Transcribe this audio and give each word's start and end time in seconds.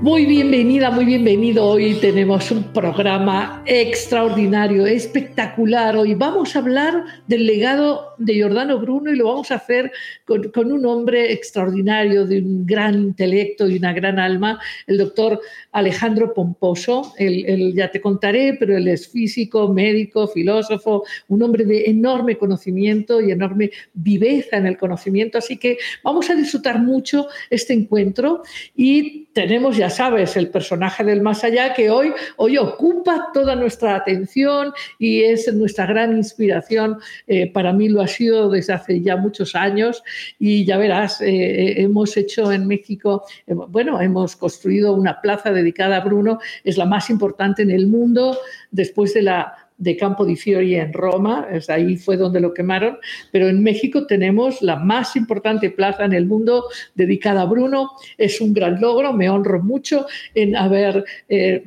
Muy 0.00 0.24
bienvenida, 0.24 0.90
muy 0.90 1.04
bienvenido. 1.04 1.66
Hoy 1.66 1.92
tenemos 2.00 2.50
un 2.50 2.64
programa 2.72 3.62
extraordinario, 3.66 4.86
espectacular. 4.86 5.94
Hoy 5.94 6.14
vamos 6.14 6.56
a 6.56 6.60
hablar 6.60 7.04
del 7.26 7.46
legado 7.46 8.14
de 8.16 8.32
Giordano 8.32 8.78
Bruno 8.78 9.12
y 9.12 9.16
lo 9.16 9.26
vamos 9.26 9.50
a 9.50 9.56
hacer 9.56 9.92
con, 10.24 10.72
un 10.72 10.86
hombre 10.86 11.34
extraordinario, 11.34 12.24
de 12.24 12.38
un 12.38 12.64
gran 12.64 12.94
intelecto 12.94 13.68
y 13.68 13.76
una 13.76 13.92
gran 13.92 14.18
alma, 14.18 14.58
el 14.86 14.96
doctor 14.96 15.38
Alejandro 15.70 16.32
Pomposo. 16.32 17.12
Él, 17.18 17.74
ya 17.74 17.90
te 17.90 18.00
contaré, 18.00 18.56
pero 18.58 18.74
él 18.74 18.88
es 18.88 19.06
físico, 19.06 19.68
médico, 19.68 20.28
filósofo, 20.28 21.04
un 21.28 21.42
hombre 21.42 21.66
de 21.66 21.90
enorme 21.90 22.38
conocimiento 22.38 23.20
y 23.20 23.32
enorme 23.32 23.70
viveza 23.92 24.56
en 24.56 24.64
el 24.64 24.78
conocimiento. 24.78 25.36
Así 25.36 25.58
que 25.58 25.76
vamos 26.02 26.30
a 26.30 26.34
disfrutar 26.34 26.80
mucho 26.80 27.26
este 27.50 27.74
encuentro 27.74 28.42
y 28.74 29.26
tenemos, 29.34 29.76
ya 29.76 29.89
sabes, 29.90 30.36
el 30.36 30.48
personaje 30.48 31.04
del 31.04 31.20
más 31.20 31.44
allá 31.44 31.74
que 31.74 31.90
hoy, 31.90 32.12
hoy 32.36 32.56
ocupa 32.58 33.28
toda 33.32 33.54
nuestra 33.54 33.96
atención 33.96 34.72
y 34.98 35.22
es 35.22 35.52
nuestra 35.52 35.86
gran 35.86 36.16
inspiración. 36.16 36.98
Eh, 37.26 37.50
para 37.50 37.72
mí 37.72 37.88
lo 37.88 38.00
ha 38.00 38.06
sido 38.06 38.50
desde 38.50 38.72
hace 38.72 39.00
ya 39.00 39.16
muchos 39.16 39.54
años 39.54 40.02
y 40.38 40.64
ya 40.64 40.78
verás, 40.78 41.20
eh, 41.20 41.28
eh, 41.28 41.82
hemos 41.82 42.16
hecho 42.16 42.52
en 42.52 42.66
México, 42.66 43.24
bueno, 43.46 44.00
hemos 44.00 44.36
construido 44.36 44.94
una 44.94 45.20
plaza 45.20 45.52
dedicada 45.52 45.96
a 45.96 46.00
Bruno, 46.00 46.38
es 46.64 46.76
la 46.76 46.86
más 46.86 47.10
importante 47.10 47.62
en 47.62 47.70
el 47.70 47.86
mundo 47.86 48.38
después 48.70 49.14
de 49.14 49.22
la 49.22 49.69
de 49.80 49.96
Campo 49.96 50.24
di 50.24 50.36
Fiori 50.36 50.76
en 50.76 50.92
Roma, 50.92 51.48
es 51.50 51.68
ahí 51.70 51.96
fue 51.96 52.16
donde 52.16 52.38
lo 52.38 52.54
quemaron, 52.54 52.98
pero 53.32 53.48
en 53.48 53.62
México 53.62 54.06
tenemos 54.06 54.62
la 54.62 54.76
más 54.76 55.16
importante 55.16 55.70
plaza 55.70 56.04
en 56.04 56.12
el 56.12 56.26
mundo 56.26 56.66
dedicada 56.94 57.42
a 57.42 57.46
Bruno. 57.46 57.90
Es 58.18 58.40
un 58.40 58.52
gran 58.52 58.80
logro, 58.80 59.12
me 59.12 59.30
honro 59.30 59.62
mucho 59.62 60.06
en 60.34 60.54
haber 60.54 61.04
eh, 61.28 61.64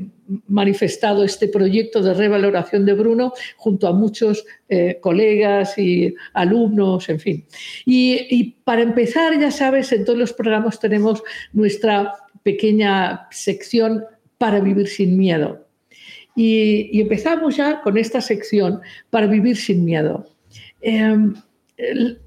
manifestado 0.48 1.24
este 1.24 1.48
proyecto 1.48 2.02
de 2.02 2.14
revaloración 2.14 2.86
de 2.86 2.94
Bruno 2.94 3.34
junto 3.58 3.88
a 3.88 3.94
muchos 3.94 4.46
eh, 4.70 5.00
colegas 5.02 5.78
y 5.78 6.14
alumnos, 6.34 7.10
en 7.10 7.20
fin. 7.20 7.46
Y, 7.86 8.28
y 8.30 8.56
para 8.64 8.84
empezar, 8.84 9.38
ya 9.40 9.50
sabes, 9.50 9.92
en 9.92 10.06
todos 10.06 10.20
los 10.20 10.34
programas 10.34 10.80
tenemos 10.80 11.24
nuestra 11.52 12.14
pequeña 12.44 13.28
sección 13.32 14.06
para 14.38 14.60
vivir 14.60 14.88
sin 14.88 15.18
miedo. 15.18 15.66
Y, 16.36 17.00
empezamos 17.00 17.58
ya 17.58 17.82
con 17.82 17.98
esta 17.98 18.22
sección 18.22 18.82
para 19.10 19.28
vivir 19.28 19.58
sin 19.58 19.86
miedo. 19.86 20.28
Em, 20.82 21.36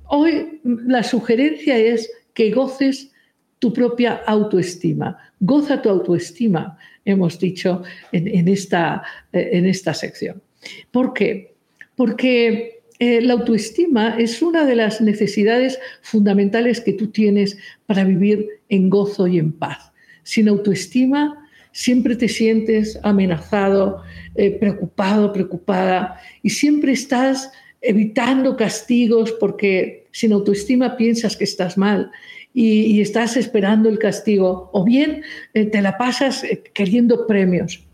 hoy 0.05 0.61
la 0.65 1.03
sugerencia 1.03 1.77
es 1.77 2.11
que 2.35 2.51
goces 2.51 3.13
tu 3.59 3.73
propia 3.73 4.23
autoestima. 4.27 5.17
Goza 5.41 5.83
tu 5.83 5.89
autoestima, 5.89 6.79
hemos 7.05 7.39
dicho 7.39 7.83
en, 8.13 8.49
esta, 8.49 9.03
en 9.33 9.67
esta 9.67 9.95
sección. 9.95 10.43
¿Por 10.91 11.13
qué? 11.13 11.55
Porque 11.95 12.81
eh, 12.99 13.21
la 13.21 13.35
autoestima 13.35 14.17
es 14.19 14.41
una 14.41 14.65
de 14.65 14.75
las 14.75 15.01
necesidades 15.01 15.79
fundamentales 16.03 16.81
que 16.81 16.95
tú 16.95 17.09
tienes 17.09 17.59
para 17.87 18.05
vivir 18.05 18.49
en 18.69 18.89
gozo 18.89 19.27
y 19.27 19.39
en 19.39 19.53
paz. 19.53 19.93
Sin 20.23 20.49
autoestima 20.49 21.46
siempre 21.77 22.17
te 22.17 22.27
sientes 22.27 22.99
amenazado, 23.03 24.03
eh, 24.35 24.51
preocupado, 24.51 25.31
preocupada 25.31 26.19
y 26.43 26.49
siempre 26.49 26.93
estás 26.93 27.53
evitando 27.83 28.57
castigos 28.57 29.31
porque 29.33 30.07
sin 30.11 30.33
autoestima 30.33 30.97
piensas 30.97 31.37
que 31.37 31.45
estás 31.45 31.77
mal 31.77 32.11
y, 32.55 33.03
estás 33.03 33.37
esperando 33.37 33.91
el 33.91 33.99
castigo 33.99 34.71
o 34.73 34.85
bien 34.85 35.23
eh, 35.53 35.67
te 35.67 35.83
la 35.83 35.99
pasas 35.99 36.45
eh, 36.45 36.63
queriendo 36.73 37.27
premios. 37.27 37.85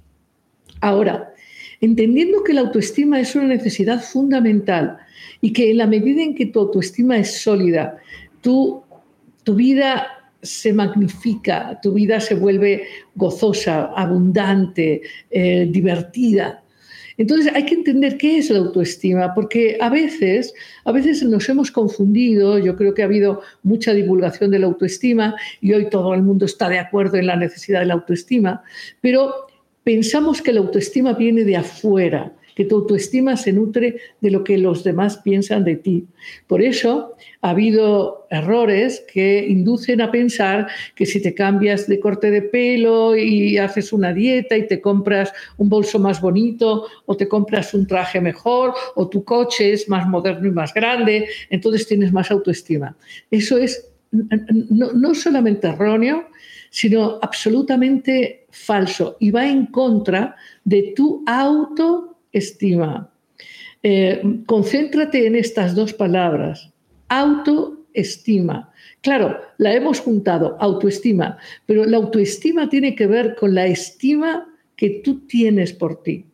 Ahora, 0.80 1.34
entendiendo 1.80 2.44
que 2.44 2.54
la 2.54 2.60
autoestima 2.60 3.18
es 3.18 3.34
una 3.34 3.48
necesidad 3.48 4.00
fundamental 4.00 4.98
y 5.40 5.52
que 5.52 5.72
en 5.72 5.78
la 5.78 5.88
medida 5.88 6.22
en 6.22 6.36
que 6.36 6.46
tu 6.46 6.60
autoestima 6.60 7.18
es 7.18 7.42
sólida, 7.42 7.98
tu, 8.42 8.84
tu 9.42 9.56
vida 9.56 10.21
se 10.42 10.72
magnifica, 10.72 11.78
tu 11.80 11.94
vida 11.94 12.20
se 12.20 12.34
vuelve 12.34 12.84
gozosa, 13.14 13.92
abundante, 13.96 15.02
eh, 15.30 15.68
divertida. 15.70 16.62
Entonces 17.16 17.52
hay 17.54 17.64
que 17.64 17.74
entender 17.74 18.16
qué 18.16 18.38
es 18.38 18.50
la 18.50 18.58
autoestima, 18.58 19.34
porque 19.34 19.76
a 19.80 19.88
veces, 19.88 20.52
a 20.84 20.92
veces 20.92 21.22
nos 21.22 21.48
hemos 21.48 21.70
confundido, 21.70 22.58
yo 22.58 22.76
creo 22.76 22.94
que 22.94 23.02
ha 23.02 23.06
habido 23.06 23.42
mucha 23.62 23.92
divulgación 23.92 24.50
de 24.50 24.58
la 24.58 24.66
autoestima 24.66 25.36
y 25.60 25.72
hoy 25.72 25.88
todo 25.90 26.14
el 26.14 26.22
mundo 26.22 26.46
está 26.46 26.68
de 26.68 26.78
acuerdo 26.78 27.18
en 27.18 27.26
la 27.26 27.36
necesidad 27.36 27.80
de 27.80 27.86
la 27.86 27.94
autoestima, 27.94 28.62
pero 29.00 29.46
pensamos 29.84 30.42
que 30.42 30.52
la 30.52 30.60
autoestima 30.60 31.12
viene 31.12 31.44
de 31.44 31.56
afuera 31.56 32.32
que 32.54 32.64
tu 32.64 32.76
autoestima 32.76 33.36
se 33.36 33.52
nutre 33.52 33.96
de 34.20 34.30
lo 34.30 34.44
que 34.44 34.58
los 34.58 34.84
demás 34.84 35.18
piensan 35.18 35.64
de 35.64 35.76
ti. 35.76 36.06
Por 36.46 36.62
eso 36.62 37.16
ha 37.40 37.50
habido 37.50 38.26
errores 38.30 39.04
que 39.12 39.46
inducen 39.46 40.00
a 40.00 40.10
pensar 40.10 40.68
que 40.94 41.06
si 41.06 41.20
te 41.20 41.34
cambias 41.34 41.86
de 41.86 42.00
corte 42.00 42.30
de 42.30 42.42
pelo 42.42 43.16
y 43.16 43.58
haces 43.58 43.92
una 43.92 44.12
dieta 44.12 44.56
y 44.56 44.66
te 44.66 44.80
compras 44.80 45.32
un 45.56 45.68
bolso 45.68 45.98
más 45.98 46.20
bonito 46.20 46.86
o 47.06 47.16
te 47.16 47.28
compras 47.28 47.74
un 47.74 47.86
traje 47.86 48.20
mejor 48.20 48.74
o 48.94 49.08
tu 49.08 49.24
coche 49.24 49.72
es 49.72 49.88
más 49.88 50.06
moderno 50.08 50.48
y 50.48 50.52
más 50.52 50.72
grande, 50.74 51.28
entonces 51.50 51.86
tienes 51.86 52.12
más 52.12 52.30
autoestima. 52.30 52.96
Eso 53.30 53.58
es 53.58 53.88
no, 54.12 55.14
solamente 55.14 55.68
erróneo, 55.68 56.28
sino 56.70 57.18
absolutamente 57.22 58.46
falso 58.50 59.16
y 59.20 59.30
va 59.30 59.48
en 59.48 59.66
contra 59.66 60.36
de 60.64 60.92
tu 60.94 61.22
auto 61.26 62.11
estima. 62.32 63.12
Eh, 63.82 64.22
concéntrate 64.46 65.26
en 65.26 65.34
estas 65.36 65.74
dos 65.74 65.92
palabras, 65.92 66.70
autoestima. 67.08 68.72
Claro, 69.00 69.40
la 69.58 69.74
hemos 69.74 70.00
juntado, 70.00 70.56
autoestima, 70.60 71.38
pero 71.66 71.84
la 71.84 71.96
autoestima 71.96 72.68
tiene 72.68 72.94
que 72.94 73.06
ver 73.06 73.34
con 73.34 73.54
la 73.54 73.66
estima 73.66 74.48
que 74.76 75.02
tú 75.04 75.26
tienes 75.26 75.72
por 75.72 76.02
ti. 76.02 76.24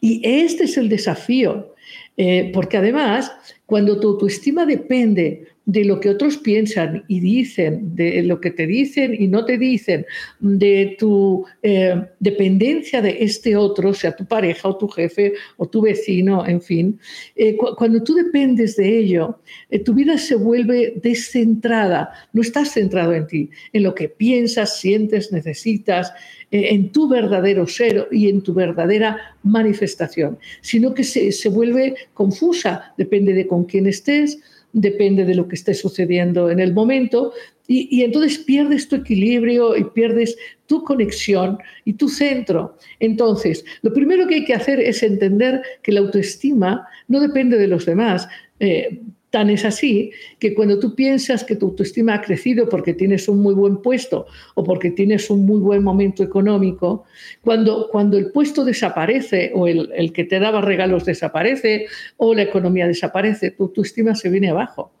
Y 0.00 0.20
este 0.24 0.64
es 0.64 0.76
el 0.76 0.88
desafío, 0.88 1.71
eh, 2.16 2.50
porque 2.52 2.76
además, 2.76 3.32
cuando 3.66 3.98
tu 3.98 4.10
autoestima 4.10 4.66
depende 4.66 5.46
de 5.64 5.84
lo 5.84 6.00
que 6.00 6.10
otros 6.10 6.38
piensan 6.38 7.04
y 7.06 7.20
dicen, 7.20 7.94
de 7.94 8.22
lo 8.24 8.40
que 8.40 8.50
te 8.50 8.66
dicen 8.66 9.14
y 9.16 9.28
no 9.28 9.44
te 9.44 9.56
dicen, 9.56 10.04
de 10.40 10.96
tu 10.98 11.46
eh, 11.62 12.02
dependencia 12.18 13.00
de 13.00 13.18
este 13.20 13.56
otro, 13.56 13.94
sea 13.94 14.14
tu 14.14 14.26
pareja 14.26 14.68
o 14.68 14.76
tu 14.76 14.88
jefe 14.88 15.34
o 15.56 15.68
tu 15.68 15.82
vecino, 15.82 16.46
en 16.46 16.60
fin, 16.60 17.00
eh, 17.36 17.56
cuando 17.56 18.02
tú 18.02 18.14
dependes 18.14 18.76
de 18.76 18.98
ello, 18.98 19.38
tu 19.84 19.94
vida 19.94 20.18
se 20.18 20.34
vuelve 20.34 20.94
descentrada, 21.00 22.10
no 22.32 22.42
estás 22.42 22.72
centrado 22.72 23.14
en 23.14 23.26
ti, 23.26 23.50
en 23.72 23.84
lo 23.84 23.94
que 23.94 24.08
piensas, 24.08 24.80
sientes, 24.80 25.32
necesitas, 25.32 26.12
en 26.52 26.90
tu 26.90 27.08
verdadero 27.08 27.66
ser 27.66 28.08
y 28.12 28.28
en 28.28 28.42
tu 28.42 28.54
verdadera 28.54 29.18
manifestación, 29.42 30.38
sino 30.60 30.94
que 30.94 31.02
se, 31.02 31.32
se 31.32 31.48
vuelve 31.48 31.94
confusa, 32.14 32.94
depende 32.96 33.32
de 33.32 33.46
con 33.46 33.64
quién 33.64 33.86
estés, 33.86 34.38
depende 34.72 35.24
de 35.24 35.34
lo 35.34 35.48
que 35.48 35.56
esté 35.56 35.74
sucediendo 35.74 36.50
en 36.50 36.60
el 36.60 36.72
momento, 36.72 37.32
y, 37.68 38.02
entonces 38.02 38.38
pierdes 38.38 38.88
tu 38.88 38.96
equilibrio 38.96 39.76
y 39.76 39.84
pierdes 39.84 40.36
tu 40.66 40.82
conexión 40.82 41.58
y 41.84 41.94
tu 41.94 42.08
centro. 42.08 42.76
Entonces, 43.00 43.64
lo 43.82 43.94
primero 43.94 44.26
que 44.26 44.36
hay 44.36 44.44
que 44.44 44.54
hacer 44.54 44.80
es 44.80 45.02
entender 45.02 45.62
que 45.82 45.92
la 45.92 46.00
autoestima 46.00 46.86
no 47.08 47.20
depende 47.20 47.56
de 47.56 47.68
los 47.68 47.86
demás. 47.86 48.28
Eh, 48.60 49.00
Tan 49.32 49.48
es 49.48 49.64
así 49.64 50.10
que 50.38 50.52
cuando 50.52 50.78
tú 50.78 50.94
piensas 50.94 51.42
que 51.42 51.56
tu 51.56 51.68
autoestima 51.68 52.12
ha 52.12 52.20
crecido 52.20 52.68
porque 52.68 52.92
tienes 52.92 53.28
un 53.28 53.38
muy 53.38 53.54
buen 53.54 53.78
puesto 53.78 54.26
o 54.56 54.62
porque 54.62 54.90
tienes 54.90 55.30
un 55.30 55.46
muy 55.46 55.58
buen 55.58 55.82
momento 55.82 56.22
económico, 56.22 57.04
cuando, 57.40 57.88
cuando 57.90 58.18
el 58.18 58.30
puesto 58.30 58.62
desaparece 58.62 59.50
o 59.54 59.66
el, 59.66 59.90
el 59.96 60.12
que 60.12 60.24
te 60.24 60.38
daba 60.38 60.60
regalos 60.60 61.06
desaparece 61.06 61.86
o 62.18 62.34
la 62.34 62.42
economía 62.42 62.86
desaparece, 62.86 63.52
tu 63.52 63.62
autoestima 63.62 64.14
se 64.14 64.28
viene 64.28 64.50
abajo. 64.50 64.92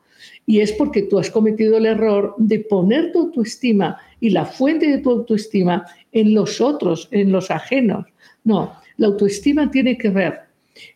Y 0.46 0.60
es 0.60 0.72
porque 0.72 1.02
tú 1.02 1.18
has 1.18 1.30
cometido 1.30 1.76
el 1.76 1.84
error 1.84 2.34
de 2.38 2.60
poner 2.60 3.12
tu 3.12 3.26
autoestima 3.26 3.98
y 4.18 4.30
la 4.30 4.46
fuente 4.46 4.86
de 4.86 4.98
tu 4.98 5.10
autoestima 5.10 5.84
en 6.10 6.32
los 6.32 6.62
otros, 6.62 7.06
en 7.10 7.32
los 7.32 7.50
ajenos. 7.50 8.06
No, 8.44 8.72
la 8.96 9.08
autoestima 9.08 9.70
tiene 9.70 9.98
que 9.98 10.08
ver 10.08 10.38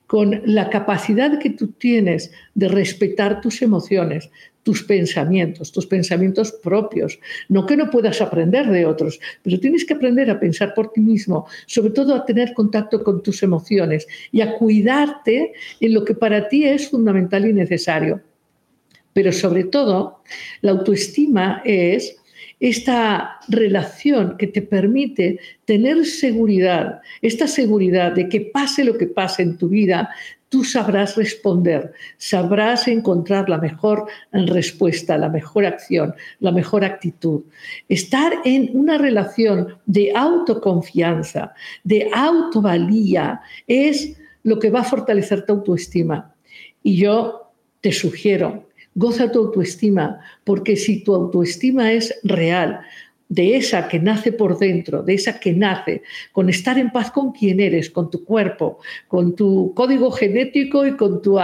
con 0.06 0.40
la 0.44 0.70
capacidad 0.70 1.38
que 1.38 1.50
tú 1.50 1.69
tienes 1.69 2.31
de 2.55 2.69
respetar 2.69 3.40
tus 3.40 3.62
emociones, 3.62 4.31
tus 4.62 4.82
pensamientos, 4.82 5.70
tus 5.70 5.87
pensamientos 5.87 6.50
propios. 6.50 7.20
No 7.49 7.67
que 7.67 7.76
no 7.76 7.88
puedas 7.88 8.20
aprender 8.20 8.69
de 8.69 8.84
otros, 8.84 9.20
pero 9.43 9.61
tienes 9.61 9.84
que 9.84 9.94
aprender 9.94 10.28
a 10.28 10.40
pensar 10.40 10.75
por 10.75 10.93
ti 10.93 11.00
mismo, 11.00 11.46
sobre 11.67 11.93
todo 11.93 12.14
a 12.14 12.25
tener 12.25 12.52
contacto 12.52 13.05
con 13.05 13.23
tus 13.23 13.44
emociones 13.44 14.08
y 14.32 14.40
a 14.40 14.55
cuidarte 14.55 15.52
en 15.81 15.94
lo 15.94 16.05
que 16.05 16.14
para 16.14 16.49
ti 16.49 16.64
es 16.64 16.90
fundamental 16.90 17.46
y 17.46 17.52
necesario. 17.52 18.20
Pero 19.12 19.32
sobre 19.32 19.64
todo, 19.64 20.23
la 20.62 20.73
autoestima 20.73 21.62
es 21.64 22.17
esta 22.58 23.38
relación 23.49 24.37
que 24.38 24.47
te 24.47 24.62
permite 24.62 25.38
tener 25.64 26.06
seguridad, 26.06 27.00
esta 27.20 27.47
seguridad 27.47 28.12
de 28.12 28.29
que 28.29 28.41
pase 28.41 28.85
lo 28.85 28.97
que 28.97 29.06
pase 29.06 29.43
en 29.43 29.58
tu 29.58 29.69
vida, 29.69 30.11
tú 30.49 30.64
sabrás 30.64 31.17
responder, 31.17 31.93
sabrás 32.17 32.88
encontrar 32.88 33.49
la 33.49 33.58
mejor 33.58 34.06
respuesta, 34.32 35.19
la 35.19 35.29
mejor 35.29 35.67
acción, 35.67 36.14
la 36.41 36.53
mejor 36.53 36.85
actitud. 36.85 37.43
Estar 37.88 38.32
en 38.44 38.70
una 38.73 38.97
relación 38.97 39.76
de 39.87 40.12
autoconfianza, 40.14 41.52
de 41.85 42.09
autovalía, 42.14 43.41
es 43.67 44.17
lo 44.44 44.59
que 44.59 44.70
va 44.70 44.81
a 44.81 44.85
fortalecer 44.85 45.44
tu 45.44 45.55
autoestima. 45.55 46.35
Y 46.82 46.97
yo 46.97 47.50
te 47.81 47.93
sugiero, 47.93 48.69
goza 48.96 49.31
tu 49.31 49.38
autoestima, 49.38 50.19
porque 50.43 50.75
si 50.75 51.04
tu 51.04 51.14
autoestima 51.14 51.93
es 51.93 52.19
real, 52.25 52.81
de 53.28 53.56
esa 53.56 53.88
que 53.88 53.98
nace 53.98 54.32
por 54.32 54.58
dentro, 54.58 55.02
de 55.02 55.14
esa 55.14 55.40
que 55.40 55.52
nace 55.52 56.02
con 56.32 56.48
estar 56.48 56.78
en 56.78 56.90
paz 56.90 57.10
con 57.10 57.32
quien 57.32 57.60
eres, 57.60 57.90
con 57.90 58.10
tu 58.10 58.25
cuerpo, 58.25 58.78
con 59.08 59.34
tu 59.34 59.72
código 59.75 60.10
genético 60.10 60.87
y 60.87 60.96
con 60.96 61.22
tu, 61.22 61.38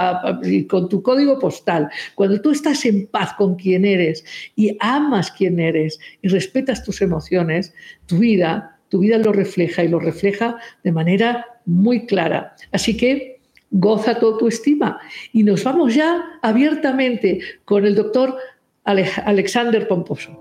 tu 0.88 1.02
código 1.02 1.38
postal. 1.38 1.88
Cuando 2.14 2.40
tú 2.40 2.50
estás 2.50 2.84
en 2.84 3.06
paz 3.08 3.32
con 3.34 3.56
quien 3.56 3.84
eres 3.84 4.24
y 4.54 4.76
amas 4.80 5.32
quien 5.32 5.58
eres 5.58 5.98
y 6.22 6.28
respetas 6.28 6.84
tus 6.84 7.02
emociones, 7.02 7.74
tu 8.06 8.18
vida, 8.18 8.78
tu 8.88 9.00
vida 9.00 9.18
lo 9.18 9.32
refleja 9.32 9.82
y 9.82 9.88
lo 9.88 9.98
refleja 9.98 10.58
de 10.84 10.92
manera 10.92 11.46
muy 11.66 12.06
clara. 12.06 12.54
Así 12.70 12.96
que 12.96 13.31
goza 13.72 14.18
tu 14.18 14.26
autoestima. 14.26 15.00
Y 15.32 15.42
nos 15.42 15.64
vamos 15.64 15.94
ya 15.94 16.38
abiertamente 16.42 17.40
con 17.64 17.84
el 17.84 17.96
doctor 17.96 18.36
Alexander 18.84 19.88
Pomposo. 19.88 20.38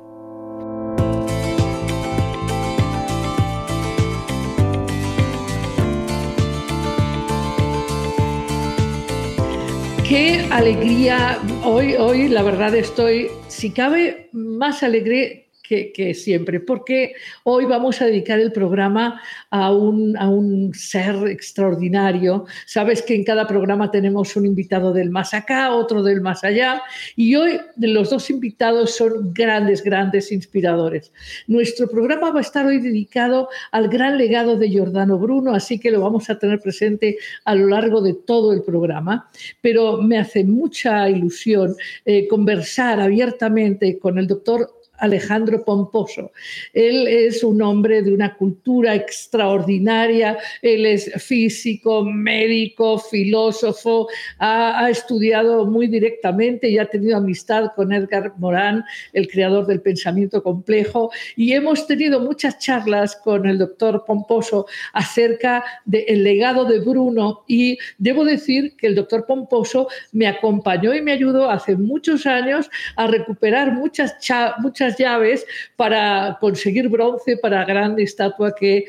qué 10.12 10.46
alegría. 10.52 11.40
Hoy, 11.64 11.94
hoy, 11.94 12.28
la 12.28 12.44
verdad, 12.44 12.76
estoy, 12.76 13.32
si 13.48 13.72
cabe, 13.72 14.28
más 14.34 14.84
alegre 14.84 15.48
que, 15.94 16.14
siempre, 16.14 16.60
porque 16.60 17.14
hoy 17.44 17.66
vamos 17.66 18.02
a 18.02 18.06
dedicar 18.06 18.40
el 18.40 18.52
programa 18.52 19.22
a 19.50 19.72
un, 19.72 20.18
a 20.18 20.28
un, 20.28 20.74
ser 20.74 21.16
extraordinario. 21.28 22.46
Sabes 22.66 23.02
que 23.02 23.16
en 23.16 23.24
cada 23.24 23.48
programa 23.48 23.90
tenemos 23.90 24.36
un 24.36 24.46
invitado 24.46 24.92
del 24.92 25.10
más 25.10 25.34
acá, 25.34 25.74
otro 25.74 26.04
del 26.04 26.20
más 26.20 26.44
allá, 26.44 26.82
y 27.16 27.36
hoy 27.36 27.60
los 27.78 28.10
dos 28.10 28.30
invitados 28.30 28.96
son 28.96 29.34
grandes, 29.34 29.82
grandes 29.84 30.32
inspiradores. 30.32 31.12
Nuestro 31.48 31.88
programa 31.88 32.32
va 32.32 32.40
a 32.40 32.42
estar 32.42 32.66
hoy 32.66 32.80
dedicado 32.80 33.48
al 33.72 33.88
gran 33.88 34.18
legado 34.18 34.58
de 34.58 34.70
Giordano 34.70 35.18
Bruno, 35.18 35.54
así 35.54 35.80
que 35.80 35.92
lo 35.92 36.02
vamos 36.02 36.30
a 36.30 36.38
tener 36.38 36.60
presente 36.60 37.18
a 37.46 37.56
lo 37.56 37.68
largo 37.68 38.02
de 38.02 38.14
todo 38.14 38.52
el 38.52 38.64
programa, 38.64 39.30
pero 39.62 40.02
me 40.02 40.18
hace 40.18 40.44
mucha 40.44 41.10
ilusión 41.10 41.76
eh, 42.04 42.28
conversar 42.28 43.00
abiertamente 43.00 43.98
con 44.00 44.18
el 44.18 44.28
doctor 44.28 44.81
Alejandro 45.02 45.66
Pomposo. 45.66 46.32
Él 46.74 47.08
es 47.08 47.44
un 47.44 47.62
hombre 47.62 48.02
de 48.02 48.14
una 48.14 48.36
cultura 48.36 48.96
extraordinaria, 48.96 50.38
él 50.62 50.86
es 50.86 51.12
físico, 51.22 52.04
médico, 52.04 53.00
filósofo, 53.00 54.08
ha, 54.38 54.90
estudiado 54.90 55.66
muy 55.66 55.88
directamente 55.88 56.70
y 56.70 56.78
ha 56.78 56.86
tenido 56.86 57.18
amistad 57.18 57.72
con 57.76 57.92
Edgar 57.92 58.34
Morán, 58.38 58.84
el 59.14 59.28
creador 59.28 59.66
del 59.66 59.82
pensamiento 59.82 60.44
complejo, 60.44 61.12
y 61.36 61.54
hemos 61.54 61.88
tenido 61.88 62.20
muchas 62.20 62.60
charlas 62.60 63.16
con 63.16 63.48
el 63.48 63.58
doctor 63.58 64.04
Pomposo 64.06 64.68
acerca 64.94 65.64
del 65.86 66.24
legado 66.24 66.66
de 66.66 66.80
Bruno 66.80 67.44
y 67.48 67.78
debo 67.98 68.24
decir 68.24 68.76
que 68.78 68.88
el 68.88 68.96
doctor 68.96 69.26
Pomposo 69.26 69.88
me 70.12 70.28
acompañó 70.28 70.94
y 70.94 71.02
me 71.02 71.12
ayudó 71.12 71.50
hace 71.50 71.76
muchos 71.76 72.26
años 72.26 72.70
a 72.96 73.08
recuperar 73.08 73.74
muchas, 73.74 74.16
muchas 74.60 74.91
llaves 74.98 75.46
para 75.76 76.38
conseguir 76.40 76.88
bronce 76.90 77.38
para 77.38 77.66
gran 77.66 78.00
estatua 78.00 78.54
que 78.54 78.86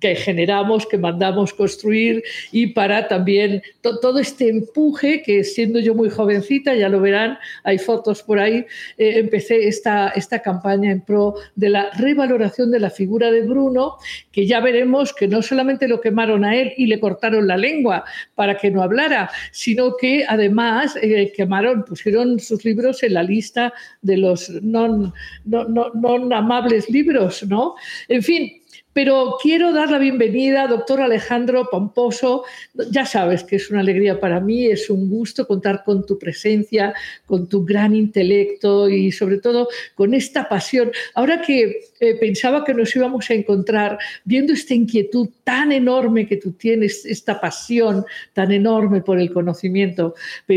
que 0.00 0.14
generamos, 0.14 0.86
que 0.86 0.98
mandamos 0.98 1.52
construir 1.52 2.22
y 2.52 2.68
para 2.68 3.08
también 3.08 3.62
todo 3.80 4.18
este 4.18 4.48
empuje 4.48 5.22
que 5.22 5.44
siendo 5.44 5.80
yo 5.80 5.94
muy 5.94 6.08
jovencita, 6.08 6.74
ya 6.74 6.88
lo 6.88 7.00
verán, 7.00 7.38
hay 7.64 7.78
fotos 7.78 8.22
por 8.22 8.38
ahí, 8.38 8.64
eh, 8.98 9.14
empecé 9.16 9.66
esta, 9.66 10.08
esta 10.10 10.40
campaña 10.40 10.90
en 10.90 11.00
pro 11.00 11.34
de 11.56 11.70
la 11.70 11.90
revaloración 11.98 12.70
de 12.70 12.80
la 12.80 12.90
figura 12.90 13.30
de 13.30 13.42
Bruno, 13.42 13.96
que 14.30 14.46
ya 14.46 14.60
veremos 14.60 15.12
que 15.12 15.28
no 15.28 15.42
solamente 15.42 15.88
lo 15.88 16.00
quemaron 16.00 16.44
a 16.44 16.56
él 16.56 16.72
y 16.76 16.86
le 16.86 17.00
cortaron 17.00 17.46
la 17.46 17.56
lengua 17.56 18.04
para 18.34 18.56
que 18.56 18.70
no 18.70 18.82
hablara, 18.82 19.30
sino 19.50 19.96
que 19.96 20.24
además 20.28 20.96
eh, 21.00 21.32
quemaron, 21.34 21.84
pusieron 21.84 22.38
sus 22.38 22.64
libros 22.64 23.02
en 23.02 23.14
la 23.14 23.22
lista 23.22 23.72
de 24.00 24.16
los 24.16 24.50
no, 24.62 25.12
no, 25.44 25.64
no, 25.64 25.90
no 25.94 26.36
amables 26.36 26.88
libros, 26.88 27.44
¿no? 27.48 27.74
En 28.08 28.22
fin, 28.22 28.61
pero 28.92 29.36
quiero 29.40 29.72
dar 29.72 29.90
la 29.90 29.98
bienvenida, 29.98 30.66
doctor 30.66 31.00
Alejandro 31.00 31.68
Pomposo. 31.70 32.44
Ya 32.90 33.06
sabes 33.06 33.44
que 33.44 33.56
es 33.56 33.70
una 33.70 33.80
alegría 33.80 34.20
para 34.20 34.40
mí, 34.40 34.66
es 34.66 34.90
un 34.90 35.08
gusto 35.08 35.46
contar 35.46 35.82
con 35.84 36.04
tu 36.04 36.18
presencia, 36.18 36.94
con 37.26 37.48
tu 37.48 37.64
gran 37.64 37.94
intelecto 37.94 38.88
y 38.88 39.12
sobre 39.12 39.38
todo 39.38 39.68
con 39.94 40.14
esta 40.14 40.48
pasión. 40.48 40.92
Ahora 41.14 41.40
que 41.40 41.80
eh, 42.02 42.16
pensaba 42.16 42.64
que 42.64 42.74
nos 42.74 42.96
íbamos 42.96 43.30
a 43.30 43.34
encontrar 43.34 43.96
viendo 44.24 44.52
esta 44.52 44.74
inquietud 44.74 45.28
tan 45.44 45.70
enorme 45.70 46.26
que 46.26 46.36
tú 46.36 46.50
tienes, 46.50 47.06
esta 47.06 47.40
pasión 47.40 48.04
tan 48.32 48.50
enorme 48.50 49.02
por 49.02 49.20
el 49.20 49.32
conocimiento, 49.32 50.16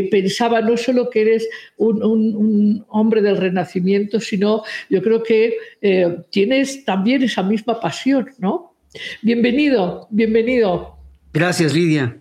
pensaba 0.10 0.62
no 0.62 0.76
solo 0.76 1.08
que 1.12 1.22
eres 1.22 1.48
un, 1.78 2.84
hombre 2.90 3.22
del 3.22 3.38
renacimiento, 3.38 4.20
sino 4.20 4.64
yo 4.90 5.04
creo 5.04 5.22
que 5.22 5.54
eh, 5.84 6.18
tienes 6.32 6.84
también 6.84 7.22
esa 7.22 7.44
misma 7.44 7.80
pasión 7.80 8.28
¿no? 8.40 8.74
Bienvenido, 9.22 10.08
bienvenido. 10.10 10.98
Gracias, 11.32 11.76
Lidia. 11.76 12.18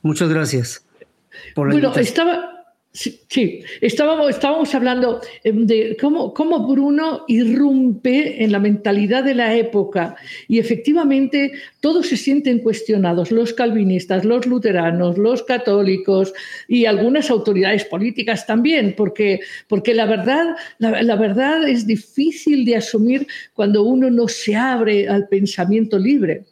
Muchas 0.00 0.28
gracias. 0.28 0.86
bueno, 1.56 1.92
estaba, 1.96 2.59
Sí, 2.92 3.62
estábamos, 3.80 4.30
estábamos 4.30 4.74
hablando 4.74 5.20
em, 5.44 5.64
de 5.64 5.96
cómo, 6.00 6.34
cómo, 6.34 6.66
Bruno 6.66 7.24
irrumpe 7.28 8.42
en 8.42 8.50
la 8.50 8.58
mentalidad 8.58 9.22
de 9.22 9.36
la 9.36 9.54
época 9.54 10.16
y 10.48 10.58
efectivamente 10.58 11.52
todos 11.78 12.08
se 12.08 12.16
sienten 12.16 12.58
cuestionados, 12.58 13.30
los 13.30 13.52
calvinistas, 13.52 14.24
los 14.24 14.44
luteranos, 14.44 15.18
los 15.18 15.44
católicos 15.44 16.32
y 16.66 16.86
algunas 16.86 17.30
autoridades 17.30 17.84
políticas 17.84 18.44
también, 18.44 18.94
porque, 18.96 19.38
porque 19.68 19.94
la, 19.94 20.06
verdad, 20.06 20.56
la 20.80 21.14
verdad 21.14 21.68
es 21.68 21.86
difícil 21.86 22.64
de 22.64 22.74
asumir 22.74 23.28
cuando 23.54 23.84
uno 23.84 24.10
no 24.10 24.26
se 24.26 24.56
abre 24.56 25.08
al 25.08 25.28
pensamiento 25.28 25.96
libre. 25.96 26.44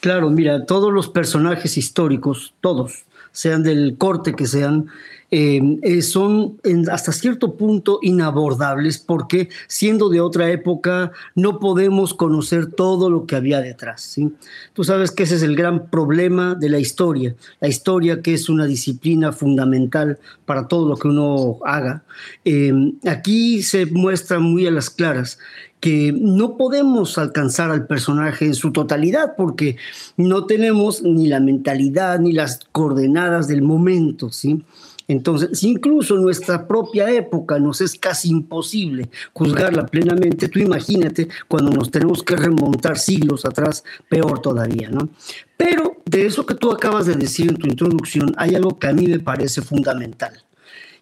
Claro, 0.00 0.30
mira, 0.30 0.64
todos 0.64 0.92
los 0.92 1.08
personajes 1.08 1.76
históricos, 1.76 2.54
todos, 2.60 3.04
sean 3.32 3.62
del 3.62 3.96
corte 3.98 4.34
que 4.34 4.46
sean, 4.46 4.86
eh, 5.32 6.02
son 6.02 6.58
hasta 6.90 7.12
cierto 7.12 7.54
punto 7.54 8.00
inabordables 8.02 8.98
porque 8.98 9.48
siendo 9.68 10.08
de 10.08 10.20
otra 10.20 10.50
época 10.50 11.12
no 11.34 11.60
podemos 11.60 12.14
conocer 12.14 12.66
todo 12.66 13.10
lo 13.10 13.26
que 13.26 13.36
había 13.36 13.60
detrás. 13.60 14.02
¿sí? 14.02 14.32
Tú 14.72 14.82
sabes 14.82 15.10
que 15.10 15.22
ese 15.22 15.36
es 15.36 15.42
el 15.42 15.54
gran 15.54 15.88
problema 15.88 16.54
de 16.54 16.68
la 16.68 16.78
historia, 16.78 17.34
la 17.60 17.68
historia 17.68 18.22
que 18.22 18.34
es 18.34 18.48
una 18.48 18.66
disciplina 18.66 19.32
fundamental 19.32 20.18
para 20.44 20.66
todo 20.66 20.88
lo 20.88 20.96
que 20.96 21.08
uno 21.08 21.58
haga. 21.64 22.02
Em, 22.44 22.94
aquí 23.06 23.62
se 23.62 23.86
muestra 23.86 24.40
muy 24.40 24.66
a 24.66 24.70
las 24.70 24.90
claras 24.90 25.38
que 25.80 26.12
no 26.12 26.56
podemos 26.56 27.16
alcanzar 27.18 27.70
al 27.70 27.86
personaje 27.86 28.44
en 28.44 28.54
su 28.54 28.70
totalidad 28.70 29.34
porque 29.36 29.76
no 30.16 30.44
tenemos 30.44 31.02
ni 31.02 31.26
la 31.26 31.40
mentalidad 31.40 32.18
ni 32.18 32.32
las 32.32 32.60
coordenadas 32.72 33.48
del 33.48 33.62
momento, 33.62 34.30
¿sí? 34.30 34.62
Entonces, 35.10 35.64
incluso 35.64 36.14
en 36.14 36.22
nuestra 36.22 36.68
propia 36.68 37.10
época 37.10 37.58
nos 37.58 37.80
es 37.80 37.98
casi 37.98 38.28
imposible 38.28 39.10
juzgarla 39.32 39.84
plenamente, 39.84 40.48
tú 40.48 40.60
imagínate 40.60 41.26
cuando 41.48 41.72
nos 41.72 41.90
tenemos 41.90 42.22
que 42.22 42.36
remontar 42.36 42.96
siglos 42.96 43.44
atrás, 43.44 43.82
peor 44.08 44.40
todavía, 44.40 44.88
¿no? 44.88 45.08
Pero 45.56 45.96
de 46.04 46.26
eso 46.26 46.46
que 46.46 46.54
tú 46.54 46.70
acabas 46.70 47.06
de 47.06 47.16
decir 47.16 47.50
en 47.50 47.56
tu 47.56 47.66
introducción, 47.66 48.32
hay 48.36 48.54
algo 48.54 48.78
que 48.78 48.86
a 48.86 48.92
mí 48.92 49.08
me 49.08 49.18
parece 49.18 49.62
fundamental, 49.62 50.44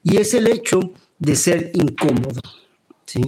y 0.03 0.17
es 0.17 0.33
el 0.33 0.47
hecho 0.47 0.81
de 1.19 1.37
ser 1.37 1.71
incómodo. 1.75 2.41
¿Sí? 3.05 3.21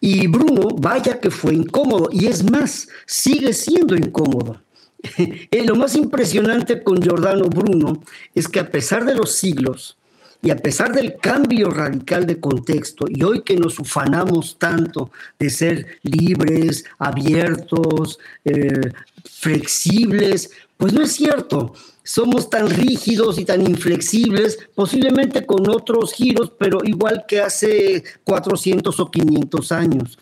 Y 0.00 0.26
Bruno, 0.26 0.68
vaya 0.80 1.20
que 1.20 1.30
fue 1.30 1.54
incómodo, 1.54 2.08
y 2.10 2.26
es 2.26 2.42
más, 2.50 2.88
sigue 3.06 3.52
siendo 3.52 3.94
incómodo. 3.94 4.60
lo 5.64 5.76
más 5.76 5.94
impresionante 5.94 6.82
con 6.82 7.00
Giordano 7.00 7.44
Bruno 7.48 8.02
es 8.34 8.48
que 8.48 8.58
a 8.58 8.70
pesar 8.70 9.04
de 9.04 9.14
los 9.14 9.32
siglos, 9.32 9.96
y 10.44 10.50
a 10.50 10.56
pesar 10.56 10.92
del 10.92 11.16
cambio 11.16 11.70
radical 11.70 12.26
de 12.26 12.38
contexto, 12.38 13.06
y 13.08 13.22
hoy 13.22 13.40
que 13.40 13.56
nos 13.56 13.78
ufanamos 13.78 14.58
tanto 14.58 15.10
de 15.38 15.48
ser 15.48 15.86
libres, 16.02 16.84
abiertos, 16.98 18.18
eh, 18.44 18.92
flexibles, 19.24 20.50
pues 20.76 20.92
no 20.92 21.02
es 21.02 21.12
cierto. 21.12 21.72
Somos 22.02 22.50
tan 22.50 22.68
rígidos 22.68 23.38
y 23.38 23.46
tan 23.46 23.62
inflexibles, 23.62 24.58
posiblemente 24.74 25.46
con 25.46 25.66
otros 25.70 26.12
giros, 26.12 26.52
pero 26.58 26.80
igual 26.84 27.24
que 27.26 27.40
hace 27.40 28.04
400 28.24 29.00
o 29.00 29.10
500 29.10 29.72
años. 29.72 30.18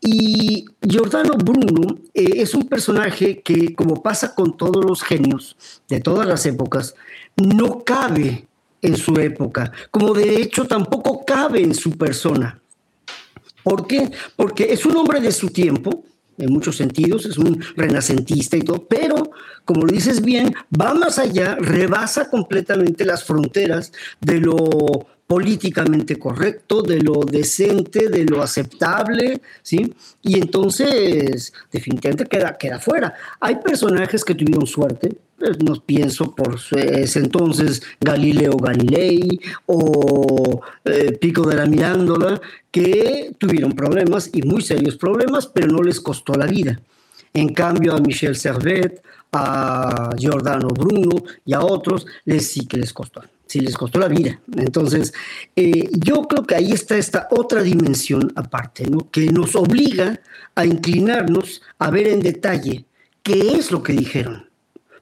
Y 0.00 0.64
Giordano 0.80 1.34
Bruno 1.36 1.98
eh, 2.14 2.34
es 2.36 2.54
un 2.54 2.68
personaje 2.68 3.42
que, 3.42 3.74
como 3.74 4.00
pasa 4.00 4.32
con 4.36 4.56
todos 4.56 4.84
los 4.84 5.02
genios 5.02 5.56
de 5.88 6.00
todas 6.00 6.28
las 6.28 6.46
épocas, 6.46 6.94
no 7.36 7.84
cabe 7.84 8.46
en 8.82 8.96
su 8.96 9.14
época, 9.16 9.72
como 9.90 10.14
de 10.14 10.40
hecho 10.40 10.64
tampoco 10.66 11.24
cabe 11.24 11.62
en 11.62 11.74
su 11.74 11.92
persona. 11.92 12.60
¿Por 13.62 13.86
qué? 13.86 14.10
Porque 14.36 14.72
es 14.72 14.86
un 14.86 14.96
hombre 14.96 15.20
de 15.20 15.32
su 15.32 15.50
tiempo, 15.50 16.04
en 16.38 16.52
muchos 16.52 16.76
sentidos, 16.76 17.26
es 17.26 17.36
un 17.36 17.62
renacentista 17.76 18.56
y 18.56 18.62
todo, 18.62 18.86
pero, 18.88 19.30
como 19.64 19.84
lo 19.84 19.92
dices 19.92 20.22
bien, 20.22 20.54
va 20.80 20.94
más 20.94 21.18
allá, 21.18 21.56
rebasa 21.56 22.30
completamente 22.30 23.04
las 23.04 23.24
fronteras 23.24 23.92
de 24.20 24.40
lo 24.40 24.56
políticamente 25.26 26.16
correcto, 26.16 26.82
de 26.82 27.00
lo 27.00 27.20
decente, 27.24 28.08
de 28.08 28.24
lo 28.24 28.42
aceptable, 28.42 29.40
¿sí? 29.62 29.94
Y 30.22 30.38
entonces 30.38 31.52
definitivamente 31.70 32.26
queda, 32.26 32.58
queda 32.58 32.80
fuera. 32.80 33.14
Hay 33.38 33.56
personajes 33.56 34.24
que 34.24 34.34
tuvieron 34.34 34.66
suerte, 34.66 35.16
pues, 35.40 35.62
no 35.62 35.74
pienso 35.76 36.34
por 36.34 36.58
ese 36.76 37.18
entonces 37.18 37.82
Galileo 37.98 38.58
Galilei 38.58 39.40
o 39.64 40.60
eh, 40.84 41.12
Pico 41.18 41.48
de 41.48 41.56
la 41.56 41.64
Mirándola, 41.64 42.38
que 42.70 43.34
tuvieron 43.38 43.72
problemas 43.72 44.28
y 44.34 44.42
muy 44.42 44.60
serios 44.60 44.96
problemas, 44.96 45.46
pero 45.46 45.68
no 45.68 45.82
les 45.82 45.98
costó 45.98 46.34
la 46.34 46.46
vida. 46.46 46.78
En 47.32 47.54
cambio 47.54 47.94
a 47.94 48.00
Michel 48.00 48.36
Servet, 48.36 49.02
a 49.32 50.10
Giordano 50.18 50.68
Bruno 50.68 51.22
y 51.46 51.54
a 51.54 51.60
otros, 51.60 52.06
les 52.26 52.46
sí 52.46 52.66
que 52.66 52.76
les 52.76 52.92
costó 52.92 53.22
si 53.46 53.58
les 53.58 53.76
costó 53.76 53.98
la 53.98 54.06
vida. 54.06 54.38
Entonces, 54.56 55.12
eh, 55.56 55.88
yo 55.90 56.22
creo 56.22 56.44
que 56.44 56.54
ahí 56.54 56.70
está 56.70 56.96
esta 56.96 57.26
otra 57.32 57.64
dimensión 57.64 58.32
aparte, 58.36 58.88
que 59.10 59.26
nos 59.32 59.56
obliga 59.56 60.20
a 60.54 60.64
inclinarnos 60.64 61.60
a 61.80 61.90
ver 61.90 62.06
en 62.06 62.20
detalle 62.20 62.84
qué 63.24 63.56
es 63.56 63.72
lo 63.72 63.82
que 63.82 63.92
dijeron. 63.92 64.49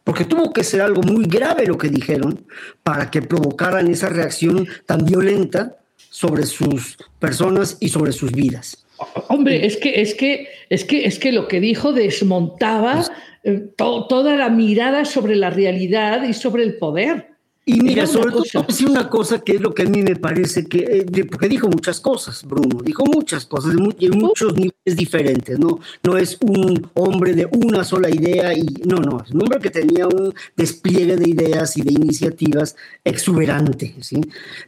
Porque 0.08 0.24
tuvo 0.24 0.54
que 0.54 0.64
ser 0.64 0.80
algo 0.80 1.02
muy 1.02 1.26
grave 1.26 1.66
lo 1.66 1.76
que 1.76 1.90
dijeron 1.90 2.46
para 2.82 3.10
que 3.10 3.20
provocaran 3.20 3.88
esa 3.88 4.08
reacción 4.08 4.66
tan 4.86 5.04
violenta 5.04 5.76
sobre 5.98 6.46
sus 6.46 6.96
personas 7.18 7.76
y 7.78 7.90
sobre 7.90 8.12
sus 8.12 8.32
vidas. 8.32 8.86
Hombre, 9.28 9.66
es 9.66 9.76
que, 9.76 10.00
es 10.00 10.14
que, 10.14 10.48
es 10.70 10.86
que, 10.86 11.04
es 11.04 11.18
que 11.18 11.30
lo 11.30 11.46
que 11.46 11.60
dijo 11.60 11.92
desmontaba 11.92 13.04
eh, 13.44 13.68
toda 13.76 14.34
la 14.36 14.48
mirada 14.48 15.04
sobre 15.04 15.36
la 15.36 15.50
realidad 15.50 16.22
y 16.22 16.32
sobre 16.32 16.62
el 16.62 16.78
poder. 16.78 17.28
Y 17.68 17.82
mira, 17.82 18.06
sobre 18.06 18.30
todo, 18.30 18.44
decir 18.66 18.88
una 18.88 19.10
cosa 19.10 19.40
que 19.40 19.56
es 19.56 19.60
lo 19.60 19.74
que 19.74 19.82
a 19.82 19.84
mí 19.84 20.02
me 20.02 20.16
parece 20.16 20.64
que, 20.64 21.04
eh, 21.12 21.24
porque 21.26 21.50
dijo 21.50 21.68
muchas 21.68 22.00
cosas, 22.00 22.42
Bruno, 22.42 22.80
dijo 22.82 23.04
muchas 23.04 23.44
cosas 23.44 23.74
en 24.00 24.18
muchos 24.18 24.54
niveles 24.54 24.96
diferentes, 24.96 25.58
¿no? 25.58 25.78
No 26.02 26.16
es 26.16 26.38
un 26.40 26.88
hombre 26.94 27.34
de 27.34 27.44
una 27.44 27.84
sola 27.84 28.08
idea 28.08 28.54
y, 28.54 28.64
no, 28.86 28.96
no, 28.96 29.22
es 29.22 29.32
un 29.32 29.42
hombre 29.42 29.58
que 29.58 29.68
tenía 29.68 30.06
un 30.06 30.32
despliegue 30.56 31.16
de 31.16 31.28
ideas 31.28 31.76
y 31.76 31.82
de 31.82 31.92
iniciativas 31.92 32.74
exuberante, 33.04 33.94
¿sí? 34.00 34.18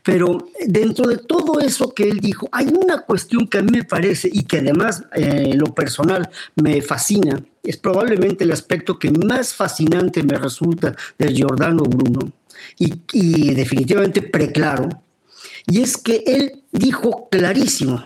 Pero 0.04 0.48
dentro 0.66 1.08
de 1.08 1.16
todo 1.16 1.58
eso 1.58 1.94
que 1.94 2.06
él 2.06 2.20
dijo, 2.20 2.50
hay 2.52 2.66
una 2.66 3.00
cuestión 3.00 3.48
que 3.48 3.60
a 3.60 3.62
mí 3.62 3.70
me 3.72 3.84
parece 3.84 4.28
y 4.30 4.42
que 4.42 4.58
además 4.58 5.04
eh, 5.14 5.52
en 5.52 5.58
lo 5.58 5.74
personal 5.74 6.28
me 6.54 6.82
fascina, 6.82 7.42
es 7.62 7.78
probablemente 7.78 8.44
el 8.44 8.52
aspecto 8.52 8.98
que 8.98 9.10
más 9.10 9.54
fascinante 9.54 10.22
me 10.22 10.36
resulta 10.36 10.94
del 11.18 11.34
Giordano 11.34 11.84
Bruno 11.84 12.30
y, 12.78 13.54
definitivamente 13.54 14.22
preclaro, 14.22 14.88
y 15.66 15.82
es 15.82 15.96
que 15.96 16.22
él 16.26 16.64
dijo 16.72 17.28
clarísimo 17.30 18.04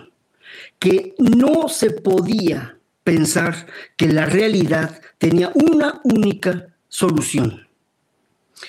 que 0.78 1.14
no 1.18 1.68
se 1.68 1.90
podía 1.90 2.78
pensar 3.02 3.66
que 3.96 4.08
la 4.08 4.26
realidad 4.26 5.00
tenía 5.18 5.52
una 5.54 6.00
única 6.04 6.74
solución, 6.88 7.68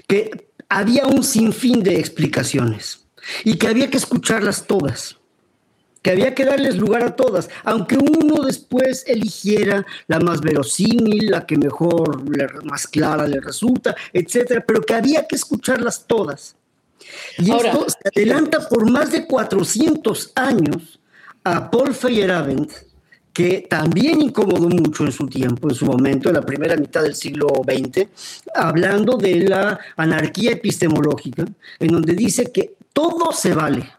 que 0.07 0.49
había 0.69 1.07
un 1.07 1.23
sinfín 1.23 1.83
de 1.83 1.99
explicaciones 1.99 3.05
y 3.43 3.57
que 3.57 3.67
había 3.67 3.89
que 3.89 3.97
escucharlas 3.97 4.67
todas 4.67 5.17
que 6.05 6.11
había 6.11 6.35
que 6.35 6.45
darles 6.45 6.77
lugar 6.77 7.01
a 7.01 7.15
todas, 7.15 7.49
aunque 7.63 7.97
uno 7.97 8.43
después 8.43 9.03
eligiera 9.07 9.83
la 10.05 10.19
más 10.19 10.39
verosímil, 10.39 11.31
la 11.31 11.47
que 11.47 11.57
mejor, 11.57 12.23
más 12.63 12.85
clara 12.85 13.25
le 13.27 13.41
resulta, 13.41 13.95
etcétera, 14.13 14.63
pero 14.67 14.83
que 14.83 14.93
había 14.93 15.25
que 15.25 15.35
escucharlas 15.35 16.05
todas. 16.05 16.57
Y 17.39 17.49
esto 17.49 17.87
se 17.89 18.21
adelanta 18.21 18.69
por 18.69 18.87
más 18.87 19.11
de 19.13 19.25
400 19.25 20.33
años 20.35 20.99
a 21.43 21.71
Paul 21.71 21.95
Feyerabend, 21.95 22.71
que 23.33 23.65
también 23.67 24.21
incomodó 24.21 24.69
mucho 24.69 25.05
en 25.05 25.11
su 25.11 25.25
tiempo, 25.25 25.69
en 25.69 25.75
su 25.75 25.87
momento, 25.87 26.29
en 26.29 26.35
la 26.35 26.45
primera 26.45 26.77
mitad 26.77 27.01
del 27.01 27.15
siglo 27.15 27.47
XX, 27.63 28.07
hablando 28.53 29.17
de 29.17 29.39
la 29.39 29.79
anarquía 29.97 30.51
epistemológica, 30.51 31.45
en 31.79 31.87
donde 31.87 32.13
dice 32.13 32.51
que 32.51 32.75
todo 32.93 33.31
se 33.31 33.55
vale, 33.55 33.89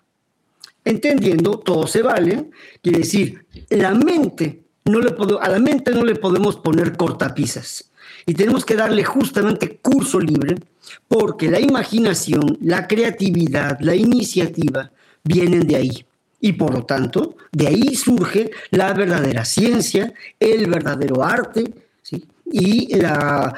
entendiendo 0.87 1.59
todo 1.59 1.87
se 1.87 2.01
vale, 2.01 2.51
quiere 2.83 3.01
decir, 3.01 3.45
la 3.69 3.93
mente 3.93 4.63
no 4.87 5.01
le 5.01 5.15
a 5.41 5.49
la 5.51 5.59
mente 5.59 5.91
no 5.91 6.05
le 6.05 6.15
podemos 6.15 6.57
poner 6.57 6.97
cortapisas 6.97 7.91
y 8.25 8.33
tenemos 8.35 8.65
que 8.65 8.77
darle 8.77 9.05
justamente 9.05 9.79
curso 9.83 10.19
libre 10.19 10.57
porque 11.09 11.51
la 11.51 11.61
imaginación, 11.61 12.59
la 12.63 12.87
creatividad, 12.87 13.79
la 13.81 13.95
iniciativa 13.95 14.91
vienen 15.23 15.67
de 15.67 15.77
ahí. 15.77 16.07
Y 16.41 16.53
por 16.53 16.73
lo 16.73 16.85
tanto, 16.85 17.37
de 17.51 17.67
ahí 17.67 17.95
surge 17.97 18.51
la 18.71 18.93
verdadera 18.93 19.45
ciencia, 19.45 20.13
el 20.39 20.69
verdadero 20.71 21.25
arte, 21.25 21.65
y 22.53 22.95
la, 22.97 23.53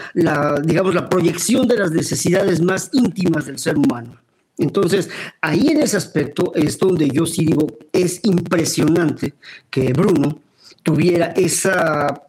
digamos, 0.65 0.95
la 0.95 1.09
proyección 1.09 1.69
de 1.69 1.77
las 1.77 1.91
necesidades 1.91 2.63
más 2.63 2.89
íntimas 2.93 3.47
del 3.47 3.59
ser 3.59 3.77
humano. 3.77 4.17
Entonces, 4.59 5.09
ahí 5.41 5.69
en 5.69 5.83
ese 5.83 5.97
aspecto 5.97 6.53
es 6.55 6.79
donde 6.79 7.09
yo 7.09 7.27
sí 7.27 7.45
digo, 7.45 7.67
es 7.93 8.21
impresionante 8.25 9.35
que 9.71 9.93
Bruno 9.93 10.41
tuviera 10.83 11.27
esa, 11.37 12.23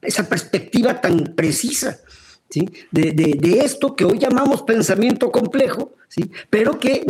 esa 0.00 0.28
perspectiva 0.28 1.00
tan 1.00 1.34
precisa 1.34 2.00
¿sí? 2.48 2.68
de, 2.90 3.60
esto 3.62 3.94
que 3.94 4.04
hoy 4.04 4.18
llamamos 4.18 4.62
pensamiento 4.62 5.30
complejo, 5.30 5.92
¿sí? 6.08 6.30
pero 6.48 6.78
que 6.78 7.04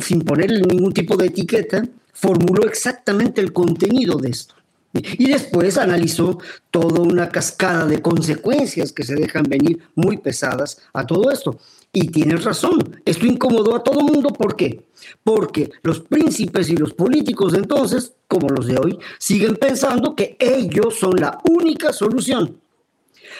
sin 0.00 0.22
ponerle 0.22 0.62
ningún 0.62 0.92
tipo 0.92 1.16
de 1.16 1.26
etiqueta, 1.26 1.86
formuló 2.12 2.66
exactamente 2.66 3.40
el 3.40 3.52
contenido 3.52 4.16
de 4.18 4.30
esto. 4.30 4.54
Y 4.92 5.30
después 5.30 5.78
analizó 5.78 6.38
toda 6.72 7.00
una 7.00 7.28
cascada 7.28 7.86
de 7.86 8.02
consecuencias 8.02 8.92
que 8.92 9.04
se 9.04 9.14
dejan 9.14 9.44
venir 9.44 9.80
muy 9.94 10.16
pesadas 10.16 10.78
a 10.92 11.06
todo 11.06 11.30
esto. 11.30 11.60
Y 11.92 12.08
tienes 12.08 12.44
razón, 12.44 13.02
esto 13.04 13.26
incomodó 13.26 13.74
a 13.74 13.82
todo 13.82 14.00
mundo. 14.02 14.28
¿Por 14.28 14.54
qué? 14.54 14.84
Porque 15.24 15.70
los 15.82 16.00
príncipes 16.00 16.68
y 16.68 16.76
los 16.76 16.94
políticos 16.94 17.54
entonces, 17.54 18.12
como 18.28 18.48
los 18.48 18.66
de 18.66 18.78
hoy, 18.78 18.98
siguen 19.18 19.56
pensando 19.56 20.14
que 20.14 20.36
ellos 20.38 20.96
son 20.98 21.16
la 21.16 21.40
única 21.44 21.92
solución. 21.92 22.60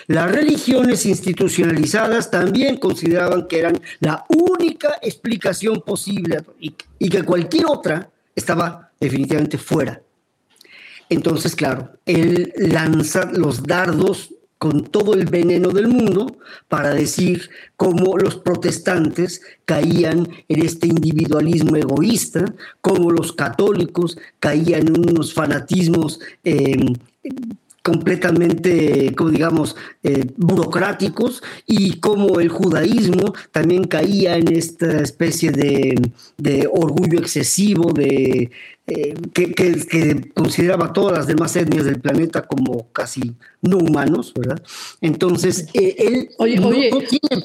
Las 0.09 0.33
religiones 0.33 1.07
institucionalizadas 1.07 2.31
también 2.31 2.79
consideraban 2.79 3.47
que 3.47 3.61
eran 3.61 3.81
la 4.01 4.25
única 4.29 4.97
explicación 5.01 5.83
posible 5.83 6.43
y, 6.59 6.75
y 6.99 7.09
que 7.09 7.23
cualquier 7.23 7.67
otra 7.67 8.11
estaba 8.35 8.91
definitivamente 8.99 9.59
fuera. 9.59 10.03
Entonces, 11.09 11.55
claro, 11.55 11.91
él 12.07 12.53
lanza 12.57 13.31
los 13.33 13.63
dardos 13.63 14.33
con 14.61 14.85
todo 14.85 15.15
el 15.15 15.25
veneno 15.25 15.71
del 15.71 15.89
mundo 15.89 16.37
para 16.69 16.91
decir 16.91 17.49
cómo 17.79 18.19
los 18.19 18.37
protestantes 18.37 19.41
caían 19.65 20.29
en 20.49 20.63
este 20.63 20.87
individualismo 20.87 21.77
egoísta, 21.77 22.45
cómo 22.83 23.11
los 23.11 23.33
católicos 23.33 24.19
caían 24.39 24.89
en 24.89 25.11
unos 25.11 25.33
fanatismos 25.33 26.21
em, 26.45 26.93
completamente, 27.83 29.15
como 29.15 29.31
digamos, 29.31 29.77
eh, 30.03 30.25
burocráticos 30.37 31.43
y 31.67 31.99
cómo 32.01 32.41
el 32.41 32.49
judaísmo 32.49 33.35
también 33.53 33.85
caía 33.85 34.37
en 34.37 34.55
esta 34.55 35.01
especie 35.01 35.51
de, 35.51 36.11
de 36.37 36.69
orgullo 36.71 37.19
excesivo, 37.19 37.93
de, 37.93 38.51
eh, 38.87 39.15
que, 39.33 40.31
consideraba 40.35 40.93
todas 40.93 41.17
las 41.17 41.27
demás 41.27 41.55
etnias 41.55 41.85
del 41.85 42.01
planeta 42.01 42.43
como 42.43 42.91
casi 42.93 43.35
no 43.63 43.79
humanos, 43.79 44.33
¿verdad? 44.35 44.61
Entonces, 45.01 45.69
eh, 45.75 45.95
él 45.99 46.31
no, 46.39 46.99
tiene, 46.99 47.45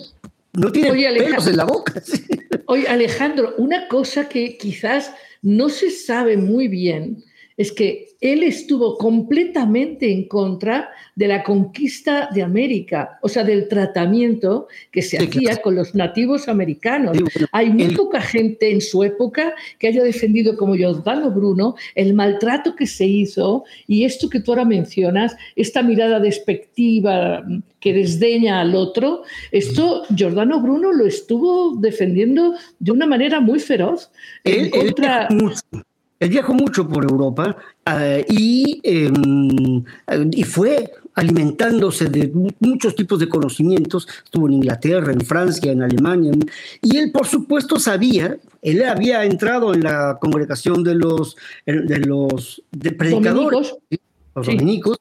no 0.54 0.72
tiene 0.72 1.20
pelos 1.20 1.48
en 1.48 1.58
la 1.58 1.66
boca. 1.66 2.02
Oye, 2.66 2.88
Alejandro, 2.88 3.54
una 3.58 3.88
cosa 3.88 4.28
que 4.28 4.58
quizás 4.58 5.12
no 5.44 5.70
se 5.70 5.92
sabe 5.92 6.36
muy 6.36 6.68
bien 6.68 7.24
es 7.58 7.72
que 7.72 8.16
él 8.22 8.44
estuvo 8.44 8.98
completamente 8.98 10.12
en 10.12 10.28
contra 10.28 10.90
de 11.16 11.28
la 11.28 11.44
conquista 11.44 12.30
de 12.34 12.44
América, 12.44 13.20
o 13.22 13.30
sea, 13.30 13.44
del 13.44 13.68
tratamiento 13.68 14.68
que 14.92 15.02
se 15.02 15.18
hacía 15.18 15.58
con 15.58 15.76
los 15.76 15.96
nativos 15.96 16.48
americanos. 16.48 17.18
Hay 17.52 17.70
muy 17.70 17.96
poca 17.96 18.22
gente 18.22 18.72
en 18.72 18.82
su 18.82 19.04
época 19.04 19.54
que 19.80 19.88
haya 19.88 20.04
defendido, 20.04 20.58
como 20.58 20.76
Giordano 20.76 21.32
Bruno, 21.32 21.76
el 21.94 22.14
maltrato 22.14 22.76
que 22.76 22.88
se 22.88 23.06
hizo 23.06 23.64
y 23.88 24.06
esto 24.06 24.30
que 24.30 24.40
tú 24.40 24.52
ahora 24.52 24.66
mencionas, 24.66 25.36
esta 25.56 25.82
mirada 25.84 26.20
despectiva 26.20 27.46
que 27.80 27.94
desdeña 27.94 28.62
al 28.62 28.76
otro, 28.76 29.24
esto 29.52 30.04
Giordano 30.14 30.60
Bruno 30.62 30.92
lo 30.92 31.06
estuvo 31.06 31.76
defendiendo 31.76 32.56
de 32.80 32.92
una 32.92 33.06
manera 33.06 33.40
muy 33.40 33.60
feroz. 33.60 34.10
En 34.44 34.70
contra... 34.70 35.28
Él 35.30 35.54
viajó 36.20 36.54
mucho 36.54 36.88
por 36.88 37.04
Europa 37.04 37.58
eh, 37.86 38.26
y, 38.30 38.80
em, 38.84 39.84
y 40.32 40.44
fue 40.44 40.92
alimentándose 41.16 42.06
de 42.06 42.32
muchos 42.60 42.96
tipos 42.96 43.20
de 43.20 43.30
conocimientos. 43.30 44.08
Estuvo 44.24 44.48
en 44.48 44.56
Inglaterra, 44.56 45.14
en 45.14 45.22
Francia, 45.22 45.72
en 45.72 45.82
Alemania. 45.82 46.34
Y 46.82 46.98
él, 46.98 47.12
por 47.12 47.26
supuesto, 47.26 47.80
sabía, 47.80 48.38
él 48.62 48.84
había 48.84 49.24
entrado 49.24 49.74
en 49.74 49.84
la 49.84 50.18
congregación 50.20 50.84
de 50.84 50.96
los, 50.96 51.38
de 51.66 52.00
los 52.00 52.62
predicadores, 52.98 53.76
los 54.36 54.46
dominicos, 54.46 54.98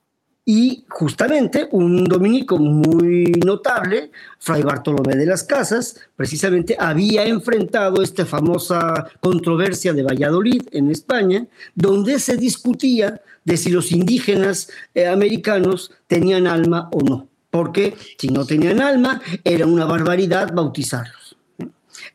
y 0.47 0.85
justamente 0.91 1.69
un 1.73 2.05
dominico 2.05 2.59
muy 2.59 3.25
notable, 3.45 4.11
Fray 4.39 4.63
Bartolomé 4.63 5.17
de 5.17 5.25
las 5.25 5.43
Casas, 5.43 5.97
precisamente 6.17 6.77
había 6.79 7.25
enfrentado 7.25 8.03
esta 8.03 8.27
famosa 8.27 9.09
controversia 9.21 9.95
de 9.95 10.03
Valladolid 10.03 10.63
en 10.73 10.91
España, 10.91 11.47
donde 11.75 12.19
se 12.19 12.37
discutía 12.37 13.23
de 13.45 13.57
si 13.57 13.71
los 13.71 13.91
indígenas 13.91 14.69
eh, 14.95 15.07
americanos 15.07 15.93
tenían 16.07 16.47
alma 16.47 16.91
o 16.93 17.01
no, 17.01 17.29
porque 17.51 17.97
si 18.19 18.29
no 18.29 18.45
tenían 18.45 18.83
alma 18.83 19.23
era 19.45 19.67
una 19.67 19.87
barbaridad 19.87 20.53
bautizarlos. 20.53 21.24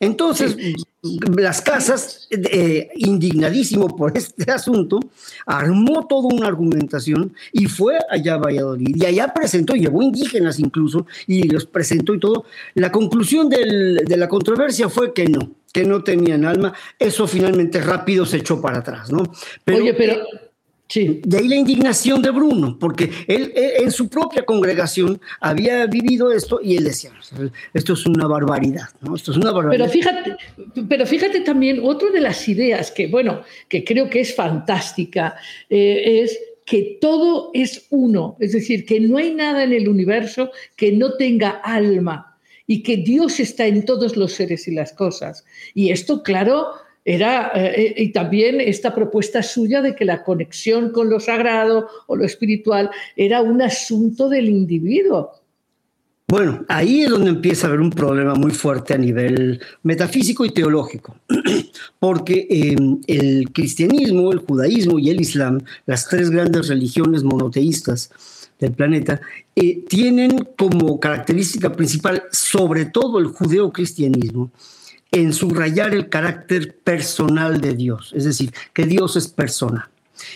Entonces, 0.00 0.56
las 1.36 1.60
casas, 1.60 2.26
eh, 2.30 2.88
indignadísimo 2.96 3.94
por 3.94 4.12
este 4.16 4.50
asunto, 4.50 4.98
armó 5.44 6.06
toda 6.06 6.34
una 6.34 6.48
argumentación 6.48 7.34
y 7.52 7.66
fue 7.66 7.98
allá 8.08 8.34
a 8.34 8.38
Valladolid. 8.38 8.96
Y 8.96 9.04
allá 9.04 9.32
presentó, 9.32 9.74
llevó 9.74 10.02
indígenas 10.02 10.58
incluso, 10.58 11.06
y 11.26 11.46
los 11.48 11.66
presentó 11.66 12.14
y 12.14 12.18
todo. 12.18 12.46
La 12.74 12.90
conclusión 12.90 13.50
de 13.50 14.16
la 14.16 14.28
controversia 14.28 14.88
fue 14.88 15.12
que 15.12 15.26
no, 15.26 15.50
que 15.72 15.84
no 15.84 16.02
tenían 16.02 16.46
alma. 16.46 16.72
Eso 16.98 17.26
finalmente 17.26 17.80
rápido 17.80 18.24
se 18.24 18.38
echó 18.38 18.60
para 18.60 18.78
atrás, 18.78 19.12
¿no? 19.12 19.22
Oye, 19.66 19.94
pero 19.94 20.24
Sí. 20.90 21.20
De 21.24 21.38
ahí 21.38 21.46
la 21.46 21.54
indignación 21.54 22.20
de 22.20 22.30
Bruno, 22.30 22.76
porque 22.76 23.08
él, 23.28 23.52
en 23.54 23.92
su 23.92 24.08
propia 24.08 24.44
congregación 24.44 25.20
había 25.40 25.86
vivido 25.86 26.32
esto 26.32 26.58
y 26.60 26.76
él 26.76 26.82
decía, 26.82 27.12
esto 27.72 27.92
es 27.92 28.06
una 28.06 28.26
barbaridad. 28.26 28.88
Esto 29.14 29.30
es 29.30 29.36
una 29.36 29.52
barbaridad. 29.52 29.84
Pero 29.84 29.88
fíjate, 29.88 30.36
pero 30.88 31.06
fíjate 31.06 31.40
también, 31.42 31.78
otra 31.84 32.10
de 32.10 32.20
las 32.20 32.48
ideas 32.48 32.90
que, 32.90 33.06
bueno, 33.06 33.42
que 33.68 33.84
creo 33.84 34.10
que 34.10 34.18
es 34.18 34.34
fantástica, 34.34 35.36
eh, 35.68 36.22
es 36.24 36.36
que 36.64 36.98
todo 37.00 37.52
es 37.54 37.86
uno, 37.90 38.36
es 38.40 38.50
decir, 38.50 38.84
que 38.84 38.98
no 38.98 39.18
hay 39.18 39.32
nada 39.32 39.62
en 39.62 39.72
el 39.72 39.88
universo 39.88 40.50
que 40.74 40.90
no 40.90 41.14
tenga 41.14 41.50
alma 41.50 42.36
y 42.66 42.82
que 42.82 42.96
Dios 42.96 43.38
está 43.38 43.66
en 43.66 43.84
todos 43.84 44.16
los 44.16 44.32
seres 44.32 44.66
y 44.66 44.74
las 44.74 44.92
cosas. 44.92 45.44
Y 45.72 45.90
esto, 45.90 46.24
claro, 46.24 46.66
era, 47.04 47.52
eh, 47.54 47.94
y 47.96 48.12
también 48.12 48.60
esta 48.60 48.94
propuesta 48.94 49.42
suya 49.42 49.80
de 49.82 49.94
que 49.94 50.04
la 50.04 50.22
conexión 50.22 50.90
con 50.90 51.08
lo 51.08 51.20
sagrado 51.20 51.88
o 52.06 52.16
lo 52.16 52.24
espiritual 52.24 52.90
era 53.16 53.40
un 53.42 53.62
asunto 53.62 54.28
del 54.28 54.48
individuo. 54.48 55.32
Bueno, 56.30 56.64
ahí 56.68 57.02
es 57.02 57.10
donde 57.10 57.30
empieza 57.30 57.66
a 57.66 57.70
haber 57.70 57.80
un 57.80 57.90
problema 57.90 58.34
muy 58.36 58.52
fuerte 58.52 58.94
a 58.94 58.98
nivel 58.98 59.60
metafísico 59.82 60.44
y 60.44 60.50
teológico, 60.50 61.16
porque 61.98 62.46
em, 62.48 63.00
el 63.08 63.50
cristianismo, 63.50 64.30
el 64.30 64.38
judaísmo 64.38 65.00
y 65.00 65.10
el 65.10 65.20
islam, 65.20 65.60
las 65.86 66.08
tres 66.08 66.30
grandes 66.30 66.68
religiones 66.68 67.24
monoteístas 67.24 68.12
del 68.60 68.70
planeta, 68.70 69.20
eh, 69.56 69.84
tienen 69.88 70.46
como 70.56 71.00
característica 71.00 71.72
principal, 71.72 72.22
sobre 72.30 72.84
todo 72.84 73.18
el 73.18 73.26
judeocristianismo, 73.26 74.52
en 75.12 75.32
subrayar 75.32 75.94
el 75.94 76.08
carácter 76.08 76.76
personal 76.76 77.60
de 77.60 77.74
Dios, 77.74 78.12
es 78.14 78.24
decir, 78.24 78.52
que 78.72 78.86
Dios 78.86 79.16
es 79.16 79.28
persona 79.28 79.90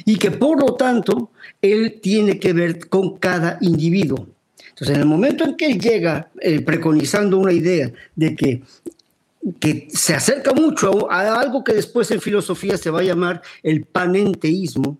y 0.04 0.16
que 0.16 0.30
por 0.30 0.60
lo 0.60 0.74
tanto 0.74 1.30
Él 1.62 2.00
tiene 2.02 2.38
que 2.38 2.52
ver 2.52 2.88
con 2.88 3.18
cada 3.18 3.58
individuo. 3.60 4.28
Entonces, 4.70 4.96
en 4.96 5.02
el 5.02 5.06
momento 5.06 5.44
en 5.44 5.56
que 5.56 5.66
Él 5.66 5.78
llega 5.78 6.30
eh, 6.40 6.60
preconizando 6.60 7.38
una 7.38 7.52
idea 7.52 7.92
de 8.16 8.34
que, 8.34 8.62
que 9.60 9.87
se 9.90 10.14
acerca 10.14 10.52
mucho 10.52 11.10
a 11.10 11.40
algo 11.40 11.62
que 11.62 11.74
después 11.74 12.10
en 12.10 12.20
filosofía 12.20 12.76
se 12.76 12.90
va 12.90 13.00
a 13.00 13.04
llamar 13.04 13.42
el 13.62 13.84
panenteísmo, 13.84 14.98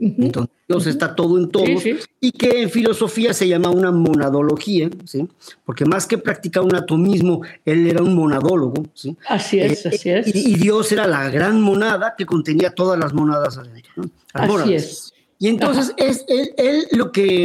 entonces 0.00 0.54
Dios 0.66 0.86
está 0.86 1.14
todo 1.14 1.38
en 1.38 1.50
todos 1.50 1.84
y 2.20 2.32
que 2.32 2.62
en 2.62 2.70
filosofía 2.70 3.34
se 3.34 3.46
llama 3.46 3.70
una 3.70 3.90
monadología, 3.90 4.88
¿sí? 5.04 5.28
porque 5.64 5.84
más 5.84 6.06
que 6.06 6.16
practicar 6.16 6.62
un 6.62 6.74
atomismo, 6.74 7.42
él 7.64 7.86
era 7.86 8.02
un 8.02 8.14
monadólogo. 8.14 8.84
¿sí? 8.94 9.16
Así 9.28 9.60
es, 9.60 9.84
eh, 9.84 9.88
así 9.88 10.10
es. 10.10 10.26
Y, 10.34 10.54
Dios 10.54 10.90
era 10.92 11.06
la 11.06 11.28
gran 11.28 11.60
monada 11.60 12.14
que 12.16 12.24
contenía 12.24 12.70
todas 12.70 12.98
las 12.98 13.12
monadas 13.12 13.58
adentro. 13.58 14.04
Así 14.32 14.74
es. 14.74 15.12
Y 15.38 15.48
entonces 15.48 15.92
es 15.96 16.24
él, 16.28 16.86
lo 16.92 17.12
que, 17.12 17.42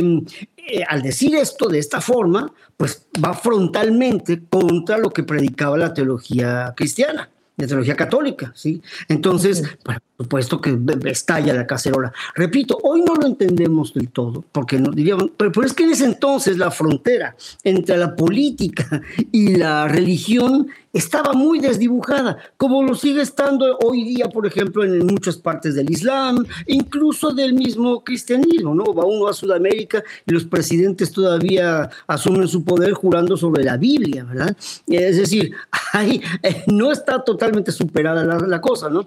eh, 0.57 0.83
al 0.87 1.01
decir 1.01 1.35
esto 1.35 1.67
de 1.67 1.79
esta 1.79 2.01
forma, 2.01 2.51
pues 2.77 3.07
va 3.23 3.33
frontalmente 3.33 4.41
contra 4.49 4.97
lo 4.97 5.09
que 5.09 5.23
predicaba 5.23 5.77
la 5.77 5.93
teología 5.93 6.73
cristiana 6.75 7.29
de 7.57 7.67
teología 7.67 7.95
católica, 7.95 8.51
¿sí? 8.55 8.81
Entonces, 9.07 9.63
por 9.83 10.01
supuesto 10.17 10.61
que 10.61 10.77
estalla 11.05 11.53
la 11.53 11.67
cacerola. 11.67 12.13
Repito, 12.35 12.77
hoy 12.83 13.01
no 13.01 13.15
lo 13.15 13.27
entendemos 13.27 13.93
del 13.93 14.09
todo, 14.09 14.43
porque 14.51 14.79
no 14.79 14.91
diríamos, 14.91 15.31
pero, 15.37 15.51
pero, 15.51 15.65
es 15.65 15.73
que 15.73 15.83
en 15.83 15.91
ese 15.91 16.05
entonces 16.05 16.57
la 16.57 16.71
frontera 16.71 17.35
entre 17.63 17.97
la 17.97 18.15
política 18.15 19.01
y 19.31 19.55
la 19.55 19.87
religión 19.87 20.67
estaba 20.95 21.33
muy 21.33 21.59
desdibujada, 21.59 22.37
como 22.55 22.81
lo 22.81 22.95
sigue 22.95 23.21
estando 23.21 23.77
hoy 23.79 24.05
día, 24.05 24.29
por 24.29 24.47
ejemplo, 24.47 24.83
en 24.85 25.05
muchas 25.05 25.35
partes 25.35 25.75
del 25.75 25.91
Islam, 25.91 26.45
incluso 26.67 27.33
del 27.33 27.53
mismo 27.53 28.01
cristianismo, 28.01 28.73
¿no? 28.73 28.85
Va 28.93 29.03
uno 29.03 29.27
a 29.27 29.33
Sudamérica 29.33 30.01
y 30.25 30.31
los 30.31 30.45
presidentes 30.45 31.11
todavía 31.11 31.89
asumen 32.07 32.47
su 32.47 32.63
poder 32.63 32.93
jurando 32.93 33.35
sobre 33.35 33.65
la 33.65 33.75
Biblia, 33.75 34.23
¿verdad? 34.23 34.55
Es 34.87 35.17
decir, 35.17 35.51
ahí 35.91 36.21
eh, 36.41 36.63
no 36.67 36.93
está 36.93 37.21
totalmente 37.21 37.44
superada 37.71 38.23
la, 38.23 38.61
cosa, 38.61 38.89
¿no? 38.89 39.05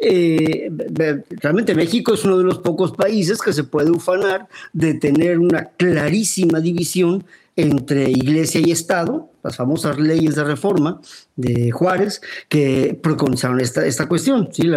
Eh, 0.00 0.70
realmente 1.40 1.74
México 1.74 2.14
es 2.14 2.24
uno 2.24 2.38
de 2.38 2.44
los 2.44 2.58
pocos 2.58 2.92
países 2.92 3.40
que 3.42 3.52
se 3.52 3.64
puede 3.64 3.90
ufanar 3.90 4.46
de 4.72 4.94
tener 4.94 5.38
una 5.40 5.64
clarísima 5.76 6.60
división 6.60 7.24
entre 7.56 8.08
iglesia 8.10 8.60
y 8.64 8.70
Estado, 8.70 9.30
las 9.42 9.56
famosas 9.56 9.98
leyes 9.98 10.36
de 10.36 10.44
reforma 10.44 11.00
de 11.34 11.72
Juárez, 11.72 12.20
que 12.48 12.96
preconizaron 13.02 13.60
esta, 13.60 13.84
esta 13.84 14.06
cuestión. 14.06 14.48
¿sí? 14.52 14.70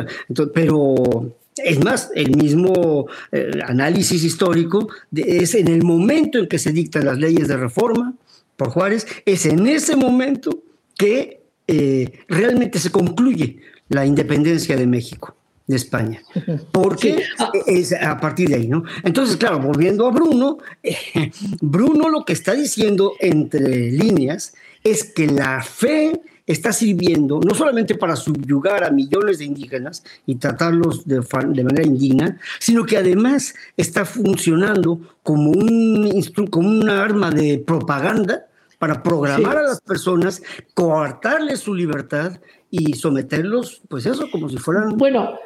pero 0.51 1.31
es 1.57 1.83
más, 1.83 2.09
el 2.15 2.35
mismo 2.35 3.07
eh, 3.31 3.51
análisis 3.67 4.23
histórico 4.23 4.89
es 5.13 5.53
en 5.53 5.67
el 5.67 5.83
momento 5.83 6.39
en 6.39 6.47
que 6.47 6.57
se 6.57 6.71
dictan 6.71 7.05
las 7.05 7.19
leyes 7.19 7.47
de 7.47 7.57
reforma 7.57 8.15
por 8.57 8.69
Juárez, 8.69 9.05
es 9.25 9.45
en 9.45 9.67
ese 9.67 9.95
momento 9.95 10.63
que 10.97 11.40
eh, 11.71 12.19
realmente 12.27 12.79
se 12.79 12.91
concluye 12.91 13.61
la 13.87 14.05
independencia 14.05 14.75
de 14.75 14.85
México 14.85 15.37
de 15.65 15.77
España, 15.77 16.21
porque 16.73 17.23
es 17.65 17.93
a 17.93 18.19
partir 18.19 18.49
de 18.49 18.55
ahí, 18.55 18.67
¿no? 18.67 18.83
Entonces, 19.03 19.37
claro, 19.37 19.59
volviendo 19.59 20.05
a 20.05 20.11
Bruno, 20.11 20.57
eh, 20.83 21.31
Bruno 21.61 22.09
lo 22.09 22.25
que 22.25 22.33
está 22.33 22.53
diciendo 22.53 23.13
entre 23.21 23.89
líneas 23.89 24.53
es 24.83 25.05
que 25.05 25.27
la 25.27 25.63
fe 25.63 26.19
está 26.45 26.73
sirviendo 26.73 27.39
no 27.39 27.55
solamente 27.55 27.95
para 27.95 28.17
subyugar 28.17 28.83
a 28.83 28.91
millones 28.91 29.37
de 29.37 29.45
indígenas 29.45 30.03
y 30.25 30.35
tratarlos 30.35 31.07
de, 31.07 31.21
de 31.21 31.63
manera 31.63 31.87
indigna, 31.87 32.37
sino 32.59 32.85
que 32.85 32.97
además 32.97 33.55
está 33.77 34.03
funcionando 34.03 34.99
como 35.23 35.51
un 35.51 36.09
como 36.49 36.67
una 36.67 37.01
arma 37.01 37.31
de 37.31 37.59
propaganda 37.59 38.47
para 38.81 39.03
programar 39.03 39.59
a 39.59 39.61
las 39.61 39.79
personas, 39.79 40.41
coartarles 40.73 41.59
su 41.59 41.75
libertad 41.75 42.41
y 42.71 42.93
someterlos, 42.93 43.79
pues 43.87 44.07
eso, 44.07 44.27
como 44.31 44.49
si 44.49 44.57
fueran... 44.57 44.97
Bueno, 44.97 45.37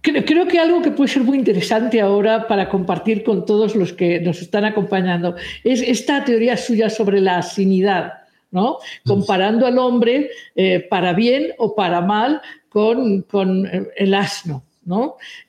Creo, 0.00 0.24
creo, 0.24 0.48
que 0.48 0.58
algo 0.58 0.80
que 0.80 0.92
puede 0.92 1.10
ser 1.10 1.24
muy 1.24 1.36
interesante 1.36 2.00
ahora 2.00 2.48
para 2.48 2.70
compartir 2.70 3.22
con 3.22 3.44
todos 3.44 3.76
los 3.76 3.92
que 3.92 4.18
nos 4.18 4.40
están 4.40 4.64
acompañando 4.64 5.36
es 5.62 5.82
esta 5.82 6.24
teoría 6.24 6.56
suya 6.56 6.88
sobre 6.88 7.20
la 7.20 7.36
asinidad 7.36 8.14
¿no? 8.50 8.78
Comparando 9.04 9.66
al 9.66 9.76
hombre 9.76 10.30
eh, 10.56 10.80
para 10.88 11.12
bien 11.12 11.48
o 11.58 11.74
para 11.74 12.00
mal 12.00 12.40
con, 12.70 13.20
con 13.22 13.68
el 13.94 14.14
asno. 14.14 14.64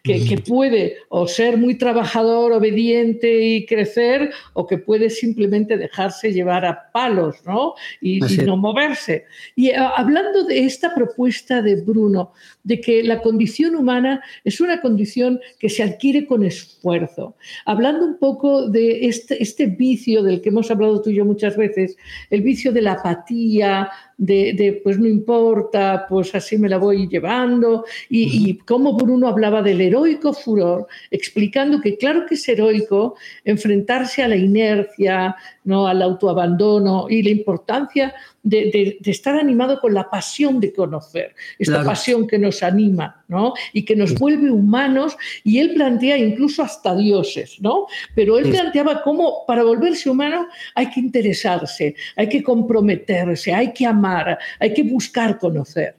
Que, 0.04 0.42
puede 0.46 0.98
o 1.10 1.28
ser 1.28 1.58
muy 1.58 1.76
trabajador, 1.76 2.52
obediente 2.52 3.42
y 3.42 3.66
crecer, 3.66 4.32
o 4.54 4.68
que 4.68 4.78
puede 4.78 5.10
simplemente 5.10 5.78
dejarse 5.78 6.34
llevar 6.34 6.66
a 6.66 6.92
palos, 6.92 7.38
¿no? 7.46 7.76
Y, 8.02 8.20
no 8.46 8.58
moverse. 8.58 9.26
Y 9.56 9.72
ah, 9.72 9.94
hablando 9.96 10.44
de 10.44 10.66
esta 10.66 10.94
propuesta 10.94 11.62
de 11.62 11.76
Bruno, 11.82 12.34
de 12.64 12.82
que 12.82 13.04
la 13.04 13.22
condición 13.22 13.76
humana 13.76 14.22
es 14.44 14.60
una 14.62 14.82
condición 14.82 15.40
que 15.60 15.70
se 15.70 15.84
adquiere 15.84 16.26
con 16.26 16.44
esfuerzo. 16.44 17.36
Hablando 17.66 18.06
un 18.06 18.18
poco 18.18 18.70
de 18.70 19.08
este, 19.08 19.42
este 19.42 19.68
vicio 19.68 20.24
del 20.24 20.42
que 20.42 20.50
hemos 20.50 20.70
hablado 20.70 21.02
tú 21.02 21.10
y 21.10 21.16
yo 21.16 21.26
muchas 21.26 21.56
veces, 21.56 21.98
el 22.30 22.42
vicio 22.42 22.72
de 22.72 22.82
la 22.82 22.94
apatía, 22.94 23.90
de, 24.20 24.82
pues 24.84 25.00
no 25.00 25.08
importa, 25.08 26.06
pues 26.10 26.36
así 26.36 26.58
me 26.58 26.68
la 26.68 26.78
voy 26.78 27.08
llevando, 27.08 27.86
y, 28.10 28.50
y 28.50 28.58
cómo 28.60 28.94
Bruno 28.98 29.30
hablaba 29.30 29.62
del 29.62 29.80
heroico 29.80 30.34
furor, 30.34 30.88
explicando 31.10 31.80
que 31.80 31.98
claro 31.98 32.26
que 32.28 32.36
es 32.36 32.48
heroico 32.48 33.16
enfrentarse 33.46 34.22
a 34.22 34.28
la 34.28 34.36
inercia, 34.36 35.36
¿no? 35.64 35.88
al 35.88 36.02
autoabandono 36.02 37.08
y 37.10 37.24
la 37.24 37.30
importancia 37.30 38.14
de, 38.44 39.00
estar 39.06 39.38
animado 39.38 39.80
con 39.80 39.94
la 39.94 40.10
pasión 40.10 40.60
de 40.60 40.74
conocer, 40.74 41.36
esta 41.58 41.84
pasión 41.84 42.28
que 42.28 42.40
nos 42.40 42.64
anima 42.64 43.24
¿no? 43.28 43.54
y 43.74 43.84
que 43.84 43.96
nos 43.96 44.16
vuelve 44.16 44.50
humanos, 44.50 45.18
y 45.44 45.60
él 45.60 45.74
plantea 45.74 46.18
incluso 46.18 46.64
hasta 46.64 46.96
dioses, 46.96 47.58
¿no? 47.60 47.88
pero 48.16 48.38
él 48.38 48.50
planteaba 48.50 49.02
cómo 49.04 49.46
para 49.46 49.64
volverse 49.64 50.10
humano 50.10 50.48
hay 50.76 50.90
que 50.90 51.00
interesarse, 51.00 51.96
hay 52.16 52.30
que 52.30 52.44
comprometerse, 52.44 53.54
hay 53.54 53.74
que 53.74 53.86
amar, 53.86 54.38
hay 54.60 54.74
que 54.74 54.84
buscar 54.84 55.38
conocer. 55.38 55.99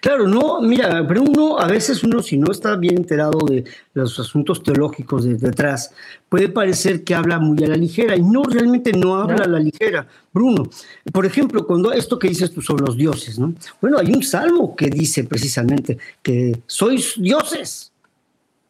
Claro, 0.00 0.26
no, 0.26 0.60
mira, 0.60 1.06
pero 1.06 1.22
uno, 1.22 1.58
a 1.58 1.66
veces 1.66 2.02
uno, 2.02 2.22
si 2.22 2.36
no 2.36 2.50
está 2.50 2.76
bien 2.76 2.96
enterado 2.96 3.38
de 3.46 3.64
los 3.94 4.18
asuntos 4.18 4.62
teológicos 4.62 5.24
de 5.24 5.34
detrás, 5.34 5.92
puede 6.28 6.48
parecer 6.48 7.04
que 7.04 7.14
habla 7.14 7.38
muy 7.38 7.62
a 7.62 7.68
la 7.68 7.76
ligera, 7.76 8.16
y 8.16 8.22
no, 8.22 8.42
realmente 8.42 8.92
no 8.92 9.16
habla 9.16 9.44
a 9.44 9.48
la 9.48 9.60
ligera. 9.60 10.08
Bruno, 10.32 10.68
por 11.12 11.26
ejemplo, 11.26 11.66
cuando 11.66 11.92
esto 11.92 12.18
que 12.18 12.28
dices 12.28 12.52
tú 12.52 12.62
sobre 12.62 12.86
los 12.86 12.96
dioses, 12.96 13.38
¿no? 13.38 13.54
Bueno, 13.80 13.98
hay 13.98 14.12
un 14.12 14.22
salmo 14.22 14.74
que 14.74 14.88
dice 14.88 15.24
precisamente 15.24 15.98
que 16.22 16.62
sois 16.66 17.14
dioses. 17.16 17.92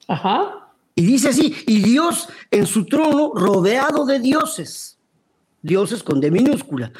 Ajá. 0.08 0.68
Y 0.94 1.04
dice 1.04 1.28
así, 1.28 1.54
y 1.66 1.82
Dios 1.82 2.28
en 2.50 2.66
su 2.66 2.86
trono 2.86 3.32
rodeado 3.34 4.06
de 4.06 4.18
dioses. 4.18 4.96
Dioses 5.62 6.02
con 6.02 6.20
D 6.20 6.30
minúscula. 6.30 6.92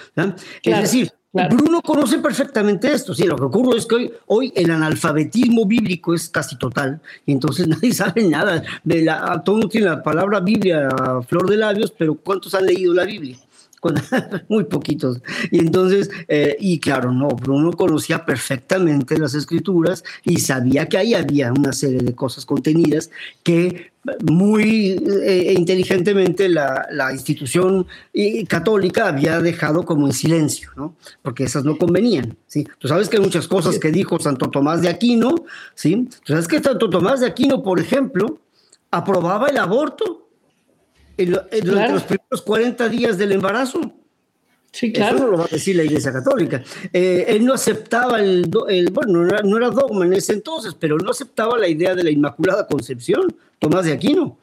Es 0.62 0.80
decir, 0.80 1.12
Bruno 1.48 1.82
conoce 1.82 2.18
perfectamente 2.18 2.92
esto. 2.92 3.14
Sí, 3.14 3.24
lo 3.24 3.36
que 3.36 3.44
ocurre 3.44 3.78
es 3.78 3.86
que 3.86 3.94
hoy, 3.94 4.12
hoy, 4.26 4.52
el 4.56 4.70
analfabetismo 4.70 5.66
bíblico 5.66 6.14
es 6.14 6.28
casi 6.28 6.56
total 6.56 7.00
y 7.24 7.32
entonces 7.32 7.66
nadie 7.68 7.92
sabe 7.92 8.24
nada. 8.24 8.62
De 8.84 9.02
la, 9.02 9.42
todo 9.44 9.56
mundo 9.56 9.68
tiene 9.68 9.88
la 9.88 10.02
palabra 10.02 10.40
Biblia 10.40 10.88
a 10.88 11.22
flor 11.22 11.48
de 11.48 11.56
labios, 11.56 11.92
pero 11.96 12.14
¿cuántos 12.14 12.54
han 12.54 12.66
leído 12.66 12.94
la 12.94 13.04
Biblia? 13.04 13.36
muy 14.48 14.64
poquitos. 14.64 15.20
Y 15.50 15.58
entonces, 15.58 16.10
eh, 16.28 16.56
y 16.58 16.78
claro, 16.78 17.12
no, 17.12 17.28
Bruno 17.28 17.72
conocía 17.72 18.24
perfectamente 18.24 19.18
las 19.18 19.34
escrituras 19.34 20.04
y 20.24 20.38
sabía 20.38 20.88
que 20.88 20.98
ahí 20.98 21.14
había 21.14 21.52
una 21.52 21.72
serie 21.72 22.00
de 22.00 22.14
cosas 22.14 22.46
contenidas 22.46 23.10
que 23.42 23.92
muy 24.30 25.00
eh, 25.24 25.54
inteligentemente 25.56 26.48
la, 26.48 26.86
la, 26.92 27.12
institución 27.12 27.86
católica 28.48 29.08
había 29.08 29.40
dejado 29.40 29.84
como 29.84 30.06
en 30.06 30.12
silencio, 30.12 30.70
¿no? 30.76 30.94
Porque 31.22 31.44
esas 31.44 31.64
no 31.64 31.76
convenían, 31.76 32.36
¿sí? 32.46 32.66
Tú 32.78 32.86
sabes 32.86 33.08
que 33.08 33.16
hay 33.16 33.22
muchas 33.22 33.48
cosas 33.48 33.78
que 33.78 33.90
dijo 33.90 34.18
Santo 34.20 34.48
Tomás 34.48 34.80
de 34.80 34.88
Aquino, 34.88 35.34
¿sí? 35.74 36.08
Tú 36.24 36.32
sabes 36.32 36.46
que 36.46 36.62
Santo 36.62 36.88
Tomás 36.88 37.20
de 37.20 37.26
Aquino, 37.26 37.62
por 37.64 37.80
ejemplo, 37.80 38.38
aprobaba 38.90 39.48
el 39.48 39.58
aborto 39.58 40.25
durante 41.16 41.92
los 41.92 42.02
primeros 42.02 42.42
40 42.42 42.88
días 42.88 43.18
del 43.18 43.32
embarazo. 43.32 43.92
Sí, 44.72 44.92
claro. 44.92 45.16
Eso 45.16 45.24
no 45.24 45.30
lo 45.30 45.38
va 45.38 45.44
a 45.44 45.48
decir 45.48 45.74
la 45.74 45.84
Iglesia 45.84 46.12
Católica. 46.12 46.62
Eh, 46.92 47.24
él 47.28 47.46
no 47.46 47.54
aceptaba 47.54 48.20
el, 48.20 48.46
bueno, 48.92 49.24
no 49.24 49.56
era, 49.56 49.70
dogma 49.70 50.04
en 50.04 50.12
ese 50.12 50.34
entonces, 50.34 50.74
pero 50.78 50.98
no 50.98 51.10
aceptaba 51.10 51.56
la 51.56 51.66
idea 51.66 51.94
de 51.94 52.04
la 52.04 52.10
Inmaculada 52.10 52.66
Concepción, 52.66 53.34
Tomás 53.58 53.86
de 53.86 53.92
Aquino. 53.92 54.38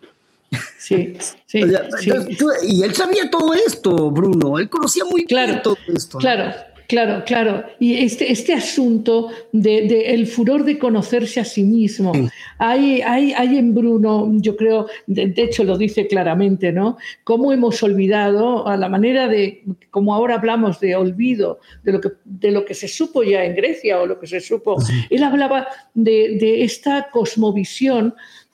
Sí, 0.80 1.18
sí, 1.46 1.62
y 2.64 2.84
él 2.84 2.94
sabía 2.96 3.30
todo 3.30 3.54
esto, 3.54 4.12
Bruno, 4.12 4.60
él 4.60 4.70
conocía 4.70 5.04
muy 5.06 5.26
claro, 5.26 5.62
todo 5.62 5.78
esto. 5.88 6.18
Claro, 6.18 6.54
Claro, 6.88 7.24
claro. 7.26 7.64
Y 7.80 7.96
este, 7.96 8.32
este 8.32 8.54
asunto 8.54 9.30
del 9.52 9.88
de, 9.88 10.14
el 10.14 10.28
furor 10.28 10.64
de 10.64 10.78
conocerse 10.78 11.40
a 11.40 11.46
sí 11.46 11.64
mismo, 11.64 12.12
hay, 12.58 13.02
hay, 13.02 13.34
hay, 13.34 13.58
en 13.58 13.74
Bruno, 13.74 14.30
yo 14.36 14.56
creo, 14.56 14.88
de, 15.08 15.34
hecho 15.38 15.64
lo 15.64 15.78
dice 15.78 16.08
claramente, 16.08 16.72
¿no? 16.72 16.98
Cómo 17.24 17.52
hemos 17.52 17.82
olvidado 17.84 18.68
a 18.68 18.78
la 18.78 18.90
manera 18.90 19.28
de, 19.28 19.64
como 19.92 20.14
ahora 20.14 20.36
hablamos 20.36 20.80
de 20.80 20.96
olvido, 20.96 21.60
de 21.84 21.94
lo 21.94 22.02
que, 22.02 22.10
de 22.26 22.52
lo 22.52 22.66
que 22.66 22.74
se 22.74 22.88
supo 22.88 23.24
ya 23.24 23.44
en 23.44 23.56
Grecia 23.56 24.02
o 24.02 24.06
lo 24.06 24.20
que 24.20 24.28
se 24.28 24.42
supo, 24.42 24.78
él 25.10 25.24
hablaba 25.24 25.68
de, 25.94 26.38
de 26.40 26.64
esta 26.64 27.10
cosmovisión 27.12 28.14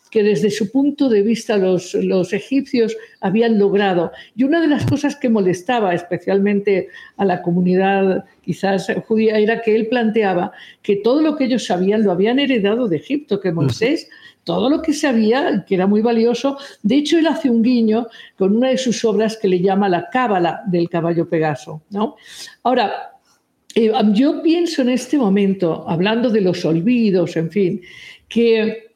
que 0.09 0.23
desde 0.23 0.49
su 0.49 0.71
punto 0.71 1.07
de 1.09 1.21
vista 1.21 1.57
los, 1.57 1.93
los, 1.93 2.33
egipcios 2.33 2.97
habían 3.21 3.59
logrado. 3.59 4.11
Y 4.35 4.43
una 4.43 4.61
de 4.61 4.67
las 4.67 4.85
cosas 4.85 5.15
que 5.15 5.29
molestaba 5.29 5.93
especialmente 5.93 6.89
a 7.17 7.25
la 7.25 7.41
comunidad 7.41 8.25
quizás 8.41 8.87
judía 9.07 9.37
era 9.37 9.61
que 9.61 9.75
él 9.75 9.87
planteaba 9.87 10.51
que 10.81 10.95
todo 10.97 11.21
lo 11.21 11.35
que 11.35 11.45
ellos 11.45 11.65
sabían 11.65 12.03
lo 12.03 12.11
habían 12.11 12.39
heredado 12.39 12.87
de 12.87 12.97
Egipto, 12.97 13.39
que 13.39 13.51
Moisés, 13.51 14.09
todo 14.43 14.69
lo 14.69 14.81
que 14.81 14.93
sabía, 14.93 15.63
que 15.67 15.75
era 15.75 15.85
muy 15.85 16.01
valioso, 16.01 16.57
de 16.81 16.95
hecho 16.95 17.19
él 17.19 17.27
hace 17.27 17.49
un 17.49 17.61
guiño 17.61 18.07
con 18.37 18.55
una 18.55 18.69
de 18.69 18.77
sus 18.77 19.05
obras 19.05 19.37
que 19.37 19.47
le 19.47 19.61
llama 19.61 19.89
la 19.89 20.09
Cábala 20.09 20.63
del 20.65 20.89
caballo 20.89 21.29
Pegaso. 21.29 21.83
¿no? 21.91 22.15
Ahora, 22.63 23.11
eh, 23.75 23.91
yo 24.13 24.41
pienso 24.41 24.81
en 24.81 24.89
este 24.89 25.17
momento, 25.17 25.85
hablando 25.87 26.31
de 26.31 26.41
los 26.41 26.65
olvidos, 26.65 27.37
en 27.37 27.51
fin, 27.51 27.81
que 28.27 28.88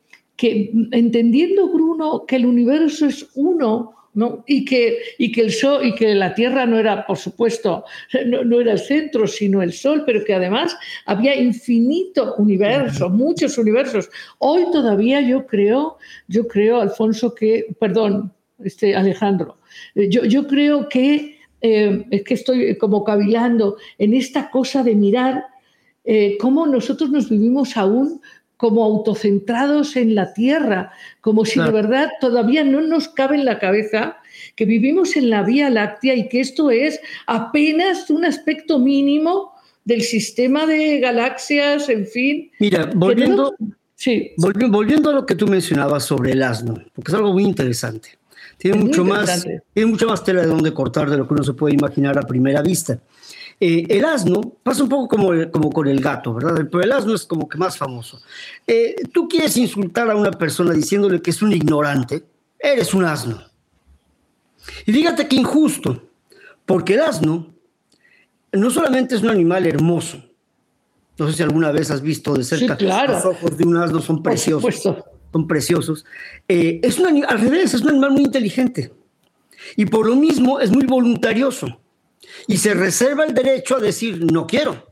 que 0.43 0.71
entendiendo 0.91 1.69
Bruno 1.69 2.25
que 2.27 2.35
el 2.35 2.45
universo 2.45 3.05
es 3.05 3.29
uno, 3.35 3.93
¿no? 4.13 4.43
Y 4.45 4.65
que, 4.65 4.97
y 5.17 5.31
que 5.31 5.39
el 5.39 5.53
sol 5.53 5.85
y 5.85 5.95
que 5.95 6.13
la 6.13 6.35
Tierra 6.35 6.65
no 6.65 6.77
era, 6.77 7.07
por 7.07 7.17
supuesto, 7.17 7.85
no, 8.25 8.59
era 8.59 8.73
el 8.73 8.79
centro, 8.79 9.25
sino 9.25 9.61
el 9.61 9.71
Sol, 9.71 10.03
pero 10.05 10.25
que 10.25 10.33
además 10.33 10.75
había 11.05 11.39
infinito 11.39 12.35
universo, 12.35 13.09
muchos 13.09 13.57
universos. 13.57 14.09
Hoy 14.39 14.65
todavía 14.73 15.21
yo 15.21 15.47
creo, 15.47 15.97
yo 16.27 16.45
creo, 16.45 16.81
Alfonso, 16.81 17.33
que, 17.33 17.67
perdón, 17.79 18.33
este 18.61 18.97
Alejandro, 18.97 19.59
eh, 19.95 20.09
yo, 20.09 20.25
yo 20.25 20.45
creo 20.45 20.89
que 20.89 21.37
eh, 21.61 22.05
es 22.11 22.23
que 22.23 22.33
estoy 22.33 22.77
como 22.77 23.05
cavilando 23.05 23.77
en 23.97 24.13
esta 24.13 24.51
cosa 24.51 24.83
de 24.83 24.93
mirar 24.93 25.45
eh, 26.03 26.37
cómo 26.37 26.67
nosotros 26.67 27.09
nos 27.11 27.29
vivimos 27.29 27.77
aún 27.77 28.19
como 28.57 28.83
autocentrados 28.83 29.95
en 29.95 30.15
la 30.15 30.33
Tierra, 30.33 30.91
como 31.21 31.45
si 31.45 31.59
de 31.59 31.71
verdad 31.71 32.09
todavía 32.21 32.63
no 32.63 32.81
nos 32.81 33.07
cabe 33.07 33.35
en 33.35 33.45
la 33.45 33.59
cabeza 33.59 34.17
que 34.55 34.65
vivimos 34.65 35.15
en 35.15 35.29
la 35.29 35.43
Vía 35.43 35.69
Láctea 35.69 36.15
y 36.15 36.29
que 36.29 36.39
esto 36.39 36.71
es 36.71 36.99
apenas 37.27 38.09
un 38.09 38.25
aspecto 38.25 38.79
mínimo 38.79 39.53
del 39.85 40.01
sistema 40.01 40.65
de 40.65 40.99
galaxias, 40.99 41.89
en 41.89 42.07
fin. 42.07 42.51
Mira, 42.59 42.89
volviendo, 42.95 43.53
sí. 43.95 44.31
volviendo 44.37 45.09
a 45.09 45.13
lo 45.13 45.25
que 45.25 45.35
tú 45.35 45.47
mencionabas 45.47 46.05
sobre 46.05 46.31
el 46.31 46.43
asno, 46.43 46.75
porque 46.93 47.11
es 47.11 47.15
algo 47.15 47.33
muy 47.33 47.43
interesante. 47.43 48.17
Tiene, 48.57 48.77
mucho, 48.77 49.03
Más, 49.03 49.45
tiene 49.73 49.91
mucho 49.91 50.07
más 50.07 50.23
tela 50.23 50.41
de 50.41 50.47
donde 50.47 50.73
cortar 50.73 51.09
de 51.09 51.17
lo 51.17 51.27
que 51.27 51.33
uno 51.33 51.43
se 51.43 51.53
puede 51.53 51.75
imaginar 51.75 52.17
a 52.17 52.21
primera 52.21 52.61
vista. 52.61 52.97
Eh, 53.59 53.85
el 53.89 54.05
asno 54.05 54.41
pasa 54.63 54.83
un 54.83 54.89
poco 54.89 55.07
como, 55.07 55.29
como 55.51 55.71
con 55.71 55.87
el 55.87 56.01
gato, 56.01 56.33
¿verdad? 56.33 56.67
Pero 56.69 56.83
el 56.83 56.91
asno 56.91 57.13
es 57.13 57.25
como 57.25 57.47
que 57.47 57.57
más 57.57 57.77
famoso. 57.77 58.21
Eh, 58.67 58.95
tú 59.11 59.27
quieres 59.27 59.55
insultar 59.57 60.09
a 60.09 60.15
una 60.15 60.31
persona 60.31 60.73
diciéndole 60.73 61.21
que 61.21 61.31
es 61.31 61.41
un 61.41 61.51
ignorante, 61.51 62.23
eres 62.59 62.93
un 62.93 63.05
asno. 63.05 63.41
Y 64.85 64.93
fíjate 64.93 65.27
qué 65.27 65.35
injusto, 65.35 66.03
porque 66.65 66.95
el 66.95 67.01
asno 67.01 67.53
no 68.51 68.69
solamente 68.69 69.15
es 69.15 69.21
un 69.21 69.29
animal 69.29 69.65
hermoso, 69.65 70.23
no 71.17 71.27
sé 71.27 71.33
si 71.33 71.43
alguna 71.43 71.71
vez 71.71 71.91
has 71.91 72.01
visto 72.01 72.33
de 72.33 72.43
cerca 72.43 72.77
los 73.07 73.25
ojos 73.25 73.57
de 73.57 73.65
un 73.65 73.77
asno 73.77 74.01
son 74.01 74.23
preciosos. 74.23 74.81
Son 75.31 75.47
preciosos. 75.47 76.05
Eh, 76.47 76.79
es 76.83 76.99
un, 76.99 77.25
al 77.25 77.39
revés, 77.39 77.73
es 77.73 77.81
un 77.81 77.89
animal 77.89 78.11
muy 78.11 78.23
inteligente. 78.23 78.93
Y 79.75 79.85
por 79.85 80.07
lo 80.07 80.15
mismo 80.15 80.59
es 80.59 80.71
muy 80.71 80.85
voluntarioso 80.85 81.79
y 82.47 82.57
se 82.57 82.73
reserva 82.73 83.25
el 83.25 83.33
derecho 83.33 83.77
a 83.77 83.79
decir 83.79 84.31
no 84.31 84.47
quiero. 84.47 84.87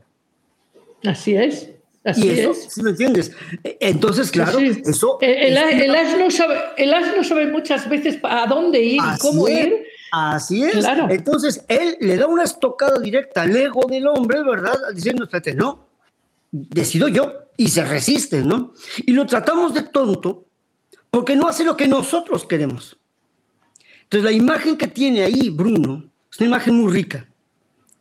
Así 1.04 1.34
es. 1.34 1.68
Así 2.04 2.28
es. 2.28 2.64
¿sí 2.68 2.82
me 2.82 2.90
entiendes? 2.90 3.32
Entonces, 3.62 4.30
claro, 4.30 4.58
eso. 4.58 5.18
El, 5.20 5.56
asno 5.56 6.30
sabe, 6.30 6.58
el, 6.76 6.92
asno 6.92 7.22
sabe, 7.22 7.46
muchas 7.46 7.88
veces 7.88 8.18
a 8.24 8.46
dónde 8.46 8.82
ir 8.82 9.00
y 9.00 9.18
cómo 9.18 9.48
ir 9.48 9.84
Así 10.12 10.62
es. 10.62 10.84
Entonces, 11.08 11.64
él 11.68 11.96
le 12.00 12.18
da 12.18 12.26
una 12.26 12.44
estocada 12.44 12.98
directa 12.98 13.42
al 13.42 13.56
ego 13.56 13.86
del 13.88 14.06
hombre, 14.06 14.42
¿verdad? 14.42 14.74
Diciendo, 14.94 15.24
espérate, 15.24 15.54
no, 15.54 15.88
decido 16.50 17.08
yo, 17.08 17.32
y 17.56 17.68
se 17.68 17.82
resiste, 17.82 18.42
¿no? 18.42 18.74
Y 19.06 19.12
lo 19.12 19.24
tratamos 19.24 19.72
de 19.72 19.84
tonto 19.84 20.44
porque 21.10 21.34
no 21.34 21.48
hace 21.48 21.64
lo 21.64 21.78
que 21.78 21.88
nosotros 21.88 22.44
queremos. 22.44 22.98
Entonces, 24.02 24.24
la 24.24 24.32
imagen 24.32 24.76
que 24.76 24.88
tiene 24.88 25.22
ahí 25.22 25.48
Bruno 25.48 26.10
es 26.30 26.38
una 26.40 26.48
imagen 26.48 26.74
muy 26.74 26.92
rica 26.92 27.26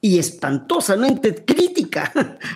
y 0.01 0.17
espantosamente 0.17 1.35
crítica. 1.45 2.11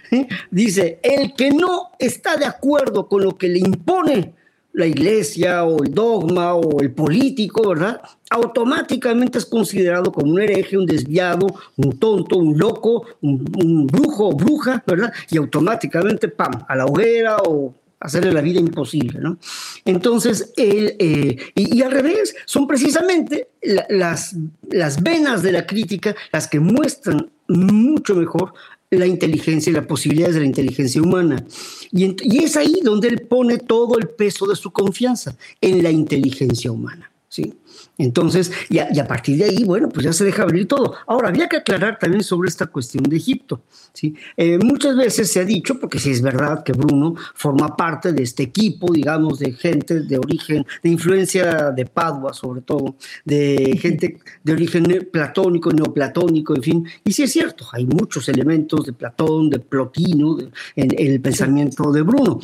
Dice, 0.51 0.99
el 1.03 1.33
que 1.35 1.51
no 1.51 1.91
está 1.99 2.35
de 2.35 2.45
acuerdo 2.45 3.07
con 3.07 3.23
lo 3.23 3.37
que 3.37 3.47
le 3.47 3.59
impone 3.59 4.33
la 4.73 4.85
iglesia 4.85 5.63
o 5.63 5.81
el 5.81 5.93
dogma 5.93 6.55
o 6.55 6.81
el 6.81 6.91
político, 6.91 7.69
¿verdad? 7.69 8.01
Automáticamente 8.29 9.37
es 9.37 9.45
considerado 9.45 10.11
como 10.11 10.33
un 10.33 10.41
hereje, 10.41 10.77
un 10.77 10.85
desviado, 10.85 11.47
un 11.77 11.97
tonto, 11.97 12.37
un 12.37 12.57
loco, 12.57 13.05
un, 13.21 13.87
brujo 13.87 14.29
o 14.29 14.35
bruja, 14.35 14.83
¿verdad? 14.85 15.13
Y 15.29 15.37
automáticamente, 15.37 16.27
¡pam!, 16.27 16.65
a 16.67 16.75
la 16.75 16.85
hoguera 16.85 17.37
o 17.37 17.73
hacerle 18.01 18.33
la 18.33 18.41
vida 18.41 18.59
imposible, 18.59 19.19
¿no? 19.21 19.37
Entonces, 19.85 20.51
él, 20.57 20.95
eh, 20.99 21.37
y, 21.55 21.81
al 21.81 21.91
revés, 21.91 22.35
son 22.45 22.67
precisamente 22.67 23.47
las, 23.89 24.35
las 24.69 25.01
venas 25.01 25.41
de 25.41 25.53
la 25.53 25.65
crítica 25.65 26.15
las 26.33 26.47
que 26.47 26.59
muestran 26.59 27.31
mucho 27.47 28.15
mejor 28.15 28.53
la 28.89 29.07
inteligencia 29.07 29.71
y 29.71 29.73
las 29.73 29.85
posibilidades 29.85 30.35
de 30.35 30.41
la 30.41 30.47
inteligencia 30.47 31.01
humana. 31.01 31.45
Y, 31.91 32.43
es 32.43 32.55
ahí 32.55 32.79
donde 32.83 33.07
él 33.07 33.21
pone 33.21 33.57
todo 33.57 33.97
el 33.97 34.09
peso 34.09 34.47
de 34.47 34.55
su 34.55 34.71
confianza, 34.71 35.35
en 35.61 35.83
la 35.83 35.91
inteligencia 35.91 36.71
humana. 36.71 37.11
¿sí? 37.29 37.53
Entonces, 37.97 38.51
y 38.69 38.79
a, 38.79 39.07
partir 39.07 39.37
de 39.37 39.45
ahí, 39.45 39.63
bueno, 39.63 39.89
pues 39.89 40.05
ya 40.05 40.13
se 40.13 40.25
deja 40.25 40.43
abrir 40.43 40.67
todo. 40.67 40.95
Ahora, 41.07 41.29
había 41.29 41.47
que 41.47 41.57
aclarar 41.57 41.97
también 41.97 42.23
sobre 42.23 42.49
esta 42.49 42.67
cuestión 42.67 43.03
de 43.03 43.15
Egipto. 43.15 43.61
¿sí? 43.93 44.15
Eh, 44.35 44.57
muchas 44.57 44.95
veces 44.97 45.31
se 45.31 45.39
ha 45.39 45.45
dicho, 45.45 45.79
porque 45.79 45.99
sí 45.99 46.11
es 46.11 46.21
verdad 46.21 46.63
que 46.63 46.73
Bruno 46.73 47.15
forma 47.33 47.75
parte 47.75 48.11
de 48.11 48.23
este 48.23 48.43
equipo, 48.43 48.91
digamos, 48.91 49.39
de 49.39 49.53
gente 49.53 50.01
de 50.01 50.17
origen, 50.17 50.65
de 50.83 50.89
influencia 50.89 51.71
de 51.71 51.85
Padua, 51.85 52.33
sobre 52.33 52.61
todo, 52.61 52.95
de 53.23 53.77
gente 53.81 54.17
de 54.43 54.53
origen 54.53 54.85
platónico, 55.11 55.71
neoplatónico, 55.71 56.55
en 56.55 56.63
fin. 56.63 56.87
Y 57.03 57.13
sí 57.13 57.23
es 57.23 57.31
cierto, 57.31 57.65
hay 57.71 57.85
muchos 57.85 58.27
elementos 58.27 58.85
de 58.85 58.93
Platón, 58.93 59.49
de 59.49 59.59
Plotino, 59.59 60.37
en, 60.75 60.89
el 60.97 61.21
pensamiento 61.21 61.91
de 61.91 62.01
Bruno. 62.01 62.39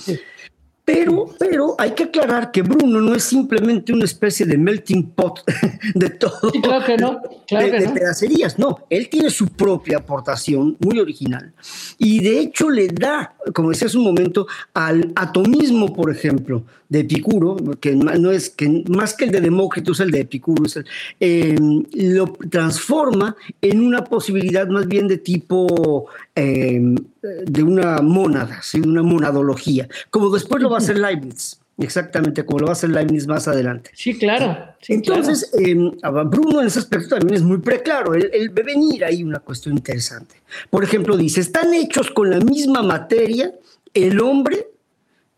Pero, 0.94 1.30
pero 1.40 1.76
hay 1.78 1.92
que 1.92 2.04
aclarar 2.04 2.52
que 2.52 2.62
Bruno 2.62 3.00
no 3.00 3.16
es 3.16 3.24
simplemente 3.24 3.94
una 3.94 4.04
especie 4.04 4.46
de 4.46 4.58
melting 4.58 5.12
pot 5.12 5.40
de 5.96 6.10
todo. 6.10 6.52
claro 6.62 6.86
que 6.86 6.98
no. 6.98 7.22
Claro 7.48 7.68
de, 7.68 7.90
pedacerías. 7.90 8.60
No, 8.60 8.80
él 8.90 9.10
tiene 9.10 9.30
su 9.30 9.48
propia 9.48 10.00
aportación 10.00 10.76
muy 10.80 11.00
original. 11.00 11.54
Y 11.98 12.20
de 12.20 12.40
hecho 12.40 12.70
le 12.70 12.88
da, 12.88 13.36
como 13.54 13.70
decía 13.70 13.88
hace 13.88 13.98
un 13.98 14.04
momento, 14.04 14.48
al 14.74 15.14
atomismo, 15.16 15.94
por 15.94 16.12
ejemplo, 16.12 16.66
de 16.92 17.00
Epicuro, 17.00 17.56
que 17.80 17.96
no 17.96 18.32
es 18.32 18.50
que 18.50 18.84
más 18.90 19.14
que 19.14 19.24
el 19.24 19.32
de 19.32 19.40
Demócrito, 19.40 19.94
es 19.94 20.02
el 20.02 20.12
de 20.12 20.20
Epicuro, 20.20 20.66
eh, 21.22 21.56
lo 21.94 22.34
transforma 22.50 23.34
en 23.62 23.82
una 23.82 24.04
posibilidad 24.04 24.68
más 24.68 24.90
bien 24.90 25.08
de 25.08 25.18
tipo 25.18 26.08
eh, 26.36 26.82
de 27.46 27.64
una 27.64 28.02
mónada, 28.02 28.60
de 28.74 28.82
una 28.82 29.04
monadología, 29.04 29.88
como 30.10 30.30
después 30.32 30.62
lo 30.62 30.70
va 30.70 30.76
a 30.76 30.80
hacer 30.80 31.00
Leibniz. 31.00 31.58
Exactamente, 31.78 32.46
como 32.46 32.60
lo 32.60 32.66
va 32.66 32.72
a 32.72 32.74
hacer 32.74 32.90
Leibniz 32.90 33.26
más 33.26 33.48
adelante. 33.48 33.92
Sí, 33.94 34.20
claro. 34.20 34.76
Entonces, 34.90 35.50
eh, 35.58 35.74
Bruno 35.74 36.60
en 36.60 36.68
ese 36.68 36.80
aspecto 36.80 37.16
también 37.16 37.36
es 37.36 37.42
muy 37.42 37.60
preclaro. 37.60 38.14
Él, 38.14 38.30
él, 38.34 38.50
ve 38.50 38.64
venir 38.64 39.06
ahí 39.06 39.24
una 39.24 39.40
cuestión 39.40 39.78
interesante. 39.78 40.36
Por 40.70 40.84
ejemplo, 40.84 41.16
dice, 41.16 41.40
están 41.40 41.74
hechos 41.74 42.12
con 42.12 42.30
la 42.30 42.40
misma 42.42 42.84
materia 42.84 43.54
el 43.94 44.20
hombre 44.20 44.71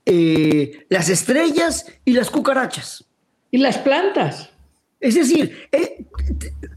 eh, 0.05 0.85
las 0.89 1.09
estrellas 1.09 1.85
y 2.05 2.13
las 2.13 2.29
cucarachas. 2.29 3.05
Y 3.51 3.57
las 3.57 3.77
plantas. 3.77 4.49
Es 4.99 5.15
decir, 5.15 5.67
eh, 5.71 6.05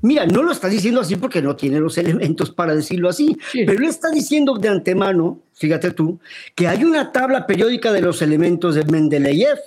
mira, 0.03 0.27
no 0.27 0.43
lo 0.43 0.51
está 0.51 0.69
diciendo 0.69 1.01
así 1.01 1.15
porque 1.15 1.41
no 1.41 1.55
tiene 1.55 1.79
los 1.79 1.97
elementos 1.97 2.51
para 2.51 2.75
decirlo 2.75 3.09
así, 3.09 3.39
pero 3.53 3.73
él 3.73 3.85
está 3.85 4.11
diciendo 4.11 4.55
de 4.59 4.69
antemano, 4.69 5.41
fíjate 5.55 5.93
tú, 5.93 6.19
que 6.57 6.67
hay 6.67 6.83
una 6.83 7.13
tabla 7.13 7.47
periódica 7.47 7.93
de 7.93 8.03
los 8.03 8.23
elementos 8.23 8.75
de 8.75 8.85
Mendeleev, 8.85 9.59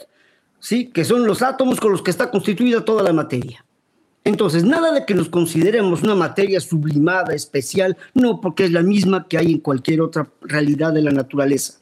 ¿sí? 0.60 0.88
que 0.88 1.06
son 1.06 1.26
los 1.26 1.42
átomos 1.42 1.80
con 1.80 1.94
los 1.94 2.02
que 2.02 2.12
está 2.12 2.30
constituida 2.30 2.84
toda 2.84 3.02
la 3.02 3.14
materia. 3.14 3.64
Entonces, 4.26 4.66
nada 4.66 4.92
de 4.92 5.06
que 5.06 5.16
nos 5.16 5.30
consideremos 5.30 6.04
una 6.04 6.16
materia 6.16 6.60
sublimada, 6.60 7.34
especial, 7.34 7.96
no, 8.14 8.42
porque 8.42 8.66
es 8.66 8.72
la 8.72 8.84
misma 8.84 9.26
que 9.28 9.38
hay 9.38 9.54
en 9.54 9.60
cualquier 9.60 10.02
otra 10.02 10.30
realidad 10.42 10.92
de 10.92 11.02
la 11.02 11.12
naturaleza. 11.12 11.80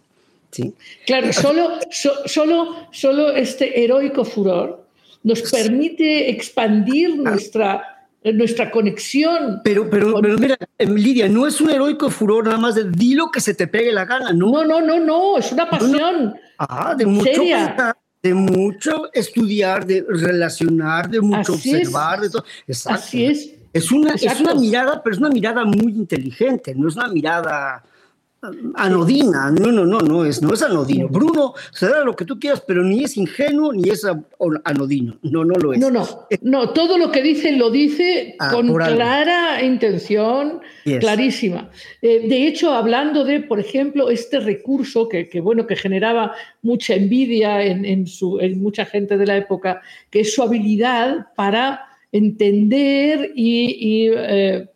Claro, 1.05 1.33
solo, 1.33 1.79
solo, 2.25 2.87
solo 2.91 3.31
este 3.35 3.83
heroico 3.83 4.23
furor 4.25 4.85
nos 5.23 5.41
permite 5.51 6.29
expandir 6.29 7.17
nuestra, 7.17 8.07
nuestra 8.23 8.71
conexión. 8.71 9.61
Pero, 9.63 9.89
pero, 9.89 10.21
pero 10.21 10.37
mira, 10.37 10.57
em, 10.77 10.95
Lidia, 10.95 11.27
no 11.27 11.45
es 11.47 11.59
un 11.59 11.69
heroico 11.69 12.09
furor 12.09 12.45
nada 12.45 12.57
más 12.57 12.75
de 12.75 12.89
di 12.89 13.13
lo 13.13 13.29
que 13.29 13.41
se 13.41 13.53
te 13.53 13.67
pegue 13.67 13.91
la 13.91 14.05
gana, 14.05 14.31
¿no? 14.31 14.51
No, 14.51 14.63
no, 14.63 14.81
no, 14.81 14.99
no, 14.99 15.37
es 15.37 15.51
una 15.51 15.69
pasión. 15.69 16.35
Ah, 16.57 16.95
de 16.97 17.05
mucho 17.05 17.41
de 18.23 18.33
mucho 18.33 19.09
estudiar, 19.13 19.85
de 19.85 20.05
relacionar, 20.07 21.09
de 21.09 21.21
mucho 21.21 21.53
observar, 21.53 22.21
de 22.21 22.29
todo. 22.29 22.43
Así 22.85 23.25
es. 23.25 23.53
Es 23.73 23.91
una, 23.91 24.13
es 24.13 24.39
una 24.39 24.55
mirada, 24.55 25.03
pero 25.03 25.13
es 25.13 25.19
una 25.19 25.29
mirada 25.29 25.63
muy 25.63 25.91
inteligente, 25.91 26.73
no 26.73 26.87
es 26.87 26.95
una 26.95 27.09
mirada 27.09 27.83
anodina, 28.75 29.51
no, 29.51 29.71
no, 29.71 29.85
no, 29.85 29.99
no 29.99 30.25
es, 30.25 30.41
no 30.41 30.53
es 30.53 30.61
anodino. 30.61 31.07
Bruno 31.09 31.53
será 31.71 32.03
lo 32.03 32.15
que 32.15 32.25
tú 32.25 32.39
quieras, 32.39 32.63
pero 32.65 32.83
ni 32.83 33.03
es 33.03 33.17
ingenuo 33.17 33.73
ni 33.73 33.89
es 33.89 34.05
anodino, 34.63 35.17
no, 35.23 35.43
no 35.43 35.55
lo 35.55 35.73
es. 35.73 35.79
No, 35.79 35.89
no, 35.89 36.07
no, 36.41 36.69
todo 36.69 36.97
lo 36.97 37.11
que 37.11 37.21
dice 37.21 37.51
lo 37.53 37.71
dice 37.71 38.35
ah, 38.39 38.51
con 38.51 38.73
clara 38.73 39.63
intención, 39.63 40.61
clarísima. 40.83 41.69
Eh, 42.01 42.27
de 42.27 42.47
hecho, 42.47 42.73
hablando 42.73 43.23
de, 43.23 43.41
por 43.41 43.59
ejemplo, 43.59 44.09
este 44.09 44.39
recurso 44.39 45.09
que, 45.09 45.27
bueno, 45.41 45.65
que 45.65 45.75
generaba 45.75 46.33
mucha 46.61 46.95
envidia 46.95 47.63
en, 47.63 48.07
su, 48.07 48.39
en 48.39 48.61
mucha 48.61 48.85
gente 48.85 49.17
de 49.17 49.25
la 49.25 49.37
época, 49.37 49.81
que 50.09 50.21
es 50.21 50.33
su 50.33 50.43
habilidad 50.43 51.27
para 51.35 51.87
entender 52.11 53.31
y, 53.35 54.09
eh, 54.13 54.67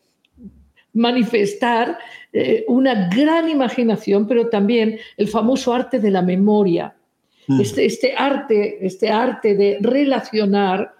manifestar 0.94 1.98
eh, 2.34 2.66
una 2.68 3.10
gran 3.10 3.50
imaginación, 3.50 4.28
pero 4.28 4.50
también 4.50 5.00
el 5.18 5.28
famoso 5.28 5.74
arte 5.74 6.00
de 6.00 6.12
la 6.12 6.22
memoria. 6.22 6.94
Mm. 7.48 7.62
Este, 7.62 7.86
este, 7.86 8.14
arte, 8.16 8.86
este 8.86 9.10
arte 9.10 9.56
de 9.56 9.78
relacionar 9.82 10.94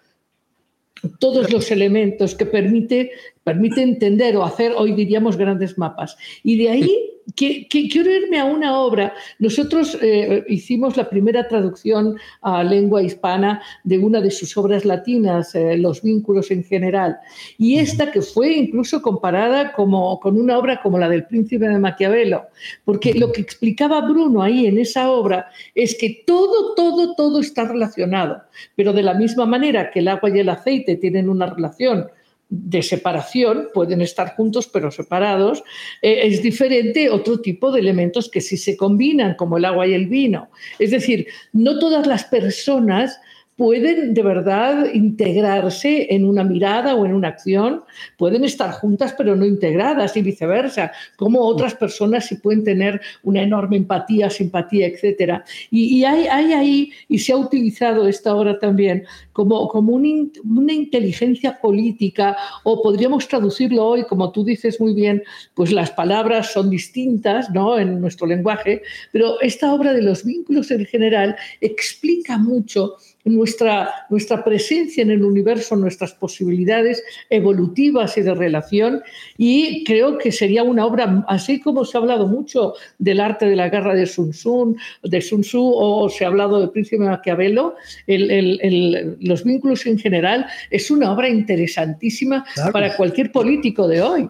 todos 1.20 1.52
los 1.52 1.72
elementos 1.72 2.36
que 2.36 2.46
permite, 2.46 3.12
permite 3.44 3.82
entender 3.82 4.36
o 4.38 4.44
hacer, 4.44 4.74
hoy 4.78 4.94
diríamos, 4.94 5.38
grandes 5.38 5.78
mapas. 5.78 6.18
Y 6.44 6.58
de 6.58 6.70
ahí 6.70 7.12
que, 7.36 7.68
quiero 7.70 8.12
irme 8.12 8.40
a 8.40 8.46
una 8.46 8.78
obra. 8.80 9.14
Nosotros 9.40 9.98
eh, 10.02 10.44
hicimos 10.48 10.98
la 10.98 11.10
primera 11.10 11.48
traducción 11.48 12.18
a 12.42 12.64
lengua 12.64 13.02
hispana 13.02 13.62
de 13.84 14.00
una 14.00 14.22
de 14.22 14.32
sus 14.32 14.56
obras 14.58 14.86
latinas, 14.86 15.56
eh, 15.56 15.78
Los 15.78 16.02
vínculos 16.02 16.52
en 16.52 16.64
general. 16.64 17.18
Y 17.58 17.78
esta 17.78 18.12
que 18.12 18.22
fue 18.22 18.54
incluso 18.54 19.02
comparada 19.02 19.74
como, 19.74 20.20
con 20.20 20.38
una 20.40 20.58
obra 20.58 20.82
como 20.82 20.98
la 20.98 21.10
del 21.10 21.26
príncipe 21.26 21.68
de 21.68 21.80
Maquiavelo, 21.80 22.48
porque 22.86 23.14
lo 23.14 23.32
que 23.32 23.42
explicaba 23.42 24.02
Bruno 24.02 24.42
ahí 24.42 24.66
en 24.66 24.78
esa 24.78 25.12
obra 25.12 25.48
es 25.76 25.98
que 25.98 26.24
todo, 26.26 26.74
todo, 26.76 27.16
todo 27.16 27.40
está 27.40 27.66
relacionado, 27.66 28.42
pero 28.76 28.94
de 28.94 29.04
la 29.04 29.14
misma 29.14 29.46
manera 29.46 29.92
que 29.92 30.00
el 30.00 30.08
agua 30.08 30.30
y 30.30 30.40
el 30.40 30.50
aceite 30.50 30.96
tienen 30.98 31.30
una 31.30 31.48
relación 31.48 32.08
de 32.52 32.84
separación, 32.84 33.70
pueden 33.74 34.02
estar 34.02 34.36
juntos 34.36 34.68
pero 34.68 34.92
separados, 34.92 35.64
eh, 36.02 36.20
es 36.24 36.44
diferente 36.44 37.10
otro 37.10 37.40
tipo 37.40 37.72
de 37.72 37.80
elementos 37.80 38.30
que 38.30 38.42
sí 38.42 38.58
se 38.58 38.76
combinan, 38.76 39.36
como 39.36 39.58
el 39.58 39.64
agua 39.64 39.88
y 39.88 39.94
el 39.94 40.08
vino. 40.08 40.50
Es 40.78 40.92
decir, 40.92 41.28
no 41.54 41.80
todas 41.80 42.06
las 42.06 42.26
personas 42.26 43.22
pueden 43.62 44.16
de 44.16 44.24
verdad 44.24 44.92
integrarse 44.92 46.08
en 46.10 46.26
una 46.26 46.44
mirada 46.44 46.96
o 46.96 47.06
en 47.06 47.14
una 47.14 47.28
acción, 47.28 47.84
pueden 48.18 48.44
estar 48.44 48.72
juntas 48.72 49.14
pero 49.16 49.36
no 49.36 49.46
integradas 49.46 50.18
y 50.18 50.24
viceversa, 50.24 50.92
como 51.16 51.42
otras 51.42 51.76
personas 51.76 52.26
sí 52.26 52.38
pueden 52.38 52.64
tener 52.64 53.00
una 53.22 53.44
enorme 53.44 53.78
empatía, 53.78 54.32
simpatía, 54.32 54.88
etc. 54.88 55.44
Y, 55.70 56.04
hay, 56.06 56.26
ahí, 56.28 56.92
y 57.08 57.20
se 57.20 57.34
ha 57.34 57.38
utilizado 57.38 58.08
esta 58.08 58.34
hora 58.34 58.58
también, 58.58 59.04
como, 59.32 59.68
como 59.68 59.94
una 59.94 60.74
inteligencia 60.74 61.62
política, 61.62 62.36
o 62.64 62.82
podríamos 62.82 63.28
traducirlo 63.28 63.86
hoy, 63.86 64.06
como 64.06 64.32
tú 64.32 64.44
dices 64.44 64.82
muy 64.82 64.96
bien, 64.96 65.22
pues 65.54 65.72
las 65.72 65.92
palabras 65.92 66.52
son 66.52 66.72
distintas 66.72 67.52
¿no? 67.52 67.78
en 67.78 68.02
nuestro 68.02 68.26
lenguaje, 68.26 68.82
pero 69.12 69.40
esta 69.40 69.72
obra 69.72 69.94
de 69.94 70.02
los 70.02 70.26
vínculos 70.26 70.72
en 70.72 70.84
general 70.88 71.36
explica 71.60 72.40
mucho 72.40 72.96
nuestra, 73.26 74.06
nuestra 74.10 74.44
presencia 74.44 75.04
en 75.04 75.12
el 75.12 75.24
universo, 75.24 75.76
nuestras 75.76 76.14
posibilidades 76.14 77.04
evolutivas 77.30 78.18
y 78.18 78.22
de 78.22 78.34
relación. 78.34 79.02
Y 79.38 79.84
creo 79.84 80.18
que 80.18 80.32
sería 80.32 80.64
una 80.64 80.86
obra, 80.86 81.24
así 81.28 81.60
como 81.60 81.86
se 81.86 81.98
ha 81.98 82.02
hablado 82.02 82.28
mucho 82.28 82.74
del 82.98 83.20
arte 83.20 83.46
de 83.46 83.56
la 83.56 83.70
guerra 83.70 83.94
de 83.94 84.06
Sun 84.06 84.32
Tzu, 84.32 84.76
de 85.04 85.22
Sun 85.22 85.42
Tzu 85.42 85.74
o 85.76 86.10
se 86.10 86.26
ha 86.26 86.28
hablado 86.28 86.60
del 86.60 86.70
príncipe 86.70 87.04
Maquiavelo, 87.04 87.76
los 88.08 89.44
vínculos 89.44 89.86
en 89.86 90.00
general, 90.00 90.46
es 90.70 90.92
una 90.92 91.12
obra 91.12 91.30
interesantísima 91.30 92.46
para 92.72 92.96
cualquier 92.96 93.32
político 93.32 93.88
de 93.88 94.02
hoy. 94.02 94.30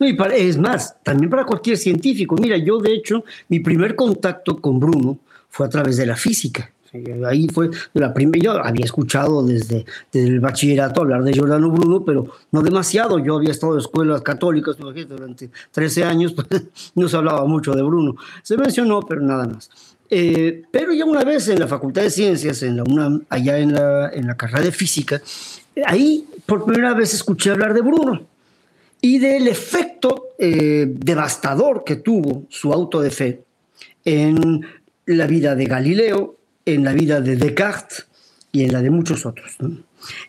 y 0.00 0.16
es 0.36 0.58
más, 0.58 0.96
también 1.02 1.30
para 1.30 1.44
cualquier 1.44 1.76
científico. 1.76 2.36
Mira, 2.36 2.56
yo 2.56 2.78
de 2.78 2.92
hecho, 2.92 3.24
mi 3.48 3.60
primer 3.60 3.94
contacto 3.94 4.60
con 4.60 4.78
Bruno 4.78 5.18
fue 5.48 5.66
a 5.66 5.68
través 5.68 5.96
de 5.96 6.06
la 6.06 6.16
física. 6.16 6.72
Ahí 7.26 7.48
fue 7.48 7.70
la 7.94 8.12
primera. 8.12 8.42
Yo 8.42 8.64
había 8.64 8.84
escuchado 8.84 9.42
desde, 9.42 9.86
el 10.12 10.40
bachillerato 10.40 11.00
hablar 11.00 11.24
de 11.24 11.32
Giordano 11.32 11.70
Bruno, 11.70 12.04
pero 12.04 12.26
no 12.50 12.62
demasiado. 12.62 13.18
Yo 13.18 13.36
había 13.36 13.50
estado 13.50 13.74
en 13.74 13.80
escuelas 13.80 14.20
católicas 14.22 14.76
durante 14.76 15.50
13 15.70 16.04
años, 16.04 16.32
pues 16.48 16.48
no 16.94 17.08
se 17.08 17.16
hablaba 17.16 17.44
mucho 17.46 17.72
de 17.72 17.82
Bruno. 17.82 18.16
Se 18.42 18.56
mencionó, 18.56 19.00
pero 19.00 19.22
nada 19.22 19.46
más. 19.46 19.70
Eh, 20.10 20.64
pero 20.70 20.92
ya 20.92 21.06
una 21.06 21.24
vez 21.24 21.48
en 21.48 21.58
la 21.58 21.66
Facultad 21.66 22.02
de 22.02 22.10
Ciencias, 22.10 22.62
en 22.62 22.76
la 22.76 23.20
allá 23.30 23.58
en 23.58 23.72
la, 23.72 24.10
en 24.10 24.26
la 24.26 24.36
carrera 24.36 24.60
de 24.60 24.72
física, 24.72 25.22
ahí 25.86 26.26
por 26.44 26.66
primera 26.66 26.92
vez 26.92 27.14
escuché 27.14 27.50
hablar 27.50 27.72
de 27.72 27.80
Bruno 27.80 28.20
y 29.00 29.18
del 29.18 29.48
efecto 29.48 30.26
eh, 30.38 30.86
devastador 30.86 31.82
que 31.84 31.96
tuvo 31.96 32.44
su 32.50 32.72
auto 32.74 33.00
de 33.00 33.10
fe 33.10 33.42
en 34.04 34.66
la 35.06 35.26
vida 35.26 35.54
de 35.54 35.64
Galileo, 35.64 36.36
en 36.64 36.84
la 36.84 36.92
vida 36.92 37.20
de 37.20 37.36
Descartes 37.36 38.06
y 38.52 38.64
en 38.64 38.72
la 38.72 38.82
de 38.82 38.90
muchos 38.90 39.24
otros. 39.26 39.56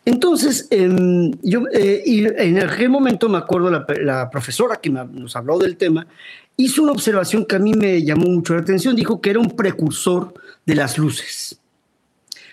Entonces, 0.05 0.67
em, 0.69 1.31
yo 1.41 1.63
eh, 1.73 2.03
en 2.37 2.61
aquel 2.61 2.89
momento 2.89 3.27
me 3.27 3.37
acuerdo 3.37 3.69
la, 3.69 4.29
profesora 4.29 4.77
que 4.77 4.89
nos 4.89 5.35
habló 5.35 5.57
del 5.57 5.77
tema 5.77 6.07
hizo 6.55 6.83
una 6.83 6.91
observación 6.91 7.45
que 7.45 7.55
a 7.55 7.59
mí 7.59 7.73
me 7.73 8.03
llamó 8.03 8.27
mucho 8.27 8.53
la 8.53 8.61
atención. 8.61 8.95
Dijo 8.95 9.19
que 9.19 9.31
era 9.31 9.39
un 9.39 9.55
precursor 9.55 10.33
de 10.65 10.75
las 10.75 10.97
luces. 10.97 11.59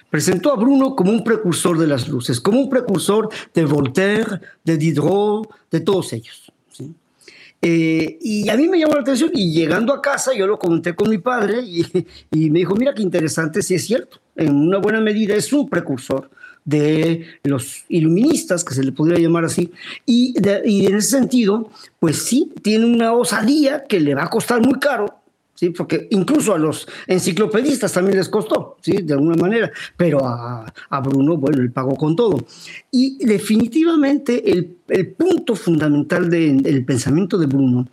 Presentó 0.08 0.52
a 0.52 0.56
Bruno 0.56 0.96
como 0.96 1.12
un 1.12 1.22
precursor 1.22 1.78
de 1.78 1.86
las 1.86 2.08
luces, 2.08 2.40
como 2.40 2.60
un 2.60 2.68
precursor 2.68 3.28
de 3.54 3.64
Voltaire, 3.64 4.40
de 4.64 4.76
Diderot, 4.76 5.48
de 5.70 5.80
todos 5.80 6.12
ellos. 6.12 6.49
Eh, 7.62 8.18
y 8.22 8.48
a 8.48 8.56
mí 8.56 8.68
me 8.68 8.78
llamó 8.78 8.94
la 8.94 9.02
atención 9.02 9.30
y 9.34 9.52
llegando 9.52 9.92
a 9.92 10.00
casa 10.00 10.32
yo 10.34 10.46
lo 10.46 10.58
comenté 10.58 10.94
con 10.94 11.10
mi 11.10 11.18
padre 11.18 11.60
y, 12.30 12.50
me 12.50 12.60
dijo, 12.60 12.74
mira 12.74 12.94
qué 12.94 13.02
interesante, 13.02 13.62
si 13.62 13.74
es 13.74 13.84
cierto, 13.84 14.18
en 14.36 14.54
una 14.54 14.78
buena 14.78 15.00
medida 15.00 15.34
es 15.34 15.52
un 15.52 15.68
precursor 15.68 16.30
de 16.64 17.26
los 17.42 17.84
iluministas, 17.88 18.64
que 18.64 18.74
se 18.74 18.84
le 18.84 18.92
podría 18.92 19.18
llamar 19.18 19.44
así, 19.46 19.72
y 20.04 20.34
en 20.36 20.96
ese 20.96 21.10
sentido, 21.10 21.70
pues 21.98 22.22
sí, 22.22 22.52
tiene 22.62 22.84
una 22.84 23.12
osadía 23.12 23.84
que 23.84 23.98
le 23.98 24.14
va 24.14 24.24
a 24.24 24.30
costar 24.30 24.60
muy 24.60 24.78
caro, 24.78 25.19
porque 25.68 26.08
incluso 26.10 26.54
a 26.54 26.58
los 26.58 26.88
enciclopedistas 27.06 27.92
también 27.92 28.16
les 28.16 28.28
costó, 28.28 28.76
¿sí? 28.80 29.02
de 29.02 29.12
alguna 29.12 29.36
manera, 29.36 29.70
pero 29.96 30.20
a, 30.24 30.72
Bruno, 31.04 31.36
bueno, 31.36 31.60
él 31.60 31.70
pagó 31.70 31.94
con 31.96 32.16
todo. 32.16 32.44
Y 32.90 33.24
definitivamente 33.24 34.50
el, 34.50 34.76
punto 35.16 35.54
fundamental 35.54 36.28
del 36.30 36.84
pensamiento 36.84 37.38
de 37.38 37.46
Bruno 37.46 37.86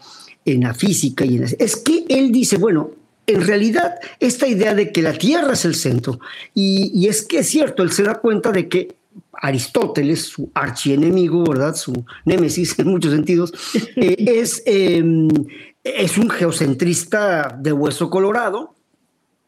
en 0.46 0.62
la 0.62 0.74
física 0.74 1.26
y 1.26 1.36
en 1.36 1.44
es 1.44 1.76
que 1.76 2.06
él 2.08 2.32
dice, 2.32 2.58
bueno, 2.58 2.92
en 3.28 3.46
realidad 3.46 3.96
esta 4.20 4.48
idea 4.48 4.74
de 4.74 4.92
que 4.92 5.02
la 5.02 5.14
Tierra 5.14 5.54
es 5.54 5.66
el 5.66 5.76
centro, 5.76 6.20
y, 6.56 7.08
es 7.08 7.22
que 7.22 7.40
es 7.40 7.48
cierto, 7.48 7.84
él 7.84 7.92
se 7.92 8.04
da 8.04 8.16
cuenta 8.16 8.52
de 8.52 8.68
que 8.70 8.96
Aristóteles, 9.40 10.22
su 10.24 10.50
archienemigo, 10.54 11.44
¿verdad? 11.44 11.76
Su 11.76 12.06
némesis 12.26 12.80
en 12.80 12.88
muchos 12.88 13.12
sentidos, 13.12 13.54
eh, 13.96 14.16
es, 14.18 14.64
em, 14.66 15.28
es 15.98 16.18
un 16.18 16.30
geocentrista 16.30 17.56
de 17.60 17.72
hueso 17.72 18.10
colorado, 18.10 18.76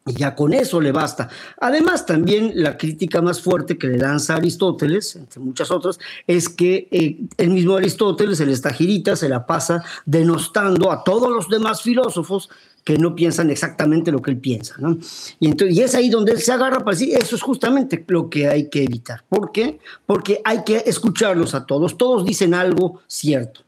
y 0.06 0.14
ya 0.14 0.34
con 0.34 0.54
eso 0.54 0.80
le 0.80 0.92
basta. 0.92 1.28
Además, 1.60 2.06
también 2.06 2.52
la 2.54 2.78
crítica 2.78 3.20
más 3.20 3.40
fuerte 3.40 3.76
que 3.76 3.86
le 3.86 3.98
lanza 3.98 4.36
Aristóteles, 4.36 5.14
entre 5.16 5.40
muchas 5.40 5.70
otras, 5.70 5.98
es 6.26 6.48
que 6.48 6.88
eh, 6.90 7.18
el 7.36 7.50
mismo 7.50 7.76
Aristóteles, 7.76 8.40
el 8.40 8.48
estagirita, 8.48 9.14
se 9.14 9.28
la 9.28 9.46
pasa 9.46 9.84
denostando 10.06 10.90
a 10.90 11.04
todos 11.04 11.30
los 11.30 11.48
demás 11.48 11.82
filósofos 11.82 12.48
que 12.82 12.96
no 12.96 13.14
piensan 13.14 13.50
exactamente 13.50 14.10
lo 14.10 14.22
que 14.22 14.30
él 14.30 14.38
piensa. 14.38 14.74
¿no? 14.78 14.96
Y, 15.38 15.48
entonces, 15.48 15.76
y 15.76 15.82
es 15.82 15.94
ahí 15.94 16.08
donde 16.08 16.32
él 16.32 16.40
se 16.40 16.52
agarra 16.52 16.78
para 16.78 16.96
decir, 16.96 17.14
eso 17.14 17.36
es 17.36 17.42
justamente 17.42 18.02
lo 18.08 18.30
que 18.30 18.48
hay 18.48 18.70
que 18.70 18.84
evitar. 18.84 19.22
¿Por 19.28 19.52
qué? 19.52 19.80
Porque 20.06 20.40
hay 20.44 20.64
que 20.64 20.78
escucharlos 20.86 21.54
a 21.54 21.66
todos. 21.66 21.98
Todos 21.98 22.24
dicen 22.24 22.54
algo 22.54 23.00
cierto. 23.06 23.60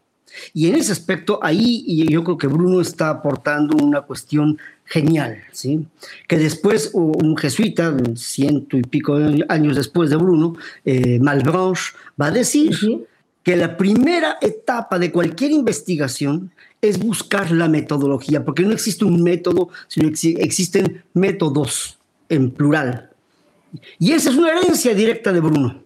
Y 0.52 0.68
en 0.68 0.76
ese 0.76 0.92
aspecto, 0.92 1.38
ahí 1.42 2.06
yo 2.08 2.24
creo 2.24 2.38
que 2.38 2.46
Bruno 2.46 2.80
está 2.80 3.10
aportando 3.10 3.76
una 3.82 4.02
cuestión 4.02 4.58
genial, 4.84 5.38
¿sí? 5.52 5.86
Que 6.28 6.38
después 6.38 6.90
un 6.92 7.36
jesuita, 7.36 7.96
ciento 8.14 8.76
y 8.76 8.82
pico 8.82 9.18
años 9.48 9.76
después 9.76 10.10
de 10.10 10.16
Bruno, 10.16 10.56
eh, 10.84 11.18
Malbranche, 11.20 11.92
va 12.20 12.26
a 12.26 12.30
decir 12.30 13.06
que 13.42 13.56
la 13.56 13.76
primera 13.76 14.38
etapa 14.40 14.98
de 14.98 15.10
cualquier 15.10 15.50
investigación 15.50 16.50
es 16.80 16.98
buscar 16.98 17.50
la 17.50 17.68
metodología, 17.68 18.44
porque 18.44 18.62
no 18.62 18.72
existe 18.72 19.04
un 19.04 19.22
método, 19.22 19.68
sino 19.88 20.08
existen 20.08 21.02
métodos 21.14 21.98
en 22.28 22.50
plural. 22.50 23.10
Y 23.98 24.12
esa 24.12 24.30
es 24.30 24.36
una 24.36 24.50
herencia 24.50 24.94
directa 24.94 25.32
de 25.32 25.40
Bruno, 25.40 25.82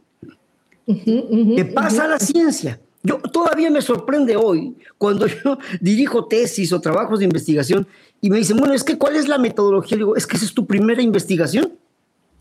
que 0.87 1.71
pasa 1.73 2.05
a 2.05 2.09
la 2.09 2.19
ciencia. 2.19 2.81
Yo 3.07 3.19
todavía 3.19 3.71
me 3.71 3.81
sorprende 3.83 4.37
hoy 4.37 4.77
cuando 4.99 5.27
yo 5.45 5.59
dirijo 5.81 6.27
tesis 6.27 6.73
o 6.73 6.81
trabajos 6.81 7.21
de 7.21 7.25
investigación 7.25 7.87
y 8.21 8.31
me 8.31 8.38
dicen, 8.38 8.57
bueno, 8.57 8.75
es 8.75 8.83
que 8.83 8.99
¿cuál 8.99 9.14
es 9.14 9.29
la 9.29 9.38
metodología? 9.38 9.97
digo, 9.97 10.16
es 10.16 10.27
que 10.27 10.37
esa 10.37 10.45
es 10.45 10.53
tu 10.53 10.66
primera 10.66 11.01
investigación. 11.01 11.73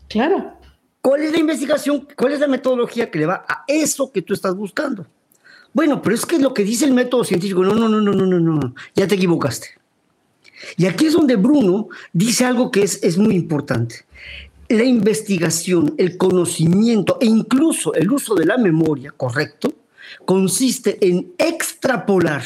Claro. 0.08 0.54
¿Cuál 1.00 1.22
es 1.22 1.30
la 1.30 1.38
investigación? 1.38 2.08
¿Cuál 2.16 2.32
es 2.32 2.40
la 2.40 2.48
metodología 2.48 3.12
que 3.12 3.20
le 3.20 3.26
va 3.26 3.44
a 3.48 3.64
eso 3.68 4.10
que 4.10 4.22
tú 4.22 4.34
estás 4.34 4.56
buscando? 4.56 5.06
Bueno, 5.72 6.02
pero 6.02 6.16
es 6.16 6.26
que 6.26 6.38
lo 6.40 6.52
que 6.52 6.64
dice 6.64 6.84
el 6.84 6.94
método 6.94 7.22
científico, 7.22 7.62
no, 7.62 7.74
no, 7.74 7.88
no, 7.88 8.00
no, 8.00 8.12
no, 8.12 8.26
no, 8.26 8.40
no, 8.40 8.74
ya 8.96 9.06
te 9.06 9.14
equivocaste. 9.14 9.68
Y 10.76 10.86
aquí 10.86 11.06
es 11.06 11.12
donde 11.12 11.36
Bruno 11.36 11.88
dice 12.12 12.44
algo 12.44 12.72
que 12.72 12.82
es, 12.82 13.00
es 13.04 13.18
muy 13.18 13.36
importante. 13.36 14.04
La 14.68 14.82
investigación, 14.82 15.94
el 15.96 16.16
conocimiento 16.16 17.18
e 17.20 17.26
incluso 17.26 17.94
el 17.94 18.10
uso 18.10 18.34
de 18.34 18.46
la 18.46 18.58
memoria, 18.58 19.12
correcto, 19.16 19.72
consiste 20.24 20.98
en 21.06 21.32
extrapolar 21.38 22.42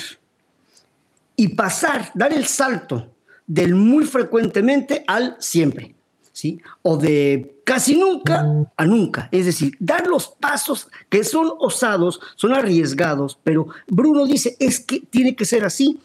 y 1.36 1.48
pasar, 1.48 2.10
dar 2.14 2.32
el 2.32 2.46
salto 2.46 3.08
del 3.46 3.74
muy 3.74 4.04
frecuentemente 4.04 5.04
al 5.06 5.36
siempre, 5.38 5.94
¿sí? 6.32 6.60
O 6.82 6.96
de 6.96 7.56
casi 7.64 7.96
nunca 7.96 8.46
a 8.76 8.84
nunca. 8.84 9.28
Es 9.32 9.46
decir, 9.46 9.76
dar 9.80 10.06
los 10.06 10.28
pasos 10.28 10.88
que 11.08 11.24
son 11.24 11.52
osados, 11.58 12.20
son 12.36 12.52
arriesgados, 12.52 13.38
pero 13.42 13.68
Bruno 13.88 14.26
dice, 14.26 14.56
es 14.58 14.80
que 14.80 15.00
tiene 15.00 15.34
que 15.34 15.44
ser 15.44 15.64
así. 15.64 15.98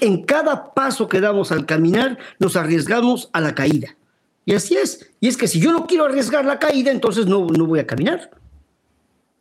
En 0.00 0.24
cada 0.24 0.74
paso 0.74 1.08
que 1.08 1.20
damos 1.20 1.52
al 1.52 1.64
caminar, 1.64 2.18
nos 2.38 2.56
arriesgamos 2.56 3.30
a 3.32 3.40
la 3.40 3.54
caída. 3.54 3.96
Y 4.44 4.54
así 4.54 4.76
es. 4.76 5.08
Y 5.20 5.28
es 5.28 5.36
que 5.36 5.46
si 5.46 5.60
yo 5.60 5.72
no 5.72 5.86
quiero 5.86 6.04
arriesgar 6.04 6.44
la 6.44 6.58
caída, 6.58 6.90
entonces 6.90 7.26
no, 7.26 7.46
no 7.46 7.66
voy 7.66 7.78
a 7.78 7.86
caminar. 7.86 8.30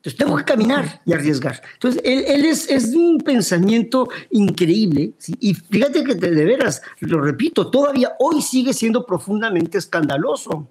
Entonces 0.02 0.18
tengo 0.18 0.36
que 0.36 0.46
caminar 0.46 1.00
y 1.06 1.14
arriesgar. 1.14 1.62
Entonces 1.74 2.02
él, 2.04 2.44
es, 2.44 2.68
es, 2.72 2.96
un 2.96 3.20
pensamiento 3.20 4.10
increíble. 4.32 5.12
Y 5.40 5.54
fíjate 5.54 6.04
que 6.04 6.16
de, 6.16 6.44
veras, 6.44 6.82
lo 7.02 7.22
repito, 7.22 7.70
todavía 7.70 8.14
hoy 8.18 8.42
sigue 8.42 8.74
siendo 8.74 9.06
profundamente 9.06 9.78
escandaloso. 9.78 10.68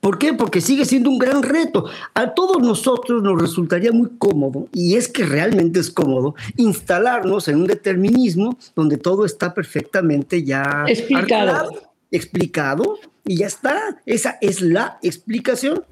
¿Por 0.00 0.18
qué? 0.18 0.34
Porque 0.34 0.60
sigue 0.60 0.84
siendo 0.84 1.08
un 1.08 1.16
gran 1.16 1.42
reto. 1.42 1.86
A 2.12 2.34
todos 2.34 2.58
nosotros 2.58 3.22
nos 3.22 3.40
resultaría 3.40 3.90
muy 3.90 4.10
cómodo, 4.18 4.68
y 4.74 4.96
es 4.96 5.08
que 5.08 5.24
realmente 5.24 5.80
es 5.80 5.90
cómodo, 5.90 6.34
instalarnos 6.56 7.48
en 7.48 7.56
un 7.56 7.66
determinismo 7.66 8.58
donde 8.76 8.98
todo 8.98 9.24
está 9.24 9.54
perfectamente 9.54 10.44
ya 10.44 10.84
explicado. 10.86 11.70
explicado, 12.10 12.98
y 13.24 13.36
ya 13.38 13.46
está. 13.46 14.02
Esa 14.04 14.36
es 14.42 14.60
la 14.60 14.98
explicación 15.00 15.84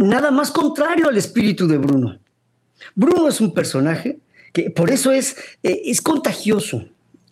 nada 0.00 0.30
más 0.30 0.50
contrario 0.50 1.08
al 1.08 1.16
espíritu 1.16 1.66
de 1.66 1.78
Bruno. 1.78 2.18
Bruno 2.94 3.28
es 3.28 3.40
un 3.40 3.52
personaje 3.52 4.18
que 4.52 4.70
por 4.70 4.90
eso 4.90 5.12
es, 5.12 5.36
eh, 5.62 5.82
es 5.84 6.00
contagioso. 6.00 6.84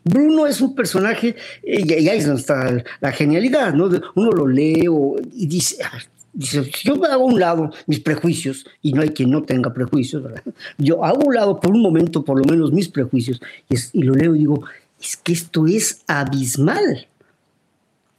Bruno 0.04 0.46
es 0.46 0.60
un 0.60 0.74
personaje, 0.74 1.34
eh, 1.62 1.84
y 1.86 2.08
ahí 2.08 2.18
está 2.18 2.84
la 3.00 3.12
genialidad, 3.12 3.72
¿no? 3.72 3.88
Uno 4.14 4.32
lo 4.32 4.46
lee 4.46 4.86
y 5.32 5.46
dice, 5.46 5.82
ah, 5.82 5.98
dice, 6.34 6.70
yo 6.84 6.96
me 6.96 7.08
hago 7.08 7.22
a 7.22 7.26
un 7.26 7.40
lado 7.40 7.70
mis 7.86 8.00
prejuicios, 8.00 8.66
y 8.82 8.92
no 8.92 9.00
hay 9.00 9.10
quien 9.10 9.30
no 9.30 9.42
tenga 9.44 9.72
prejuicios, 9.72 10.22
¿verdad? 10.22 10.42
Yo 10.76 11.02
hago 11.02 11.22
a 11.22 11.26
un 11.26 11.34
lado 11.34 11.60
por 11.60 11.70
un 11.70 11.80
momento, 11.80 12.22
por 12.22 12.38
lo 12.38 12.44
menos, 12.44 12.70
mis 12.70 12.88
prejuicios, 12.90 13.40
y, 13.70 13.76
y 13.98 14.02
lo 14.02 14.14
leo 14.14 14.34
y 14.34 14.40
digo, 14.40 14.62
es 15.00 15.16
que 15.16 15.32
esto 15.32 15.66
es 15.66 16.02
abismal. 16.06 17.06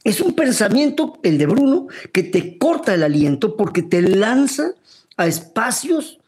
Es 0.06 0.20
un 0.20 0.34
pensamiento, 0.34 1.18
el 1.24 1.36
de 1.36 1.46
Bruno, 1.46 1.88
que 2.12 2.22
te 2.22 2.58
corta 2.58 2.94
el 2.94 3.02
aliento 3.02 3.56
porque 3.56 3.82
te 3.82 4.00
lanza 4.00 4.70
a 5.16 5.26
espacios 5.26 6.20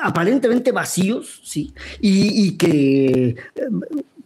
aparentemente 0.00 0.70
vacíos, 0.70 1.40
¿sí? 1.42 1.74
Y, 2.00 2.52
que, 2.52 3.30
eh, 3.30 3.36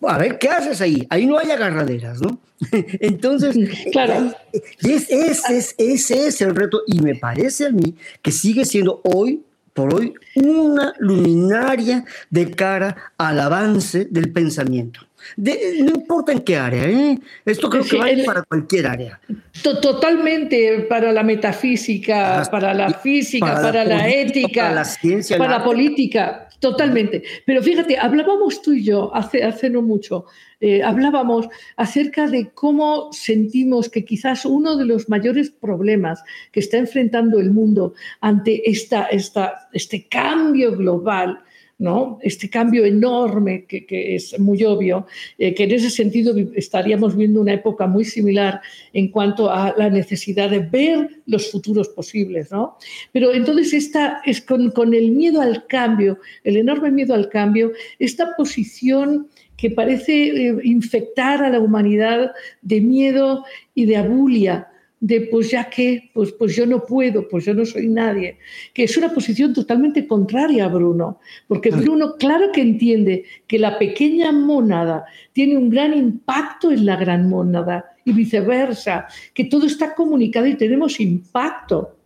a 0.03 0.19
ver, 0.19 0.39
¿qué 0.39 0.51
haces 0.51 0.83
ahí? 0.83 1.07
Ahí 1.09 1.25
no 1.25 1.39
hay 1.39 1.51
agarraderas, 1.51 2.21
¿no? 2.21 2.39
Entonces, 3.01 3.57
claro. 3.91 4.35
ese 4.53 5.29
es, 5.29 5.75
ese 5.79 6.27
es 6.27 6.43
el 6.43 6.55
reto 6.55 6.83
y 6.87 7.01
me 7.01 7.15
parece 7.15 7.65
a 7.65 7.71
mí 7.71 7.95
que 8.21 8.33
sigue 8.33 8.67
siendo 8.67 9.01
hoy 9.03 9.43
por 9.73 9.95
hoy 9.95 10.13
una 10.35 10.93
luminaria 10.99 12.05
de 12.29 12.51
cara 12.51 13.15
al 13.17 13.41
avance 13.41 14.05
del 14.05 14.31
pensamiento. 14.31 15.01
No 15.37 15.91
importa 15.95 16.33
en 16.33 16.41
qué 16.41 16.57
área, 16.57 16.89
¿eh? 16.89 17.19
esto 17.45 17.69
creo 17.71 17.85
que 17.85 17.97
vale 17.97 18.25
para 18.25 18.43
cualquier 18.43 18.87
área. 18.87 19.21
Totalmente, 19.63 20.87
para 20.89 21.13
la 21.13 21.23
metafísica, 21.23 22.47
para 22.51 22.75
la 22.75 22.93
física, 22.93 23.55
para, 23.61 23.85
la, 23.85 24.09
ética, 24.09 24.63
para 24.63 24.75
la 24.75 24.85
ciencia, 24.85 25.39
para 25.39 25.59
la 25.59 25.65
política, 25.65 26.49
totalmente. 26.59 27.23
Pero 27.47 27.63
fíjate, 27.63 27.99
hablábamos 27.99 28.63
tú 28.63 28.73
y 28.73 28.85
yo 28.85 29.15
hace, 29.15 29.43
hace 29.43 29.71
no 29.71 29.83
mucho 29.83 30.27
eh, 30.67 30.83
hablábamos 30.83 31.47
acerca 31.77 32.27
de 32.27 32.49
cómo 32.55 33.13
sentimos 33.13 33.91
que 33.91 34.07
quizás 34.07 34.47
uno 34.47 34.77
de 34.77 34.87
los 34.87 35.11
mayores 35.11 35.51
problemas 35.51 36.23
que 36.53 36.61
está 36.61 36.79
enfrentando 36.79 37.39
el 37.39 37.51
mundo 37.51 37.93
ante 38.23 38.71
esta, 38.71 39.05
esta, 39.09 39.69
este 39.75 40.09
cambio 40.09 40.75
global 40.75 41.43
¿no? 41.79 42.19
Este 42.23 42.49
cambio 42.49 42.85
enorme 42.85 43.65
que, 43.67 44.15
es 44.15 44.39
muy 44.39 44.65
obvio, 44.65 45.07
eh, 45.39 45.55
que 45.55 45.65
en 45.65 45.73
ese 45.73 45.91
sentido 45.91 46.35
estaríamos 46.55 47.17
viendo 47.17 47.41
una 47.41 47.55
época 47.55 47.87
muy 47.87 48.05
similar 48.05 48.61
en 48.93 49.09
cuanto 49.09 49.51
a 49.51 49.75
la 49.77 49.91
necesidad 49.91 50.51
de 50.51 50.61
ver 50.61 51.23
los 51.27 51.51
futuros 51.51 51.89
posibles, 51.89 52.51
¿no? 52.53 52.77
Pero 53.13 53.33
entonces 53.33 53.73
esta 53.73 54.23
es 54.25 54.41
con, 54.41 54.71
con 54.71 54.95
el 54.95 55.11
miedo 55.11 55.41
al 55.41 55.67
cambio, 55.67 56.19
el 56.45 56.57
enorme 56.57 56.91
miedo 56.91 57.15
al 57.15 57.29
cambio, 57.29 57.73
esta 57.99 58.37
posición 58.37 59.29
que 59.57 59.71
parece 59.71 60.49
eh, 60.49 60.57
infectar 60.65 61.43
a 61.43 61.51
la 61.51 61.61
humanidad 61.61 62.33
de 62.63 62.81
miedo 62.81 63.45
y 63.75 63.87
de 63.87 63.97
abulia, 63.97 64.69
de 65.05 65.21
pues 65.31 65.51
ya 65.51 65.69
que, 65.69 66.11
pues, 66.15 66.33
pues 66.33 66.57
yo 66.57 66.65
no 66.65 66.83
puedo, 66.87 67.29
pues 67.29 67.45
yo 67.45 67.53
no 67.53 67.67
soy 67.67 67.89
nadie, 67.89 68.39
que 68.73 68.85
es 68.85 68.97
una 68.97 69.13
posición 69.13 69.53
totalmente 69.53 70.07
contraria 70.07 70.65
a 70.65 70.69
Bruno, 70.69 71.21
porque 71.47 71.71
Bruno 71.71 72.15
claro 72.17 72.51
que 72.51 72.63
entiende 72.63 73.25
que 73.47 73.59
la 73.59 73.79
pequeña 73.79 74.33
mónada 74.33 75.05
tiene 75.35 75.59
un 75.59 75.69
gran 75.69 75.93
impacto 75.93 76.71
en 76.71 76.87
la 76.87 76.97
gran 76.97 77.29
mónada 77.29 77.85
y 78.03 78.13
viceversa, 78.13 79.07
que 79.35 79.45
todo 79.45 79.67
está 79.67 79.95
comunicado 79.95 80.47
y 80.47 80.55
tenemos 80.55 80.99
impacto. 80.99 81.99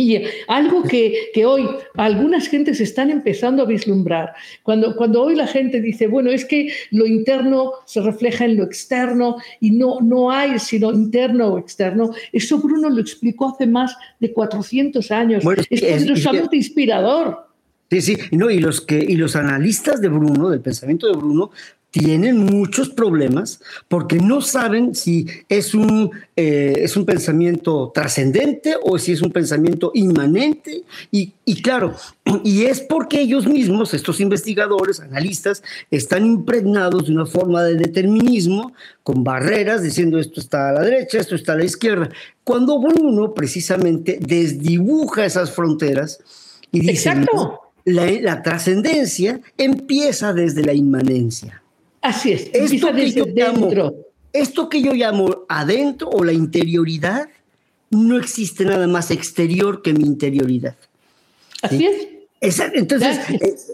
Y 0.00 0.22
algo 0.48 0.82
que, 0.82 1.30
hoy 1.44 1.68
algunas 1.96 2.48
gentes 2.48 2.80
están 2.80 3.10
empezando 3.10 3.62
a 3.62 3.66
vislumbrar, 3.66 4.32
cuando, 4.62 4.96
cuando 4.96 5.22
hoy 5.22 5.34
la 5.34 5.46
gente 5.46 5.80
dice, 5.82 6.06
bueno, 6.06 6.30
es 6.30 6.46
que 6.46 6.72
lo 6.90 7.06
interno 7.06 7.72
se 7.84 8.00
refleja 8.00 8.46
en 8.46 8.56
lo 8.56 8.64
externo 8.64 9.36
y 9.60 9.72
no, 9.72 10.00
no 10.00 10.30
hay 10.30 10.58
sino 10.58 10.90
interno 10.90 11.48
o 11.48 11.58
externo, 11.58 12.12
eso 12.32 12.58
Bruno 12.58 12.88
lo 12.88 13.00
explicó 13.00 13.50
hace 13.50 13.66
más 13.66 13.94
de 14.20 14.32
400 14.32 15.10
años. 15.10 15.44
es, 15.68 15.82
es, 15.82 16.06
inspirador. 16.52 17.49
Sí, 17.90 18.02
sí, 18.02 18.16
no, 18.30 18.50
y 18.50 18.60
los 18.60 18.80
que 18.80 18.98
y 18.98 19.16
los 19.16 19.34
analistas 19.34 20.00
de 20.00 20.08
Bruno, 20.08 20.48
del 20.48 20.60
pensamiento 20.60 21.08
de 21.08 21.14
Bruno, 21.14 21.50
tienen 21.90 22.38
muchos 22.38 22.88
problemas 22.90 23.60
porque 23.88 24.16
no 24.16 24.40
saben 24.40 24.94
si 24.94 25.26
es 25.48 25.74
un, 25.74 26.10
eh, 26.36 26.74
es 26.78 26.96
un 26.96 27.04
pensamiento 27.04 27.90
trascendente 27.92 28.76
o 28.80 28.98
si 28.98 29.12
es 29.12 29.22
un 29.22 29.32
pensamiento 29.32 29.90
inmanente. 29.94 30.84
Y, 31.10 31.32
y, 31.44 31.62
claro, 31.62 31.94
y 32.44 32.62
es 32.62 32.80
porque 32.80 33.20
ellos 33.20 33.46
mismos, 33.46 33.92
estos 33.92 34.20
investigadores, 34.20 35.00
analistas, 35.00 35.62
están 35.90 36.26
impregnados 36.26 37.06
de 37.06 37.12
una 37.12 37.26
forma 37.26 37.64
de 37.64 37.74
determinismo 37.74 38.72
con 39.02 39.24
barreras 39.24 39.82
diciendo 39.82 40.18
esto 40.18 40.40
está 40.40 40.68
a 40.68 40.72
la 40.72 40.82
derecha, 40.82 41.18
esto 41.18 41.34
está 41.34 41.54
a 41.54 41.56
la 41.56 41.64
izquierda. 41.64 42.08
Cuando 42.44 42.80
Bruno 42.80 43.34
precisamente 43.34 44.18
desdibuja 44.20 45.24
esas 45.24 45.50
fronteras 45.50 46.20
y 46.70 46.80
dice, 46.80 47.10
la, 47.90 48.10
la 48.10 48.42
trascendencia 48.42 49.40
empieza 49.56 50.32
desde 50.32 50.64
la 50.64 50.72
inmanencia. 50.72 51.62
Así 52.00 52.32
es. 52.32 52.50
Esto 52.52 52.92
que, 52.94 53.10
yo 53.10 53.26
llamo, 53.26 53.94
esto 54.32 54.68
que 54.68 54.82
yo 54.82 54.92
llamo 54.94 55.44
adentro 55.48 56.08
o 56.08 56.24
la 56.24 56.32
interioridad, 56.32 57.28
no 57.90 58.18
existe 58.18 58.64
nada 58.64 58.86
más 58.86 59.10
exterior 59.10 59.82
que 59.82 59.92
mi 59.92 60.04
interioridad. 60.04 60.76
Así 61.62 61.86
es. 62.40 62.60
entonces, 62.74 63.18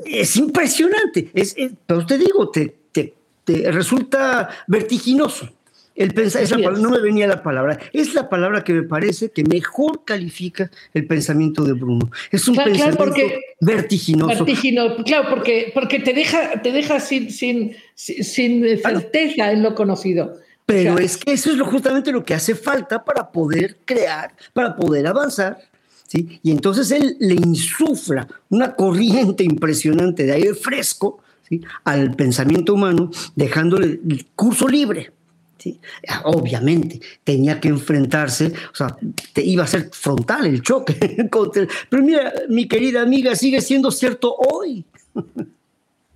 es, 0.05 0.37
impresionante. 0.37 1.31
Es, 1.35 1.55
pero 1.87 2.05
te 2.05 2.19
digo, 2.19 2.51
te, 2.51 2.75
te, 2.91 3.15
te 3.45 3.71
resulta 3.71 4.49
vertiginoso. 4.67 5.49
El 5.97 6.13
pensar, 6.13 6.43
esa 6.43 6.59
no 6.59 6.91
me 6.91 7.01
venía 7.01 7.27
la 7.27 7.43
palabra, 7.43 7.79
es 7.93 8.13
la 8.15 8.29
palabra 8.29 8.63
que 8.63 8.75
me 8.75 8.83
parece 8.83 9.31
que 9.31 9.43
mejor 9.45 10.05
califica 10.05 10.71
el 10.93 11.07
pensamiento 11.07 11.65
de 11.65 11.73
Bruno. 11.73 12.11
Es 12.31 12.47
un 12.47 12.57
pensamiento 12.57 13.15
vertiginoso. 13.61 14.45
Claro, 15.05 15.31
porque, 15.31 15.71
porque 15.73 16.01
te 16.01 16.13
deja, 16.13 16.61
te 16.61 16.71
deja 16.71 17.01
sin, 17.01 17.31
sin, 17.31 17.75
sin 17.95 18.79
certeza 18.79 19.51
en 19.51 19.63
lo 19.63 19.75
conocido. 19.75 20.37
Pero 20.67 20.99
es 20.99 21.17
que 21.17 21.33
eso 21.33 21.51
es 21.51 21.57
lo, 21.57 21.65
justamente 21.65 22.13
lo 22.13 22.25
que 22.25 22.35
hace 22.35 22.55
falta 22.55 23.03
para 23.03 23.31
poder 23.31 23.79
crear, 23.85 24.35
para 24.53 24.75
poder 24.75 25.07
avanzar. 25.07 25.59
¿sí? 26.09 26.41
Y 26.43 26.51
entonces 26.51 26.91
él 26.91 27.17
le 27.21 27.35
insufla 27.35 28.27
una 28.51 28.75
corriente 28.75 29.45
impresionante 29.45 30.25
de 30.25 30.33
aire 30.33 30.55
fresco 30.55 31.21
¿sí? 31.49 31.63
al 31.85 32.15
pensamiento 32.17 32.75
humano, 32.75 33.11
dejándole 33.37 34.01
el 34.07 34.27
curso 34.35 34.67
libre. 34.67 35.13
Obviamente, 36.25 37.01
tenía 37.25 37.61
que 37.61 37.69
enfrentarse, 37.69 38.53
o 38.73 38.75
sea, 38.75 38.97
te 39.33 39.43
iba 39.43 39.65
a 39.65 39.67
ser 39.67 39.91
frontal 39.93 40.47
el 40.47 40.63
choque. 40.63 40.95
pero 41.91 42.03
mira, 42.03 42.33
mi 42.49 42.69
querida 42.69 43.03
amiga, 43.03 43.35
sigue 43.35 43.61
siendo 43.61 43.91
cierto 43.91 44.35
hoy. 44.35 44.85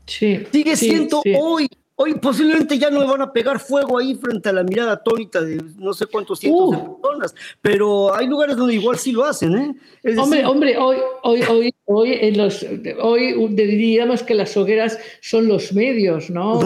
Sí, 0.07 0.47
sigue 0.53 0.77
siendo 0.77 1.23
hoy. 1.39 1.69
Hoy 2.03 2.15
posiblemente 2.15 2.79
ya 2.79 2.89
no 2.89 3.01
me 3.01 3.07
van 3.07 3.21
a 3.21 3.31
pegar 3.31 3.61
fuego 3.61 3.99
ahí 3.99 4.15
frente 4.15 4.49
a 4.49 4.55
la 4.55 4.63
mirada 4.63 4.93
atónita 4.93 5.43
de 5.43 5.63
no 5.77 5.93
sé 5.93 6.07
cuántos 6.07 6.39
cientos 6.39 6.71
de 6.71 6.77
uh. 6.79 6.99
personas, 6.99 7.35
pero 7.61 8.15
hay 8.15 8.27
lugares 8.27 8.57
donde 8.57 8.73
igual 8.73 8.97
sí 8.99 9.13
lo 9.13 9.27
hacen, 9.27 9.55
¿eh? 9.55 10.17
hombre, 10.17 10.47
hombre, 10.47 10.79
hoy, 10.79 10.97
hoy, 11.25 11.43
hoy, 11.43 11.75
hoy, 11.85 12.13
en 12.15 12.39
los, 12.39 12.65
hoy 13.03 13.49
diríamos 13.51 14.23
que 14.23 14.35
las 14.35 14.57
hogueras 14.57 14.99
son 15.21 15.47
los 15.47 15.75
medios, 15.75 16.31
¿no? 16.31 16.59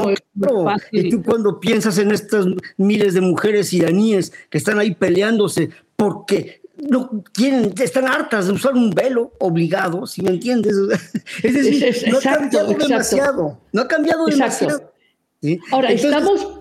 Y 0.93 1.11
tú 1.11 1.21
cuando 1.25 1.59
piensas 1.59 1.99
en 1.99 2.13
estas 2.13 2.47
miles 2.77 3.15
de 3.15 3.21
mujeres 3.21 3.73
iraníes 3.73 4.33
que 4.51 4.59
están 4.59 4.79
ahí 4.79 4.95
peleándose 4.95 5.71
porque 5.97 6.63
no 6.77 7.25
quieren, 7.33 7.75
están 7.77 8.07
hartas 8.07 8.47
de 8.47 8.53
usar 8.53 8.75
un 8.75 8.91
velo 8.91 9.33
obligado, 9.41 10.07
si 10.07 10.23
me 10.23 10.31
entiendes. 10.31 10.77
Es 11.43 11.55
decir, 11.55 12.13
no 12.13 12.19
ha 12.19 12.21
cambiado 12.21 12.73
demasiado. 12.73 13.59
No 13.73 13.83
ha 13.83 13.89
cambiado 13.89 14.27
demasiado. 14.27 14.94
Ahora, 15.71 15.91
estamos... 15.91 16.61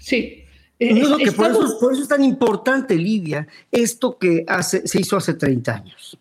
Sí. 0.00 0.44
por, 0.78 1.50
eso, 1.50 2.02
es 2.02 2.08
tan 2.08 2.22
importante, 2.22 2.96
Lidia, 2.96 3.46
esto 3.72 4.18
que 4.18 4.44
hace, 4.46 4.86
se 4.86 5.00
hizo 5.00 5.16
hace 5.16 5.34
30 5.34 5.74
años. 5.74 6.18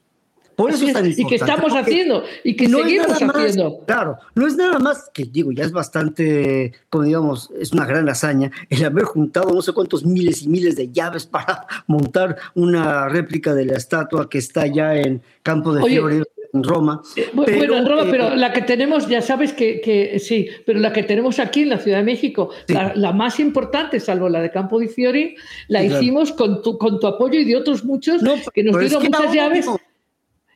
Por 0.55 0.71
eso 0.71 0.87
es 0.87 0.93
tan 0.93 1.05
importante. 1.05 1.21
Y 1.21 1.25
que 1.25 1.35
estamos 1.35 1.73
haciendo, 1.73 2.23
y 2.43 2.55
que 2.55 2.67
no 2.67 2.79
seguimos 2.79 3.21
haciendo. 3.21 3.79
claro, 3.85 4.17
no 4.35 4.47
es 4.47 4.55
nada 4.55 4.79
más 4.79 5.09
que, 5.13 5.25
digo, 5.25 5.51
ya 5.51 5.65
es 5.65 5.71
bastante, 5.71 6.73
como 6.89 7.03
digamos, 7.03 7.51
es 7.59 7.73
una 7.73 7.85
gran 7.85 8.07
hazaña 8.07 8.51
el 8.69 8.85
haber 8.85 9.03
juntado 9.03 9.53
no 9.53 9.61
sé 9.61 9.73
cuántos 9.73 10.05
miles 10.05 10.43
y 10.43 10.47
miles 10.47 10.75
de 10.75 10.91
llaves 10.91 11.25
para 11.25 11.67
montar 11.87 12.37
una 12.53 13.09
réplica 13.09 13.53
de 13.53 13.65
la 13.65 13.77
estatua 13.77 14.29
que 14.29 14.37
está 14.37 14.65
ya 14.67 14.95
en 14.95 15.21
Campo 15.43 15.73
de 15.73 15.81
en 15.81 16.23
Roma. 16.63 17.01
Eh, 17.15 17.29
bueno, 17.33 17.77
en 17.77 17.85
Roma, 17.85 18.03
eh, 18.03 18.07
pero 18.11 18.35
la 18.35 18.53
que 18.53 18.61
tenemos, 18.61 19.07
ya 19.07 19.21
sabes 19.21 19.53
que, 19.53 20.17
sí, 20.19 20.47
pero 20.65 20.79
la 20.79 20.93
que 20.93 21.03
tenemos 21.03 21.39
aquí 21.39 21.61
en 21.61 21.69
la 21.69 21.77
Ciudad 21.77 21.99
de 21.99 22.03
México, 22.03 22.49
la, 22.67 23.11
más 23.11 23.39
importante, 23.39 23.99
salvo 23.99 24.29
la 24.29 24.41
de 24.41 24.51
Campo 24.51 24.79
di 24.79 24.87
Fiori, 24.87 25.35
la 25.67 25.83
hicimos 25.83 26.31
con 26.31 26.61
tu, 26.61 26.77
con 26.77 26.99
tu 26.99 27.07
apoyo 27.07 27.39
y 27.39 27.45
de 27.45 27.55
otros 27.55 27.83
muchos 27.83 28.21
que 28.53 28.63
nos 28.63 28.79
dieron 28.79 29.03
muchas 29.03 29.33
llaves. 29.33 29.65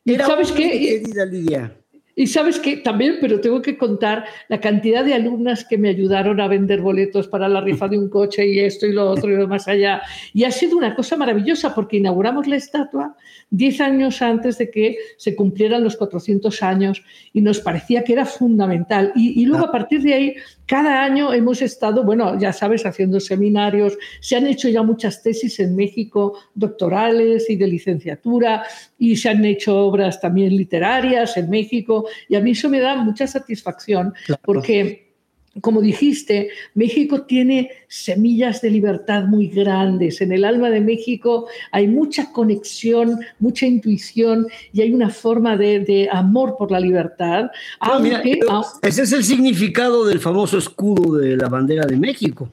y 0.06 0.16
sabes 0.16 0.52
qué, 0.52 1.04
Lidia. 1.30 1.79
Y 2.20 2.28
sabes 2.28 2.60
que 2.60 2.76
también, 2.76 3.16
pero 3.22 3.40
tengo 3.40 3.62
que 3.62 3.78
contar 3.78 4.26
la 4.50 4.60
cantidad 4.60 5.06
de 5.06 5.14
alumnas 5.14 5.64
que 5.64 5.78
me 5.78 5.88
ayudaron 5.88 6.42
a 6.42 6.50
vender 6.50 6.82
boletos 6.82 7.30
para 7.30 7.48
la 7.48 7.62
rifa 7.62 7.88
de 7.88 7.98
un 7.98 8.10
coche 8.10 8.46
y 8.46 8.60
esto 8.60 8.86
y 8.86 8.92
lo 8.92 9.10
otro 9.10 9.32
y 9.32 9.38
lo 9.38 9.48
más 9.48 9.70
allá. 9.70 10.02
Y 10.34 10.44
ha 10.44 10.52
sido 10.52 10.76
una 10.76 10.96
cosa 10.96 11.16
maravillosa 11.16 11.74
porque 11.74 11.96
inauguramos 11.96 12.46
la 12.46 12.58
estatua 12.58 13.16
10 13.52 13.80
años 13.80 14.22
antes 14.22 14.58
de 14.58 14.70
que 14.70 14.98
se 15.16 15.34
cumplieran 15.34 15.82
los 15.82 15.96
400 15.96 16.62
años 16.62 17.02
y 17.32 17.40
nos 17.40 17.62
parecía 17.62 18.04
que 18.04 18.12
era 18.12 18.26
fundamental. 18.26 19.14
Y, 19.16 19.46
luego 19.46 19.68
a 19.68 19.72
partir 19.72 20.02
de 20.02 20.14
ahí 20.14 20.36
cada 20.70 21.04
año 21.04 21.34
hemos 21.34 21.64
estado, 21.64 22.04
bueno, 22.04 22.40
ya 22.40 22.54
sabes, 22.54 22.86
haciendo 22.86 23.20
seminarios, 23.20 23.98
se 24.22 24.36
han 24.36 24.46
hecho 24.46 24.70
ya 24.70 24.84
muchas 24.84 25.24
tesis 25.24 25.60
en 25.60 25.76
México, 25.76 26.38
doctorales 26.54 27.50
y 27.50 27.56
de 27.56 27.66
licenciatura, 27.66 28.64
y 29.00 29.16
se 29.16 29.30
han 29.30 29.44
hecho 29.46 29.76
obras 29.76 30.22
también 30.22 30.56
literarias 30.56 31.36
en 31.38 31.50
México, 31.50 32.06
y 32.28 32.36
a 32.36 32.40
mí 32.40 32.52
eso 32.52 32.70
me 32.70 32.80
da 32.80 32.98
mucha 32.98 33.26
satisfacción, 33.26 34.14
porque 34.44 35.09
como 35.62 35.82
dijiste, 35.82 36.50
México 36.74 37.24
tiene 37.24 37.72
semillas 37.88 38.62
de 38.62 38.70
libertad 38.70 39.26
muy 39.26 39.48
grandes. 39.48 40.22
En 40.22 40.32
el 40.32 40.46
alma 40.46 40.70
de 40.70 40.82
México 40.82 41.48
hay 41.72 41.88
mucha 41.88 42.32
conexión, 42.32 43.20
mucha 43.40 43.66
intuición 43.66 44.48
y 44.74 44.82
hay 44.82 44.92
una 44.92 45.10
forma 45.10 45.58
de, 45.58 46.08
amor 46.12 46.56
por 46.58 46.72
la 46.72 46.80
libertad. 46.80 47.50
ese 48.82 49.04
es 49.04 49.12
el 49.12 49.24
significado 49.24 50.06
del 50.06 50.20
famoso 50.20 50.58
escudo 50.58 51.18
de 51.18 51.36
la 51.36 51.50
bandera 51.50 51.86
de 51.86 51.98
México. 51.98 52.52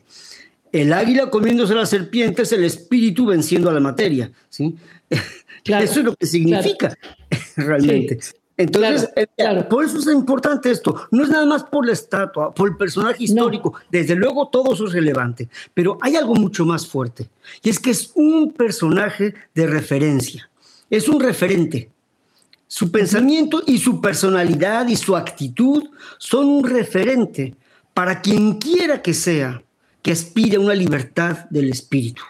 El 0.73 0.93
águila 0.93 1.31
comiéndose 1.31 1.73
a 1.73 1.77
la 1.77 1.87
serpiente 1.87 2.43
es 2.43 2.53
el 2.53 2.65
espíritu 2.65 3.27
venciendo 3.27 3.71
a 3.71 3.73
la 3.73 3.81
materia. 3.81 4.31
¿sí? 4.49 4.75
Eso 5.65 6.01
es 6.01 6.05
lo 6.05 6.15
que 6.15 6.27
significa 6.27 6.97
realmente. 7.57 8.19
Entonces, 8.57 9.11
eh, 9.17 9.27
por 9.69 9.85
eso 9.85 9.99
es 9.99 10.07
importante 10.07 10.71
esto. 10.71 11.07
No 11.11 11.25
es 11.25 11.29
nada 11.29 11.45
más 11.45 11.65
por 11.65 11.85
la 11.85 11.93
estatua, 11.93 12.55
por 12.55 12.69
el 12.69 12.77
personaje 12.77 13.25
histórico. 13.25 13.75
Desde 13.91 14.15
luego 14.15 14.49
todo 14.49 14.73
eso 14.73 14.87
es 14.87 14.93
relevante, 14.93 15.49
pero 15.75 15.99
hay 16.01 16.17
algo 16.17 16.35
mucho 16.35 16.65
más 16.65 16.87
fuerte. 16.87 17.29
Y 17.63 17.69
es 17.69 17.79
que 17.79 17.91
es 17.91 18.13
un 18.15 18.53
personaje 18.53 19.35
de 19.55 19.67
referencia. 19.67 20.49
Es 20.89 21.09
un 21.09 21.21
referente. 21.21 21.91
Su 22.67 22.91
pensamiento 22.91 23.63
y 23.67 23.79
su 23.79 24.01
personalidad 24.01 24.89
y 24.89 24.97
su 24.97 25.15
actitud 25.15 25.85
son 26.19 26.47
un 26.47 26.65
referente 26.65 27.55
para 27.93 28.21
quien 28.21 28.55
quiera 28.55 29.03
que 29.03 29.15
sea 29.15 29.63
que 30.03 30.13
aspire 30.13 30.57
a 30.57 30.61
una 30.61 30.75
libertad 30.75 31.47
del 31.51 31.71
espíritu. 31.71 32.23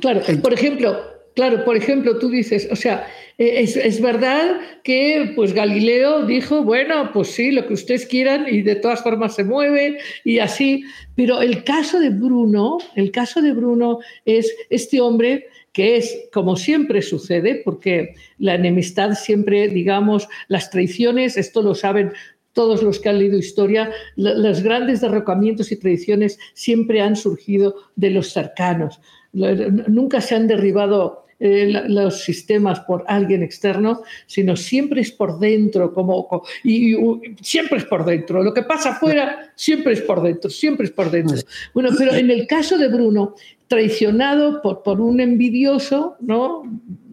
Claro, 0.00 0.20
por 0.42 0.52
ejemplo, 0.52 1.15
claro, 1.36 1.64
por 1.64 1.76
ejemplo, 1.76 2.18
tú 2.18 2.30
dices, 2.30 2.66
o 2.72 2.76
sea, 2.76 3.06
eh, 3.38 3.60
es, 3.62 4.00
verdad 4.00 4.56
que 4.82 5.32
pues 5.36 5.52
Galileo 5.52 6.24
dijo, 6.24 6.64
bueno, 6.64 7.10
pues 7.12 7.28
sí, 7.28 7.52
lo 7.52 7.66
que 7.66 7.74
ustedes 7.74 8.06
quieran 8.06 8.46
y 8.50 8.62
de 8.62 8.76
todas 8.76 9.02
formas 9.02 9.34
se 9.34 9.44
mueve 9.44 9.98
y 10.24 10.38
así, 10.38 10.84
pero 11.14 11.42
el 11.42 11.62
caso 11.62 12.00
de 12.00 12.08
Bruno, 12.08 12.78
el 12.94 13.10
caso 13.10 13.42
de 13.42 13.52
Bruno 13.52 13.98
es 14.24 14.52
este 14.70 15.02
hombre 15.02 15.46
que 15.72 15.98
es, 15.98 16.28
como 16.32 16.56
siempre 16.56 17.02
sucede, 17.02 17.60
porque 17.62 18.14
la 18.38 18.54
enemistad 18.54 19.12
siempre, 19.12 19.68
digamos, 19.68 20.26
las 20.48 20.70
traiciones, 20.70 21.36
esto 21.36 21.60
lo 21.60 21.74
saben 21.74 22.12
todos 22.54 22.82
los 22.82 22.98
que 22.98 23.10
han 23.10 23.18
leído 23.18 23.36
historia, 23.36 23.90
los 24.16 24.62
grandes 24.62 25.02
derrocamientos 25.02 25.70
y 25.70 25.76
traiciones 25.76 26.38
siempre 26.54 27.02
han 27.02 27.14
surgido 27.14 27.74
de 27.96 28.08
los 28.08 28.32
cercanos. 28.32 28.98
Nunca 29.34 30.22
se 30.22 30.34
han 30.34 30.46
derribado 30.46 31.25
eh, 31.38 31.84
los 31.88 32.24
sistemas 32.24 32.80
por 32.80 33.04
alguien 33.08 33.42
externo, 33.42 34.02
sino 34.26 34.56
siempre 34.56 35.02
es 35.02 35.12
por 35.12 35.38
dentro, 35.38 35.92
como, 35.92 36.44
y, 36.64 36.96
siempre 37.42 37.78
es 37.78 37.84
por 37.84 38.04
dentro. 38.04 38.42
Lo 38.42 38.54
que 38.54 38.62
pasa 38.62 38.90
afuera 38.90 39.52
siempre 39.54 39.92
es 39.92 40.00
por 40.00 40.22
dentro, 40.22 40.48
siempre 40.48 40.86
es 40.86 40.92
por 40.92 41.10
dentro. 41.10 41.36
Bueno, 41.74 41.90
pero 41.96 42.14
en 42.14 42.30
el 42.30 42.46
caso 42.46 42.78
de 42.78 42.88
Bruno, 42.88 43.34
traicionado 43.68 44.62
por, 44.62 44.82
por 44.82 45.00
un 45.00 45.20
envidioso, 45.20 46.16
¿no? 46.20 46.62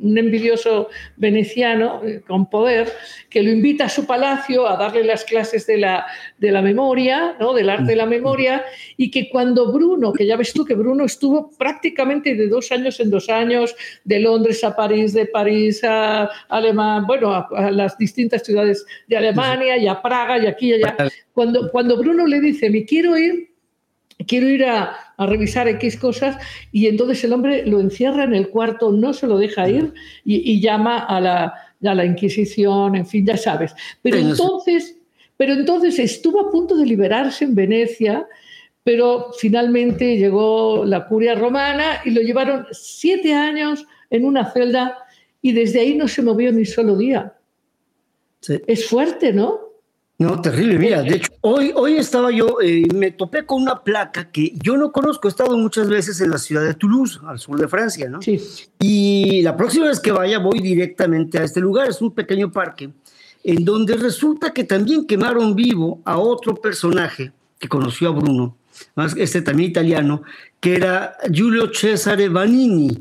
un 0.03 0.17
envidioso 0.17 0.89
veneciano 1.15 2.01
eh, 2.03 2.21
con 2.27 2.49
poder, 2.49 2.91
que 3.29 3.41
lo 3.41 3.49
invita 3.49 3.85
a 3.85 3.89
su 3.89 4.05
palacio 4.05 4.67
a 4.67 4.75
darle 4.75 5.03
las 5.03 5.23
clases 5.23 5.65
de 5.65 5.77
la, 5.77 6.05
de 6.37 6.51
la 6.51 6.61
memoria, 6.61 7.35
¿no? 7.39 7.53
del 7.53 7.69
arte 7.69 7.91
de 7.91 7.95
la 7.95 8.05
memoria, 8.05 8.63
y 8.97 9.09
que 9.09 9.29
cuando 9.29 9.71
Bruno, 9.71 10.11
que 10.11 10.27
ya 10.27 10.35
ves 10.35 10.53
tú 10.53 10.65
que 10.65 10.75
Bruno 10.75 11.05
estuvo 11.05 11.49
prácticamente 11.57 12.35
de 12.35 12.47
dos 12.47 12.71
años 12.71 12.99
en 12.99 13.09
dos 13.09 13.29
años, 13.29 13.75
de 14.03 14.19
Londres 14.19 14.63
a 14.63 14.75
París, 14.75 15.13
de 15.13 15.25
París 15.25 15.83
a 15.83 16.29
Alemania, 16.49 17.05
bueno, 17.07 17.33
a, 17.33 17.71
las 17.71 17.97
distintas 17.97 18.43
ciudades 18.43 18.85
de 19.07 19.17
Alemania 19.17 19.77
y 19.77 19.87
a 19.87 20.01
Praga 20.01 20.37
y 20.37 20.47
aquí 20.47 20.69
y 20.71 20.73
allá, 20.73 20.97
cuando, 21.31 21.71
cuando 21.71 21.97
Bruno 21.97 22.27
le 22.27 22.41
dice, 22.41 22.69
me 22.69 22.83
quiero 22.85 23.17
ir 23.17 23.52
quiero 24.25 24.47
ir 24.49 24.65
a, 24.65 24.97
revisar 25.17 25.67
X 25.69 25.95
cosas 25.97 26.37
y 26.71 26.87
entonces 26.87 27.23
el 27.23 27.31
hombre 27.31 27.65
lo 27.65 27.79
encierra 27.79 28.25
en 28.25 28.33
el 28.33 28.49
cuarto, 28.49 28.91
no 28.91 29.13
se 29.13 29.25
lo 29.25 29.37
deja 29.37 29.69
ir 29.69 29.93
y, 30.25 30.59
llama 30.59 30.99
a 30.99 31.21
la, 31.21 31.53
la, 31.79 32.03
Inquisición, 32.03 32.95
en 32.95 33.05
fin, 33.05 33.25
ya 33.25 33.37
sabes. 33.37 33.73
Pero 34.01 34.17
entonces, 34.17 34.97
pero 35.37 35.53
entonces 35.53 35.97
estuvo 35.99 36.41
a 36.41 36.51
punto 36.51 36.75
de 36.75 36.85
liberarse 36.85 37.45
en 37.45 37.55
Venecia, 37.55 38.27
pero 38.83 39.31
finalmente 39.39 40.17
llegó 40.17 40.83
la 40.83 41.07
curia 41.07 41.35
romana 41.35 42.01
y 42.03 42.09
lo 42.09 42.21
llevaron 42.21 42.65
siete 42.71 43.33
años 43.33 43.85
en 44.09 44.25
una 44.25 44.51
celda 44.51 44.97
y 45.41 45.53
desde 45.53 45.79
ahí 45.79 45.95
no 45.95 46.07
se 46.07 46.21
movió 46.21 46.51
ni 46.51 46.65
solo 46.65 46.97
día. 46.97 47.33
Es 48.67 48.87
fuerte, 48.87 49.31
¿no? 49.31 49.62
No, 50.23 50.39
terrible. 50.39 50.79
Mira, 50.79 51.01
de 51.01 51.15
hecho, 51.15 51.33
hoy, 51.41 51.73
hoy 51.75 51.97
estaba 51.97 52.31
yo, 52.31 52.61
eh, 52.61 52.83
me 52.95 53.11
topé 53.11 53.45
con 53.45 53.61
una 53.61 53.83
placa 53.83 54.31
que 54.31 54.53
yo 54.55 54.77
no 54.77 54.93
conozco. 54.93 55.27
He 55.27 55.31
estado 55.31 55.57
muchas 55.57 55.89
veces 55.89 56.21
en 56.21 56.29
la 56.29 56.37
ciudad 56.37 56.63
de 56.63 56.73
Toulouse, 56.75 57.19
al 57.27 57.39
sur 57.39 57.59
de 57.59 57.67
Francia, 57.67 58.09
¿no? 58.09 58.21
Sí. 58.21 58.39
Y 58.79 59.41
la 59.41 59.57
próxima 59.57 59.87
vez 59.87 59.99
que 59.99 60.13
vaya 60.13 60.39
voy 60.39 60.61
directamente 60.61 61.39
a 61.39 61.43
este 61.43 61.59
lugar. 61.59 61.89
Es 61.89 62.01
un 62.01 62.11
pequeño 62.11 62.49
parque 62.53 62.89
en 63.43 63.65
donde 63.65 63.97
resulta 63.97 64.53
que 64.53 64.63
también 64.63 65.05
quemaron 65.05 65.55
vivo 65.55 66.01
a 66.05 66.17
otro 66.17 66.55
personaje 66.55 67.33
que 67.59 67.67
conoció 67.67 68.07
a 68.07 68.11
Bruno, 68.11 68.55
este 69.17 69.41
también 69.41 69.71
italiano, 69.71 70.23
que 70.61 70.75
era 70.75 71.17
Giulio 71.29 71.69
Cesare 71.73 72.29
Vanini. 72.29 72.97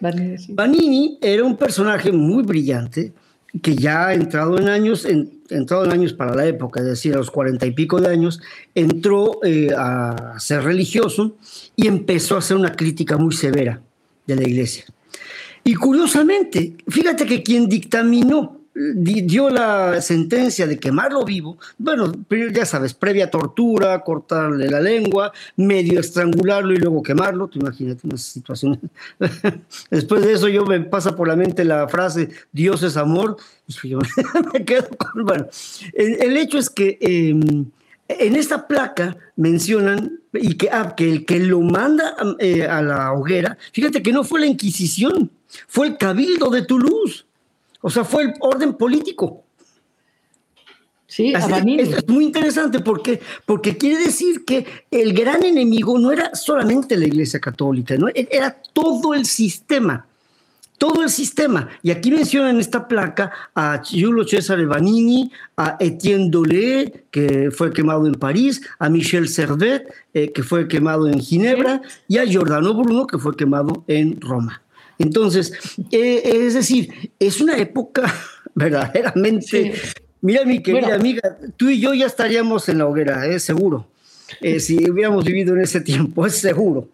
Vanini, 0.00 0.36
sí. 0.36 0.52
Vanini 0.52 1.18
era 1.22 1.44
un 1.44 1.56
personaje 1.56 2.12
muy 2.12 2.42
brillante 2.42 3.14
que 3.62 3.76
ya 3.76 4.08
ha 4.08 4.14
entrado 4.14 4.58
en 4.58 4.68
años, 4.68 5.04
en, 5.04 5.40
entrado 5.50 5.84
en 5.84 5.92
años 5.92 6.12
para 6.12 6.34
la 6.34 6.46
época, 6.46 6.80
es 6.80 6.86
decir, 6.86 7.14
a 7.14 7.18
los 7.18 7.30
cuarenta 7.30 7.66
y 7.66 7.72
pico 7.72 8.00
de 8.00 8.08
años, 8.08 8.40
entró 8.74 9.40
eh, 9.44 9.70
a 9.76 10.34
ser 10.38 10.64
religioso 10.64 11.36
y 11.74 11.86
empezó 11.86 12.36
a 12.36 12.38
hacer 12.38 12.56
una 12.56 12.72
crítica 12.72 13.16
muy 13.16 13.34
severa 13.34 13.80
de 14.26 14.36
la 14.36 14.42
iglesia. 14.42 14.84
Y 15.64 15.74
curiosamente, 15.74 16.76
fíjate 16.88 17.26
que 17.26 17.42
quien 17.42 17.68
dictaminó 17.68 18.55
dio 18.76 19.48
la 19.48 20.02
sentencia 20.02 20.66
de 20.66 20.78
quemarlo 20.78 21.24
vivo, 21.24 21.56
bueno, 21.78 22.12
ya 22.52 22.66
sabes, 22.66 22.92
previa 22.92 23.30
tortura, 23.30 24.00
cortarle 24.00 24.68
la 24.68 24.80
lengua, 24.80 25.32
medio 25.56 25.98
estrangularlo 25.98 26.74
y 26.74 26.76
luego 26.76 27.02
quemarlo, 27.02 27.48
tú 27.48 27.58
imagínate 27.58 28.06
una 28.06 28.18
situación. 28.18 28.78
Después 29.90 30.22
de 30.22 30.32
eso 30.32 30.48
yo 30.48 30.66
me 30.66 30.80
pasa 30.80 31.16
por 31.16 31.28
la 31.28 31.36
mente 31.36 31.64
la 31.64 31.88
frase 31.88 32.28
Dios 32.52 32.82
es 32.82 32.96
amor, 32.96 33.36
y 33.66 33.88
yo 33.88 33.98
me 34.52 34.64
quedo 34.64 34.88
con, 34.96 35.24
bueno, 35.24 35.46
el, 35.94 36.36
hecho 36.36 36.58
es 36.58 36.68
que 36.68 36.98
em, 37.00 37.66
en 38.08 38.36
esta 38.36 38.66
placa 38.66 39.16
mencionan 39.36 40.20
y 40.32 40.54
que, 40.54 40.68
ah, 40.70 40.94
que 40.94 41.10
el 41.10 41.24
que 41.24 41.40
lo 41.40 41.60
manda 41.60 42.14
eh, 42.38 42.64
a 42.64 42.82
la 42.82 43.12
hoguera, 43.12 43.56
fíjate 43.72 44.02
que 44.02 44.12
no 44.12 44.22
fue 44.22 44.40
la 44.40 44.46
Inquisición, 44.46 45.30
fue 45.66 45.88
el 45.88 45.96
Cabildo 45.96 46.50
de 46.50 46.62
Toulouse. 46.62 47.25
O 47.80 47.90
sea, 47.90 48.04
fue 48.04 48.24
el 48.24 48.34
orden 48.40 48.74
político. 48.74 49.46
Sí, 51.06 51.32
es 51.32 52.08
muy 52.08 52.24
interesante 52.24 52.80
porque, 52.80 53.20
porque 53.44 53.76
quiere 53.76 54.04
decir 54.04 54.44
que 54.44 54.66
el 54.90 55.12
gran 55.14 55.44
enemigo 55.44 55.98
no 55.98 56.10
era 56.10 56.34
solamente 56.34 56.96
la 56.96 57.06
Iglesia 57.06 57.38
Católica, 57.38 57.96
¿no? 57.96 58.08
E-, 58.08 58.28
era 58.30 58.50
todo 58.72 59.14
el 59.14 59.24
sistema, 59.24 60.06
todo 60.78 61.04
el 61.04 61.10
sistema. 61.10 61.68
Y 61.82 61.92
aquí 61.92 62.10
mencionan 62.10 62.56
en 62.56 62.60
esta 62.60 62.88
placa 62.88 63.30
a 63.54 63.80
Giulio 63.84 64.26
Cesare 64.26 64.66
Vanini, 64.66 65.30
a 65.56 65.76
Etienne 65.78 66.28
Dolé, 66.28 67.04
que 67.12 67.52
fue 67.52 67.72
quemado 67.72 68.08
en 68.08 68.14
París, 68.14 68.60
a 68.80 68.88
Michel 68.88 69.28
Servet, 69.28 69.86
eh, 70.12 70.32
que 70.32 70.42
fue 70.42 70.66
quemado 70.66 71.08
en 71.08 71.20
Ginebra, 71.20 71.82
y 72.08 72.18
a 72.18 72.24
Giordano 72.24 72.74
Bruno, 72.74 73.06
que 73.06 73.18
fue 73.18 73.36
quemado 73.36 73.84
en 73.86 74.20
Roma. 74.20 74.60
Entonces, 74.98 75.52
eh, 75.90 76.22
es 76.24 76.54
decir, 76.54 77.12
es 77.18 77.40
una 77.40 77.56
época 77.58 78.12
verdaderamente... 78.54 79.74
Mira, 80.22 80.44
mi 80.44 80.62
querida 80.62 80.94
amiga, 80.94 81.38
tú 81.56 81.68
y 81.68 81.78
yo 81.78 81.94
ya 81.94 82.06
estaríamos 82.06 82.68
en 82.68 82.78
la 82.78 82.86
hoguera, 82.86 83.26
es 83.26 83.44
seguro. 83.44 83.86
Eh, 84.40 84.58
si 84.58 84.90
hubiéramos 84.90 85.24
vivido 85.24 85.54
en 85.54 85.60
ese 85.60 85.80
tiempo, 85.82 86.26
es 86.26 86.36
seguro. 86.36 86.88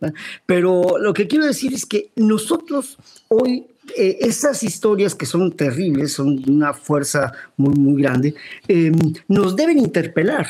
Pero 0.45 0.99
lo 0.99 1.15
que 1.15 1.29
quiero 1.29 1.47
decir 1.47 1.73
es 1.73 1.87
que 1.87 2.11
nosotros 2.17 2.99
hoy, 3.29 3.67
eh, 3.97 4.19
esas 4.21 4.63
historias 4.63 5.15
que 5.15 5.25
son 5.25 5.53
terribles, 5.53 6.13
son 6.13 6.43
de 6.43 6.51
una 6.51 6.75
fuerza 6.75 7.33
muy, 7.57 7.75
muy 7.75 8.03
grande, 8.03 8.35
nos 9.29 9.57
deben 9.57 9.79
interpelar. 9.79 10.49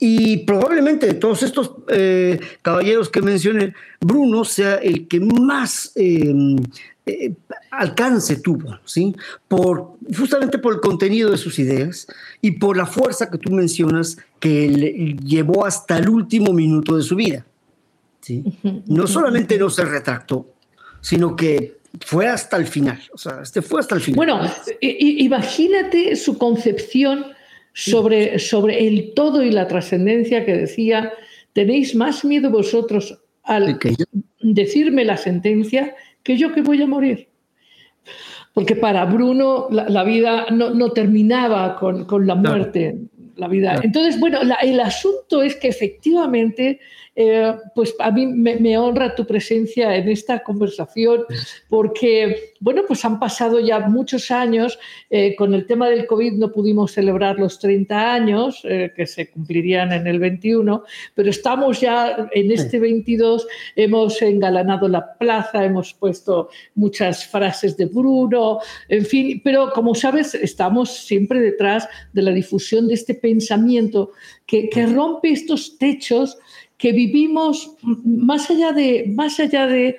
Y 0.00 0.38
probablemente 0.38 1.06
de 1.06 1.14
todos 1.14 1.42
estos 1.42 1.72
eh, 1.88 2.38
caballeros 2.62 3.08
que 3.08 3.20
mencioné, 3.20 3.74
Bruno 4.00 4.44
sea 4.44 4.76
el 4.76 5.08
que 5.08 5.18
más 5.18 5.90
em, 5.96 6.56
eh, 7.04 7.32
alcance 7.72 8.36
tuvo, 8.36 8.78
¿sí? 8.84 9.14
Por, 9.48 9.94
justamente 10.16 10.58
por 10.58 10.74
el 10.74 10.80
contenido 10.80 11.30
de 11.30 11.36
sus 11.36 11.58
ideas 11.58 12.06
y 12.40 12.52
por 12.52 12.76
la 12.76 12.86
fuerza 12.86 13.28
que 13.28 13.38
tú 13.38 13.50
mencionas 13.50 14.18
que 14.38 14.68
le 14.68 15.16
llevó 15.16 15.66
hasta 15.66 15.98
el 15.98 16.08
último 16.08 16.52
minuto 16.52 16.96
de 16.96 17.02
su 17.02 17.16
vida. 17.16 17.44
¿sí? 18.20 18.44
No 18.86 19.06
solamente 19.06 19.58
no 19.58 19.70
se 19.70 19.84
retractó, 19.84 20.46
sino 21.00 21.34
que 21.34 21.78
fue 22.00 22.28
hasta 22.28 22.56
el 22.56 22.66
final. 22.66 23.00
O 23.12 23.18
sea, 23.18 23.40
este 23.42 23.62
fue 23.62 23.80
hasta 23.80 23.94
el 23.94 24.00
final. 24.00 24.16
Bueno, 24.16 24.40
imagínate 24.80 26.14
su 26.16 26.38
concepción 26.38 27.26
sobre, 27.72 28.38
sobre 28.38 28.86
el 28.86 29.12
todo 29.14 29.42
y 29.42 29.50
la 29.50 29.68
trascendencia 29.68 30.44
que 30.44 30.56
decía, 30.56 31.12
tenéis 31.52 31.94
más 31.94 32.24
miedo 32.24 32.50
vosotros 32.50 33.18
al 33.42 33.78
decirme 34.40 35.04
la 35.04 35.16
sentencia 35.16 35.94
que 36.22 36.36
yo 36.36 36.52
que 36.52 36.62
voy 36.62 36.82
a 36.82 36.86
morir. 36.86 37.28
Porque 38.52 38.74
para 38.74 39.04
Bruno 39.04 39.68
la, 39.70 40.02
vida 40.04 40.46
no, 40.50 40.90
terminaba 40.90 41.76
con, 41.76 42.26
la 42.26 42.34
muerte. 42.34 42.98
La 43.38 43.46
vida. 43.46 43.80
Entonces, 43.82 44.18
bueno, 44.18 44.40
el 44.62 44.80
asunto 44.80 45.42
es 45.42 45.54
que 45.54 45.68
efectivamente 45.68 46.80
eh, 47.20 47.52
pues 47.74 47.96
a 47.98 48.12
mí 48.12 48.28
me, 48.28 48.78
honra 48.78 49.12
tu 49.12 49.26
presencia 49.26 49.96
en 49.96 50.08
esta 50.08 50.44
conversación 50.44 51.24
porque, 51.68 52.52
bueno, 52.60 52.82
pues 52.86 53.04
han 53.04 53.18
pasado 53.18 53.58
ya 53.58 53.80
muchos 53.80 54.30
años. 54.30 54.78
Eh, 55.10 55.34
con 55.34 55.52
el 55.52 55.66
tema 55.66 55.88
del 55.88 56.06
COVID 56.06 56.34
no 56.34 56.52
pudimos 56.52 56.92
celebrar 56.92 57.40
los 57.40 57.58
30 57.58 58.12
años, 58.14 58.60
eh, 58.62 58.92
que 58.94 59.04
se 59.08 59.32
cumplirían 59.32 59.90
en 59.90 60.06
el 60.06 60.20
21, 60.20 60.84
pero 61.16 61.30
estamos 61.30 61.80
ya 61.80 62.28
en 62.30 62.52
este 62.52 62.78
22, 62.78 63.48
hemos 63.74 64.22
engalanado 64.22 64.86
la 64.86 65.18
plaza, 65.18 65.64
hemos 65.64 65.94
puesto 65.94 66.50
muchas 66.76 67.26
frases 67.26 67.76
de 67.76 67.86
Bruno, 67.86 68.60
en 68.88 69.04
fin, 69.04 69.40
pero 69.42 69.72
como 69.72 69.96
sabes, 69.96 70.36
estamos 70.36 70.90
siempre 70.90 71.40
detrás 71.40 71.88
de 72.12 72.22
la 72.22 72.30
difusión 72.30 72.86
de 72.86 72.94
este 72.94 73.14
pensamiento 73.28 74.12
que, 74.46 74.68
que 74.68 74.86
rompe 74.86 75.26
estos 75.30 75.78
techos 75.78 76.38
que 76.78 76.92
vivimos 76.92 77.72
más 77.82 78.48
allá 78.50 78.72
de, 78.72 79.04
más 79.08 79.38
allá 79.40 79.66
de, 79.66 79.96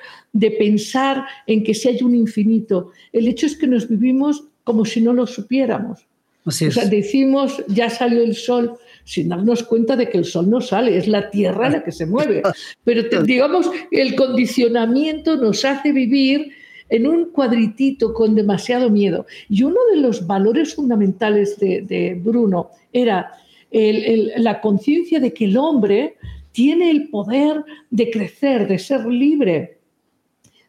pensar 0.58 1.26
en 1.46 1.64
que 1.64 1.74
si 1.74 1.90
hay 1.90 2.02
un 2.02 2.16
infinito. 2.16 2.92
El 3.12 3.28
hecho 3.28 3.46
es 3.46 3.56
que 3.58 3.68
nos 3.68 3.88
vivimos 3.88 4.46
como 4.64 4.86
si 4.86 5.02
no 5.02 5.14
lo 5.14 5.28
supiéramos. 5.28 6.08
o 6.46 6.52
sea, 6.52 6.86
decimos, 6.86 7.62
ya 7.68 7.90
salió 7.90 8.24
el 8.24 8.36
sol, 8.36 8.78
sin 9.04 9.30
darnos 9.30 9.64
cuenta 9.64 9.96
de 9.98 10.10
que 10.10 10.18
el 10.18 10.26
sol 10.26 10.50
no 10.50 10.62
sale, 10.62 10.98
es 10.98 11.08
la 11.08 11.30
tierra 11.30 11.70
la 11.70 11.84
que 11.84 11.92
se 11.92 12.06
mueve. 12.06 12.42
Pero 12.86 13.24
digamos, 13.24 13.70
el 13.92 14.16
condicionamiento 14.16 15.36
nos 15.36 15.66
hace 15.66 15.92
vivir 15.92 16.54
en 16.90 17.08
un 17.08 17.26
cuadritito 17.32 18.14
con 18.14 18.36
demasiado 18.36 18.90
miedo. 18.90 19.26
Y 19.50 19.64
uno 19.64 19.80
de 19.92 19.98
los 19.98 20.26
valores 20.26 20.76
fundamentales 20.76 21.58
de, 21.60 22.20
Bruno 22.22 22.72
era 22.94 23.32
la 24.38 24.62
conciencia 24.62 25.20
de 25.20 25.34
que 25.34 25.46
el 25.46 25.58
hombre 25.58 26.16
tiene 26.52 26.90
el 26.90 27.10
poder 27.10 27.64
de 27.90 28.10
crecer, 28.10 28.68
de 28.68 28.80
ser 28.80 29.06
libre, 29.06 29.80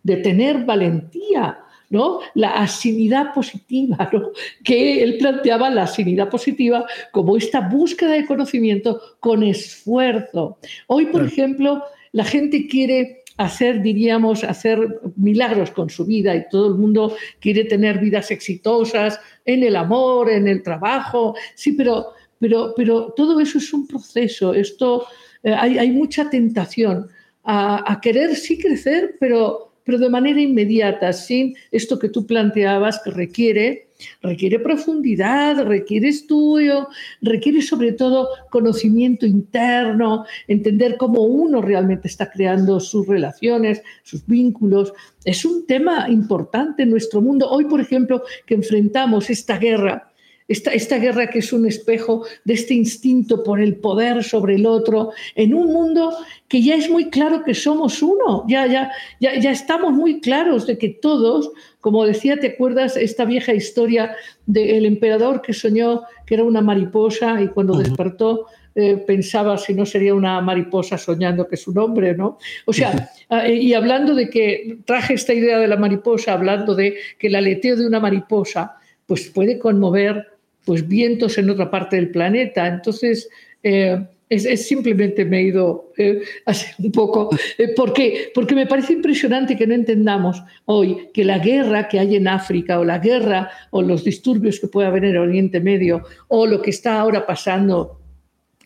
de 0.03 0.17
tener 0.17 0.65
valentía, 0.65 1.59
¿no? 1.89 2.21
La 2.35 2.51
asinidad 2.51 3.35
positiva, 3.35 4.09
¿no? 4.13 4.31
que 4.63 5.03
él 5.03 5.19
planteaba 5.19 5.71
la 5.71 5.85
asinidad 5.85 6.29
positiva 6.29 6.87
como 7.13 7.37
esta 7.37 7.61
búsqueda 7.61 8.13
de 8.13 8.27
conocimiento 8.27 9.01
con 9.19 9.43
esfuerzo. 9.43 10.59
Hoy, 10.87 11.07
por 11.07 11.25
ejemplo, 11.25 11.83
la 12.13 12.25
gente 12.25 12.67
quiere 12.67 13.20
hacer, 13.41 13.81
diríamos, 13.81 14.45
hacer 14.45 15.01
milagros 15.17 15.71
con 15.71 15.89
su 15.89 16.05
vida 16.05 16.37
y 16.37 16.47
todo 16.51 16.69
el 16.69 16.75
mundo 16.75 17.17
quiere 17.41 17.65
tener 17.65 17.99
vidas 17.99 18.31
exitosas 18.31 19.19
en 19.47 19.63
el 19.63 19.77
amor, 19.77 20.29
en 20.31 20.47
el 20.47 20.63
trabajo, 20.63 21.35
sí, 21.55 21.73
pero, 21.73 22.09
pero, 22.39 22.75
pero 22.77 23.15
todo 23.17 23.41
eso 23.41 23.57
es 23.57 23.73
un 23.73 23.87
proceso. 23.87 24.53
Esto 24.53 25.07
eh, 25.43 25.55
hay, 25.55 25.91
mucha 25.91 26.29
tentación 26.29 27.09
a, 27.43 27.99
querer 28.03 28.37
sí 28.37 28.59
crecer, 28.59 29.17
pero, 29.19 29.70
pero 29.85 29.99
de 29.99 30.09
manera 30.09 30.41
inmediata, 30.41 31.13
sin 31.13 31.55
esto 31.71 31.99
que 31.99 32.09
tú 32.09 32.27
planteabas 32.27 33.01
que 33.03 33.11
requiere, 33.11 33.89
requiere 34.23 34.59
profundidad, 34.59 35.65
requiere 35.65 36.09
estudio, 36.09 36.89
requiere 37.21 37.63
sobre 37.63 37.93
todo 37.93 38.29
conocimiento 38.51 39.27
interno, 39.27 40.25
entender 40.49 40.97
cómo 40.97 41.23
uno 41.23 41.61
realmente 41.61 42.09
está 42.09 42.31
creando 42.31 42.81
sus 42.81 43.07
relaciones, 43.07 43.83
sus 44.03 44.27
vínculos. 44.27 44.93
Es 45.25 45.45
un 45.45 45.67
tema 45.67 46.09
importante 46.09 46.83
en 46.83 46.91
nuestro 46.91 47.21
mundo. 47.21 47.51
Hoy, 47.51 47.65
por 47.65 47.81
ejemplo, 47.81 48.23
que 48.47 48.55
enfrentamos 48.55 49.31
esta 49.31 49.59
guerra 49.59 50.10
esta, 50.51 50.99
guerra 50.99 51.31
que 51.31 51.39
es 51.39 51.53
un 51.53 51.67
espejo 51.67 52.27
de 52.45 52.55
este 52.55 52.75
instinto 52.75 53.45
por 53.45 53.61
el 53.61 53.77
poder 53.77 54.25
sobre 54.25 54.57
el 54.57 54.67
otro, 54.67 55.13
en 55.37 55.55
un 55.55 55.73
mundo 55.73 56.13
que 56.49 56.61
ya 56.61 56.75
es 56.75 56.91
muy 56.91 57.09
claro 57.09 57.45
que 57.45 57.55
somos 57.55 58.03
uno, 58.03 58.45
ya, 58.49 58.67
ya, 58.67 58.91
ya, 59.21 59.39
ya 59.39 59.53
estamos 59.53 59.93
muy 59.93 60.21
claros 60.21 60.67
de 60.67 60.77
que 60.77 60.89
todos, 60.89 61.53
como 61.81 62.05
decía, 62.05 62.39
¿te 62.39 62.49
acuerdas 62.49 62.97
esta 62.97 63.25
vieja 63.25 63.55
historia 63.55 64.17
del 64.47 64.87
emperador 64.87 65.41
que 65.41 65.53
soñó 65.53 66.03
que 66.27 66.35
era 66.35 66.45
una 66.45 66.63
mariposa 66.63 67.41
y 67.41 67.49
cuando 67.49 67.79
despertó 67.79 68.47
eh, 68.75 68.97
pensaba 68.97 69.57
si 69.59 69.75
no 69.75 69.85
sería 69.87 70.15
una 70.15 70.41
mariposa 70.41 70.97
soñando 70.99 71.47
que 71.47 71.57
es 71.57 71.67
un 71.69 71.79
hombre, 71.79 72.17
¿no? 72.17 72.39
O 72.67 72.73
sea, 72.73 73.11
ah, 73.29 73.49
y 73.49 73.75
hablando 73.75 74.15
de 74.15 74.31
que 74.31 74.79
traje 74.85 75.15
esta 75.15 75.33
idea 75.33 75.59
de 75.59 75.69
la 75.69 75.77
mariposa, 75.77 76.33
hablando 76.33 76.75
de 76.75 76.97
que 77.19 77.27
el 77.29 77.37
aleteo 77.37 77.77
de 77.77 77.87
una 77.87 78.01
mariposa 78.01 78.77
pues 79.07 79.29
puede 79.29 79.59
conmover 79.59 80.40
pues 80.71 80.87
vientos 80.87 81.37
en 81.37 81.51
otra 81.51 81.69
parte 81.69 81.97
del 81.97 82.13
planeta. 82.13 82.65
Entonces, 82.69 83.29
eh, 83.61 84.07
es, 84.29 84.69
simplemente 84.69 85.25
me 85.25 85.41
he 85.41 85.43
ido 85.43 85.93
eh, 85.99 86.23
un 86.79 86.93
poco, 86.93 87.29
eh, 87.59 87.73
porque, 87.75 88.31
porque 88.33 88.55
me 88.55 88.69
parece 88.69 88.93
impresionante 88.93 89.57
que 89.57 89.67
no 89.67 89.75
entendamos 89.75 90.41
hoy 90.67 91.09
que 91.13 91.25
la 91.25 91.41
guerra 91.41 91.89
que 91.89 91.99
hay 91.99 92.15
en 92.15 92.29
África 92.29 92.79
o 92.79 92.85
la 92.85 93.01
guerra 93.01 93.51
o 93.71 93.83
los 93.83 94.05
disturbios 94.05 94.61
que 94.61 94.69
puede 94.69 94.87
haber 94.87 95.07
en 95.07 95.17
Oriente 95.17 95.59
Medio 95.59 96.05
o 96.29 96.47
lo 96.47 96.63
que 96.63 96.71
está 96.71 97.01
ahora 97.01 97.27
pasando 97.27 98.01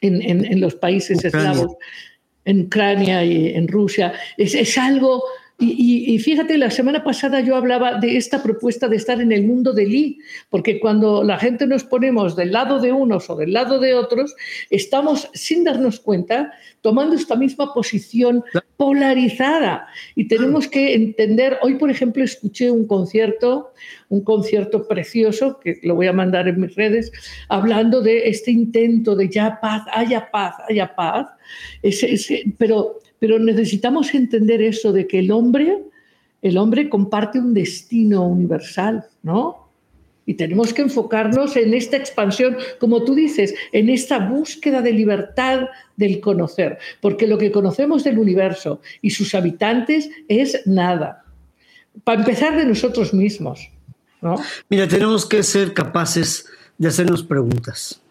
en, 0.02 0.20
en, 0.44 0.60
los 0.60 0.74
países 0.74 1.24
eslavos, 1.24 1.74
en 2.44 2.66
Ucrania 2.66 3.24
y 3.24 3.54
en 3.54 3.66
Rusia, 3.66 4.12
es, 4.36 4.54
es 4.54 4.76
algo 4.76 5.24
y, 5.56 6.18
fíjate, 6.18 6.58
la 6.58 6.70
semana 6.70 7.04
pasada 7.04 7.38
yo 7.40 7.54
hablaba 7.54 8.00
de 8.00 8.16
esta 8.16 8.42
propuesta 8.42 8.88
de 8.88 8.96
estar 8.96 9.20
en 9.20 9.30
el 9.30 9.44
mundo 9.44 9.72
de 9.72 9.86
Lee, 9.86 10.18
porque 10.50 10.80
cuando 10.80 11.22
la 11.22 11.38
gente 11.38 11.68
nos 11.68 11.84
ponemos 11.84 12.34
del 12.34 12.50
lado 12.50 12.80
de 12.80 12.90
unos 12.90 13.30
o 13.30 13.36
del 13.36 13.52
lado 13.52 13.78
de 13.78 13.94
otros, 13.94 14.34
estamos 14.70 15.30
sin 15.32 15.62
darnos 15.62 16.00
cuenta 16.00 16.52
tomando 16.80 17.14
esta 17.14 17.36
misma 17.36 17.72
posición 17.72 18.42
polarizada. 18.76 19.86
Y 20.16 20.26
tenemos 20.26 20.66
que 20.66 20.94
entender, 20.94 21.58
hoy 21.62 21.76
por 21.76 21.88
ejemplo 21.88 22.24
escuché 22.24 22.72
un 22.72 22.88
concierto, 22.88 23.72
un 24.08 24.24
concierto 24.24 24.88
precioso, 24.88 25.60
que 25.60 25.78
lo 25.84 25.94
voy 25.94 26.08
a 26.08 26.12
mandar 26.12 26.48
en 26.48 26.60
mis 26.60 26.74
redes, 26.74 27.12
hablando 27.48 28.00
de 28.00 28.28
este 28.28 28.50
intento 28.50 29.14
de 29.14 29.28
ya 29.28 29.60
paz, 29.60 29.84
haya 29.92 30.30
paz, 30.32 30.56
haya 30.68 30.94
paz. 30.96 31.28
pero 32.58 32.98
pero 33.24 33.38
necesitamos 33.38 34.12
entender 34.12 34.60
eso 34.60 34.92
de 34.92 35.06
que 35.06 35.18
el 35.18 35.30
hombre, 35.30 35.78
el 36.42 36.58
hombre 36.58 36.90
comparte 36.90 37.38
un 37.38 37.54
destino 37.54 38.26
universal, 38.26 39.06
¿no? 39.22 39.70
Y 40.26 40.34
tenemos 40.34 40.74
que 40.74 40.82
enfocarnos 40.82 41.56
en 41.56 41.72
esta 41.72 41.96
expansión, 41.96 42.54
como 42.78 43.02
tú 43.02 43.14
dices, 43.14 43.54
en 43.72 43.88
esta 43.88 44.18
búsqueda 44.18 44.82
de 44.82 44.92
libertad 44.92 45.68
del 45.96 46.20
conocer, 46.20 46.76
porque 47.00 47.26
lo 47.26 47.38
que 47.38 47.50
conocemos 47.50 48.04
del 48.04 48.18
universo 48.18 48.82
y 49.00 49.08
sus 49.08 49.34
habitantes 49.34 50.10
es 50.28 50.60
nada. 50.66 51.24
Para 52.04 52.20
empezar 52.20 52.54
de 52.58 52.66
nosotros 52.66 53.14
mismos. 53.14 53.70
¿no? 54.20 54.36
Mira, 54.68 54.86
tenemos 54.86 55.24
que 55.24 55.42
ser 55.42 55.72
capaces 55.72 56.44
de 56.76 56.88
hacernos 56.88 57.22
preguntas. 57.24 58.02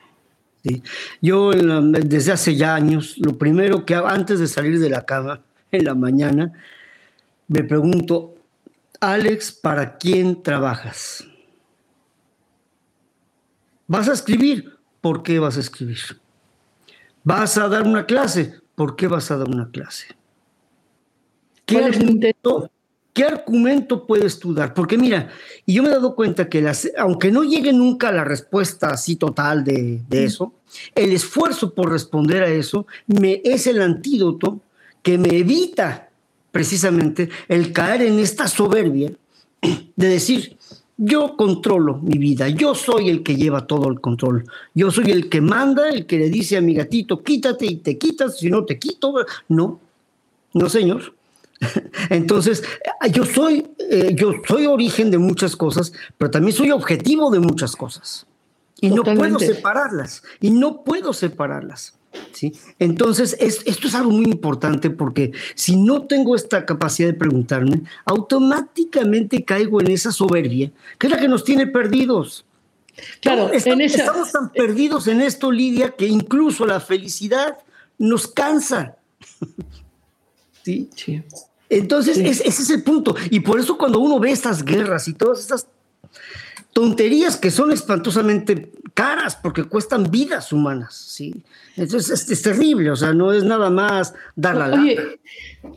Yo 1.22 1.52
desde 1.52 2.32
hace 2.32 2.56
ya 2.56 2.76
años, 2.76 3.16
lo 3.18 3.38
primero 3.38 3.86
que 3.86 3.96
antes 3.96 4.40
de 4.40 4.48
salir 4.48 4.80
de 4.80 4.90
la 4.90 5.06
cama 5.06 5.42
en 5.72 5.84
la 5.84 5.94
mañana, 5.94 6.54
me 7.48 7.64
pregunto, 7.64 8.36
Alex, 9.02 9.52
¿para 9.52 9.98
quién 9.98 10.42
trabajas? 10.42 11.28
¿Vas 13.88 14.08
a 14.08 14.14
escribir? 14.14 14.78
¿Por 15.02 15.22
qué 15.22 15.40
vas 15.40 15.58
a 15.58 15.60
escribir? 15.60 16.00
¿Vas 17.24 17.58
a 17.58 17.68
dar 17.68 17.84
una 17.84 18.06
clase? 18.06 18.62
¿Por 18.76 18.96
qué 18.96 19.08
vas 19.08 19.30
a 19.32 19.38
dar 19.38 19.50
una 19.50 19.70
clase? 19.70 20.16
¿Qué 21.66 21.84
argumento, 21.84 22.72
¿Qué 23.14 23.24
argumento 23.24 24.08
puedes 24.08 24.40
tú 24.40 24.56
dar? 24.56 24.74
Porque 24.74 24.98
mira, 24.98 25.30
y 25.68 25.74
yo 25.74 25.84
me 25.84 25.90
he 25.90 25.92
dado 25.92 26.16
cuenta 26.16 26.50
que 26.50 26.62
las, 26.62 26.90
aunque 26.98 27.32
no 27.32 27.44
llegue 27.44 27.72
nunca 27.72 28.12
la 28.12 28.24
respuesta 28.24 28.88
así 28.88 29.16
total 29.16 29.64
de, 29.64 30.02
eso, 30.10 30.54
el 30.96 31.14
esfuerzo 31.14 31.76
por 31.76 31.92
responder 31.92 32.42
a 32.42 32.50
eso 32.50 32.88
me, 33.06 33.40
es 33.46 33.68
el 33.68 33.84
antídoto 33.84 34.62
que 35.04 35.20
me 35.20 35.38
evita 35.38 36.10
precisamente 36.52 37.30
el 37.48 37.72
caer 37.72 38.02
en 38.02 38.18
esta 38.18 38.48
soberbia 38.48 39.12
de 39.96 40.08
decir, 40.08 40.58
yo 40.98 41.36
controlo 41.36 42.00
mi 42.00 42.18
vida, 42.18 42.48
yo 42.50 42.74
soy 42.74 43.10
el 43.10 43.22
que 43.22 43.36
lleva 43.36 43.68
todo 43.68 43.90
el 43.90 44.00
control, 44.02 44.46
yo 44.74 44.90
soy 44.90 45.12
el 45.12 45.30
que 45.30 45.42
manda, 45.42 45.90
el 45.90 46.08
que 46.08 46.18
le 46.18 46.30
dice 46.30 46.58
a 46.58 46.62
mi 46.62 46.74
gatito, 46.74 47.22
quítate 47.22 47.66
y 47.66 47.76
te 47.78 47.98
quitas, 47.98 48.40
si 48.40 48.50
no 48.50 48.66
te 48.66 48.80
quito, 48.80 49.14
no, 49.50 49.80
no 50.54 50.70
señor. 50.70 51.14
Entonces, 52.10 52.64
yo 53.12 53.26
soy, 53.26 53.68
eh, 53.90 54.14
yo 54.16 54.34
soy 54.48 54.68
origen 54.68 55.12
de 55.12 55.18
muchas 55.18 55.56
cosas, 55.56 55.94
pero 56.18 56.32
también 56.32 56.56
soy 56.56 56.72
objetivo 56.72 57.32
de 57.32 57.40
muchas 57.40 57.76
cosas. 57.76 58.26
Y 58.82 58.90
no 58.90 59.04
puedo 59.04 59.40
separarlas, 59.40 60.24
y 60.42 60.50
no 60.52 60.84
puedo 60.84 61.14
separarlas. 61.14 61.98
¿sí? 62.34 62.54
Entonces, 62.80 63.38
esto 63.40 63.88
es 63.88 63.96
algo 63.96 64.12
muy 64.12 64.26
importante 64.26 64.90
porque 64.90 65.32
si 65.56 65.78
no 65.78 66.04
tengo 66.04 66.36
esta 66.36 66.66
capacidad 66.66 67.08
de 67.08 67.14
preguntarme, 67.14 67.84
automáticamente 68.06 69.44
caigo 69.44 69.82
en 69.82 69.92
esa 69.92 70.12
soberbia, 70.12 70.72
que 70.98 71.08
es 71.08 71.12
la 71.12 71.20
que 71.20 71.28
nos 71.28 71.44
tiene 71.44 71.68
perdidos. 71.68 72.46
Claro, 73.22 73.52
estamos, 73.52 74.32
tan 74.32 74.52
perdidos 74.52 75.08
en 75.08 75.22
esto, 75.22 75.52
Lidia, 75.52 75.92
que 75.92 76.06
incluso 76.06 76.66
la 76.66 76.80
felicidad 76.80 77.58
nos 77.98 78.28
cansa. 78.28 78.98
¿Sí? 80.64 80.90
Entonces, 81.70 82.18
ese 82.18 82.48
es 82.48 82.70
el 82.70 82.84
punto. 82.84 83.16
Y 83.30 83.40
por 83.40 83.60
eso 83.60 83.78
cuando 83.78 84.00
uno 84.00 84.20
ve 84.20 84.32
estas 84.32 84.64
guerras 84.64 85.08
y 85.08 85.14
todas 85.14 85.40
estas 85.40 85.68
tonterías 86.74 87.38
que 87.38 87.52
son 87.52 87.72
espantosamente 87.72 88.72
caras 88.94 89.36
porque 89.36 89.64
cuestan 89.64 90.10
vidas 90.10 90.54
humanas, 90.54 90.94
¿sí? 90.96 91.44
Entonces 91.76 92.30
es, 92.30 92.42
terrible, 92.42 92.92
o 92.92 92.96
sea, 92.96 93.14
no 93.14 93.34
es 93.34 93.44
nada 93.44 93.70
más 93.70 94.14
dar 94.36 94.56
la 94.56 94.80
Oye, 94.80 94.98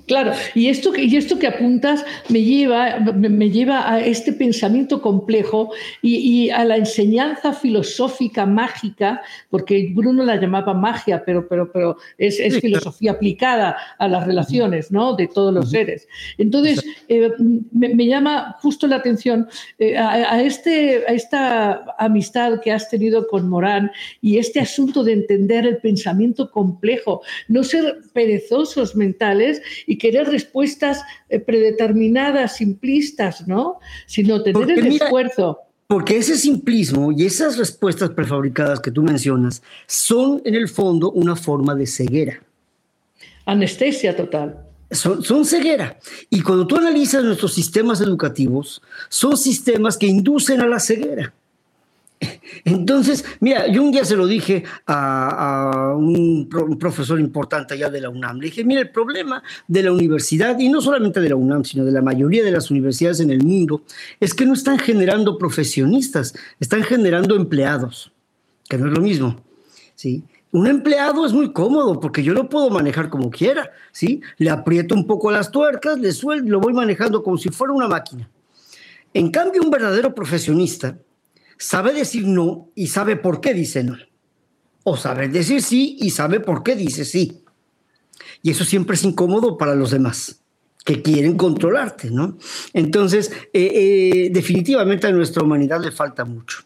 Claro, 0.09 0.33
y 0.55 0.69
esto, 0.69 0.93
y 0.97 1.17
esto 1.17 1.39
que 1.39 1.47
apuntas 1.47 2.05
me 2.29 2.43
lleva, 2.43 2.99
me 2.99 3.51
lleva 3.51 3.89
a 3.89 4.01
este 4.01 4.33
pensamiento 4.33 5.01
complejo 5.01 5.73
y, 6.03 6.51
a 6.51 6.65
la 6.65 6.77
enseñanza 6.77 7.53
filosófica 7.53 8.47
mágica, 8.47 9.23
porque 9.49 9.93
Bruno 9.95 10.25
la 10.25 10.37
llamaba 10.37 10.75
magia, 10.75 11.25
pero, 11.25 11.47
pero, 11.49 11.71
pero 11.73 11.97
es, 12.19 12.37
filosofía 12.61 13.13
aplicada 13.13 13.77
a 13.99 14.09
las 14.09 14.27
relaciones 14.27 14.91
¿no? 14.91 15.15
de 15.15 15.29
todos 15.29 15.55
los 15.55 15.71
seres. 15.71 16.09
Entonces, 16.37 16.85
eh, 17.09 17.31
me, 17.73 18.07
llama 18.07 18.57
justo 18.61 18.87
la 18.89 18.97
atención 18.97 19.49
eh, 19.79 19.97
a, 19.97 20.41
este, 20.43 21.05
a 21.07 21.13
esta 21.13 21.85
amistad 21.99 22.61
que 22.61 22.73
has 22.73 22.89
tenido 22.89 23.06
con 23.29 23.49
Morán 23.49 23.91
y 24.21 24.39
este 24.39 24.61
asunto 24.61 25.05
de 25.05 25.13
entender 25.13 25.67
el 25.67 25.79
pensamiento 25.79 26.51
complejo, 26.51 27.23
no 27.49 27.65
ser 27.65 28.01
perezosos 28.13 28.97
mentales 28.97 29.63
y 29.87 29.99
querer 29.99 30.29
respuestas 30.29 31.03
eh, 31.29 31.39
predeterminadas, 31.39 32.57
simplistas, 32.57 33.47
¿no? 33.47 33.79
Sino 34.07 34.43
tener 34.43 34.71
el 34.71 34.87
esfuerzo. 34.87 35.61
Porque 35.87 36.17
ese 36.17 36.37
simplismo 36.37 37.13
y 37.13 37.27
esas 37.27 37.59
respuestas 37.59 38.11
prefabricadas 38.11 38.81
que 38.81 38.91
tú 38.91 39.03
mencionas 39.03 39.63
son 39.87 40.43
en 40.45 40.57
el 40.57 40.69
fondo 40.69 41.13
una 41.13 41.37
forma 41.37 41.77
de 41.77 41.87
ceguera. 41.87 42.43
Anestesia 43.45 44.17
total. 44.17 44.67
Son, 44.91 45.23
son, 45.23 45.45
ceguera. 45.45 45.99
Y 46.31 46.43
cuando 46.43 46.67
tú 46.67 46.77
analizas 46.77 47.23
nuestros 47.25 47.55
sistemas 47.55 48.01
educativos, 48.01 48.83
son 49.09 49.37
sistemas 49.37 49.97
que 49.97 50.07
inducen 50.07 50.61
a 50.61 50.67
la 50.67 50.81
ceguera. 50.81 51.33
Entonces, 52.65 53.25
mira, 53.41 53.67
yo 53.69 53.83
un 53.83 53.91
día 53.91 54.05
se 54.05 54.17
lo 54.17 54.27
dije 54.27 54.65
a, 54.87 55.95
un, 55.97 56.49
profesor 56.79 57.21
importante 57.21 57.75
allá 57.75 57.91
de 57.91 58.01
la 58.01 58.09
UNAM. 58.09 58.39
Le 58.39 58.47
dije, 58.47 58.65
mira, 58.65 58.81
el 58.81 58.91
problema 58.91 59.43
de 59.69 59.83
la 59.83 59.93
universidad, 59.93 60.59
y 60.59 60.69
no 60.69 60.81
solamente 60.81 61.21
de 61.21 61.29
la 61.29 61.37
UNAM, 61.37 61.65
sino 61.65 61.85
de 61.85 61.93
la 61.93 62.03
mayoría 62.03 62.43
de 62.43 62.51
las 62.51 62.71
universidades 62.71 63.21
en 63.21 63.31
el 63.31 63.43
mundo, 63.43 63.83
es 64.21 64.35
que 64.35 64.47
no 64.47 64.55
están 64.55 64.79
generando 64.79 65.39
profesionistas, 65.39 66.35
están 66.61 66.83
generando 66.83 67.37
empleados, 67.37 68.13
que 68.69 68.79
no 68.79 68.87
es 68.87 68.93
lo 68.93 69.03
mismo. 69.03 69.37
¿sí? 69.95 70.25
Un 70.53 70.67
empleado 70.67 71.27
es 71.27 71.33
muy 71.33 71.53
cómodo 71.53 72.01
porque 72.01 72.23
yo 72.23 72.33
lo 72.33 72.49
puedo 72.49 72.71
manejar 72.71 73.11
como 73.11 73.31
quiera, 73.31 73.71
¿sí? 73.93 74.23
Le 74.39 74.49
aprieto 74.49 74.95
un 74.95 75.07
poco 75.07 75.31
las 75.31 75.51
tuercas, 75.51 75.99
le 75.99 76.13
suelto, 76.13 76.49
lo 76.49 76.61
voy 76.61 76.73
manejando 76.73 77.23
como 77.23 77.37
si 77.37 77.51
fuera 77.51 77.75
una 77.75 77.89
máquina. 77.89 78.31
En 79.13 79.31
cambio, 79.31 79.63
un 79.63 79.71
verdadero 79.71 80.15
profesionista 80.15 80.99
sabe 81.59 81.93
decir 81.93 82.27
no 82.27 82.69
y 82.75 82.89
sabe 82.89 83.17
por 83.17 83.41
qué 83.41 83.55
dice 83.55 83.85
no. 83.85 83.97
O 84.85 84.97
sabe 84.97 85.29
decir 85.29 85.63
sí 85.63 85.97
y 86.01 86.11
sabe 86.11 86.41
por 86.41 86.63
qué 86.63 86.77
dice 86.77 87.05
sí. 87.05 87.43
Y 88.43 88.51
eso 88.51 88.65
siempre 88.65 88.95
es 88.95 89.05
incómodo 89.05 89.57
para 89.59 89.75
los 89.75 89.91
demás 89.91 90.41
que 90.87 91.03
quieren 91.03 91.37
controlarte, 91.37 92.13
¿no? 92.13 92.39
Entonces, 92.73 93.33
eh, 93.53 93.73
eh, 93.75 94.31
definitivamente 94.33 95.09
a 95.09 95.13
nuestra 95.13 95.43
humanidad 95.43 95.83
le 95.83 95.91
falta 95.91 96.25
mucho. 96.25 96.59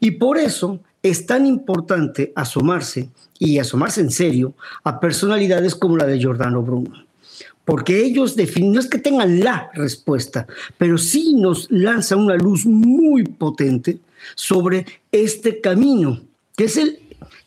Y 0.00 0.10
por 0.12 0.36
eso 0.36 0.80
es 1.00 1.26
tan 1.26 1.46
importante 1.46 2.32
asomarse 2.34 3.08
y 3.38 3.58
asomarse 3.58 4.00
en 4.00 4.10
serio 4.10 4.54
a 4.82 4.98
personalidades 4.98 5.76
como 5.76 5.96
la 5.96 6.06
de 6.06 6.18
Giordano 6.18 6.60
Bruno. 6.60 7.04
Porque 7.64 8.02
ellos 8.02 8.34
definen, 8.34 8.72
no 8.72 8.80
es 8.80 8.88
que 8.88 8.98
tengan 8.98 9.40
la 9.40 9.70
respuesta, 9.74 10.48
pero 10.76 10.98
sí 10.98 11.34
nos 11.34 11.70
lanzan 11.70 12.18
una 12.18 12.34
luz 12.34 12.66
muy 12.66 13.22
potente 13.22 14.00
sobre 14.34 14.86
este 15.12 15.60
camino, 15.60 16.20
que 16.56 16.64
es 16.64 16.76
el, 16.76 16.98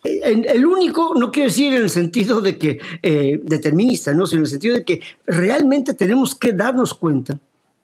el, 0.03 0.65
único, 0.65 1.13
no 1.15 1.31
quiero 1.31 1.49
decir 1.49 1.73
en 1.73 1.83
el 1.83 1.89
sentido 1.89 2.41
de 2.41 2.57
que 2.57 2.79
eh, 3.03 3.39
determinista, 3.43 4.13
no, 4.13 4.25
sino 4.25 4.39
en 4.39 4.45
el 4.45 4.51
sentido 4.51 4.75
de 4.75 4.83
que 4.83 5.01
realmente 5.25 5.93
tenemos 5.93 6.35
que 6.35 6.53
darnos 6.53 6.93
cuenta, 6.93 7.37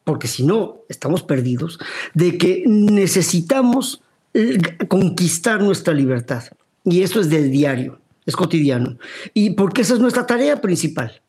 porque 0.03 0.27
si 0.27 0.43
no 0.43 0.77
estamos 0.89 1.21
perdidos, 1.23 1.79
de 2.13 2.37
que 2.37 2.63
necesitamos 2.65 4.01
eh, 4.33 4.57
conquistar 4.87 5.61
nuestra 5.61 5.93
libertad. 5.93 6.43
Y 6.83 7.01
eso 7.01 7.19
es 7.19 7.29
del 7.29 7.51
diario, 7.51 7.99
es 8.25 8.35
cotidiano. 8.35 8.97
Y 9.33 9.51
porque 9.51 9.81
esa 9.81 9.93
es 9.93 9.99
nuestra 9.99 10.25
tarea 10.25 10.61
principal. 10.61 11.21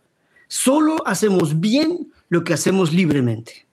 Solo 0.46 1.06
hacemos 1.06 1.58
bien 1.60 2.12
lo 2.28 2.44
que 2.44 2.54
hacemos 2.54 2.92
libremente. 2.92 3.66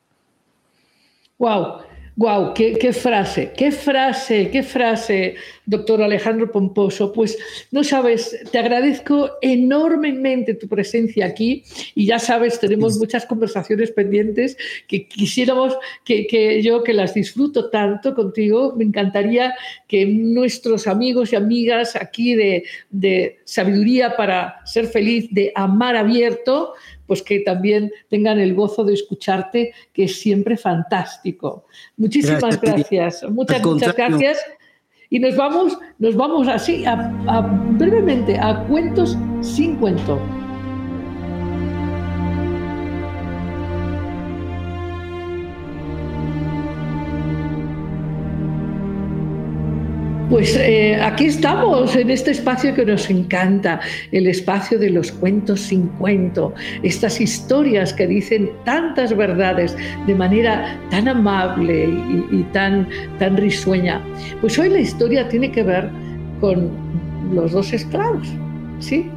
Wow, 1.37 1.81
Wow, 2.17 2.53
qué, 2.53 2.93
frase, 2.93 3.51
qué 3.57 3.73
frase, 3.73 4.49
qué 4.49 4.63
frase, 4.63 5.35
doctor 5.65 6.01
Alejandro 6.01 6.49
Pomposo. 6.49 7.11
Pues 7.11 7.37
no 7.71 7.83
sabes, 7.83 8.39
te 8.53 8.57
agradezco 8.57 9.31
enormemente 9.41 10.53
tu 10.53 10.69
presencia 10.69 11.25
aquí 11.25 11.65
y 11.93 12.05
ya 12.05 12.17
sabes, 12.17 12.57
tenemos 12.57 12.97
muchas 12.97 13.25
conversaciones 13.25 13.91
pendientes 13.91 14.55
que 14.87 15.09
quisiéramos 15.09 15.77
que, 16.05 16.61
yo 16.63 16.83
que 16.83 16.93
las 16.93 17.13
disfruto 17.13 17.69
tanto 17.69 18.15
contigo. 18.15 18.73
Me 18.77 18.85
encantaría 18.85 19.53
que 19.85 20.05
nuestros 20.05 20.87
amigos 20.87 21.33
y 21.33 21.35
amigas 21.35 21.97
aquí 21.97 22.33
de, 22.33 22.63
de 22.91 23.39
Sabiduría 23.43 24.15
para 24.15 24.65
ser 24.65 24.87
feliz, 24.87 25.27
de 25.31 25.51
Amar 25.53 25.97
Abierto, 25.97 26.75
pues 27.07 27.21
que 27.21 27.39
también 27.39 27.91
tengan 28.09 28.39
el 28.39 28.53
gozo 28.53 28.83
de 28.83 28.93
escucharte, 28.93 29.73
que 29.93 30.05
es 30.05 30.19
siempre 30.19 30.57
fantástico. 30.57 31.65
Muchísimas 31.97 32.59
gracias, 32.59 33.23
muchas, 33.29 33.63
muchas 33.63 33.95
gracias. 33.95 34.39
Y 35.09 35.19
nos 35.19 35.35
vamos, 35.35 35.77
nos 35.99 36.15
vamos 36.15 36.47
así, 36.47 36.83
brevemente, 37.77 38.37
a 38.39 38.63
cuentos 38.67 39.17
sin 39.41 39.75
cuento. 39.75 40.19
Pues 50.29 50.55
eh, 50.55 50.99
aquí 51.01 51.25
estamos, 51.25 51.95
en 51.95 52.09
este 52.09 52.31
espacio 52.31 52.73
que 52.73 52.83
nos 52.83 53.09
encanta, 53.11 53.79
el 54.11 54.25
espacio 54.25 54.79
de 54.79 54.89
los 54.89 55.11
cuentos 55.11 55.59
sin 55.61 55.87
cuento, 55.99 56.53
estas 56.81 57.21
historias 57.21 57.93
que 57.93 58.07
dicen 58.07 58.49
tantas 58.63 59.15
verdades 59.15 59.77
de 60.07 60.15
manera 60.15 60.79
tan 60.89 61.07
amable 61.07 61.89
y, 62.31 62.43
tan, 62.53 62.87
tan 63.19 63.37
risueña. 63.37 64.01
Pues 64.41 64.57
hoy 64.57 64.69
la 64.69 64.79
historia 64.79 65.27
tiene 65.29 65.51
que 65.51 65.61
ver 65.61 65.89
con 66.41 66.71
los 67.31 67.51
dos 67.51 67.71
esclavos, 67.71 68.27
¿sí? 68.79 69.09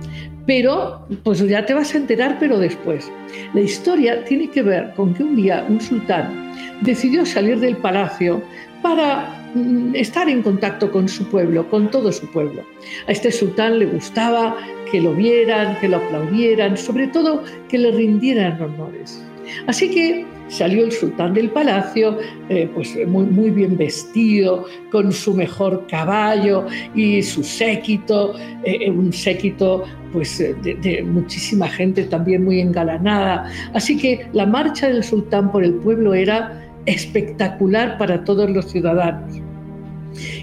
Pero, 0.48 1.06
pues 1.22 1.46
ya 1.46 1.64
te 1.64 1.74
vas 1.74 1.94
a 1.94 1.98
enterar, 1.98 2.38
pero 2.40 2.58
después. 2.58 3.08
La 3.54 3.60
historia 3.60 4.24
tiene 4.24 4.50
que 4.50 4.62
ver 4.62 4.92
con 4.96 5.14
que 5.14 5.22
un 5.22 5.36
día 5.36 5.64
un 5.68 5.80
sultán 5.80 6.52
decidió 6.80 7.24
salir 7.24 7.60
del 7.60 7.76
palacio 7.76 8.42
para 8.82 9.38
Mm, 9.54 9.94
estar 9.94 10.28
en 10.28 10.42
contacto 10.42 10.92
con 10.92 11.08
su 11.08 11.24
pueblo, 11.26 11.68
con 11.70 11.90
todo 11.90 12.12
su 12.12 12.26
pueblo. 12.30 12.62
A 13.06 13.12
este 13.12 13.32
sultán 13.32 13.78
le 13.78 13.86
gustaba 13.86 14.56
que 14.90 15.00
lo 15.00 15.14
vieran, 15.14 15.78
que 15.80 15.88
lo 15.88 15.96
aplaudieran, 15.96 16.76
sobre 16.76 17.06
todo 17.08 17.42
que 17.68 17.78
le 17.78 17.90
rindieran 17.92 18.60
honores. 18.60 19.24
Así 19.66 19.90
que 19.90 20.26
salió 20.48 20.84
el 20.84 20.92
sultán 20.92 21.34
del 21.34 21.50
palacio, 21.50 22.18
eh, 22.48 22.70
pues 22.74 22.96
muy, 23.06 23.24
muy, 23.24 23.50
bien 23.50 23.76
vestido, 23.76 24.66
con 24.90 25.12
su 25.12 25.34
mejor 25.34 25.86
caballo 25.88 26.66
y 26.94 27.22
su 27.22 27.42
séquito, 27.42 28.34
eh, 28.64 28.78
eh, 28.80 28.90
un 28.90 29.12
séquito 29.12 29.84
pues 30.12 30.38
de, 30.38 30.74
de, 30.74 31.02
muchísima 31.02 31.68
gente 31.68 32.04
también 32.04 32.44
muy 32.44 32.60
engalanada. 32.60 33.50
Así 33.74 33.96
que 33.96 34.26
la 34.32 34.46
marcha 34.46 34.88
del 34.88 35.04
sultán 35.04 35.52
por 35.52 35.64
el 35.64 35.74
pueblo 35.74 36.14
era 36.14 36.64
espectacular 36.86 37.98
para 37.98 38.24
todos 38.24 38.50
los 38.50 38.66
ciudadanos. 38.66 39.47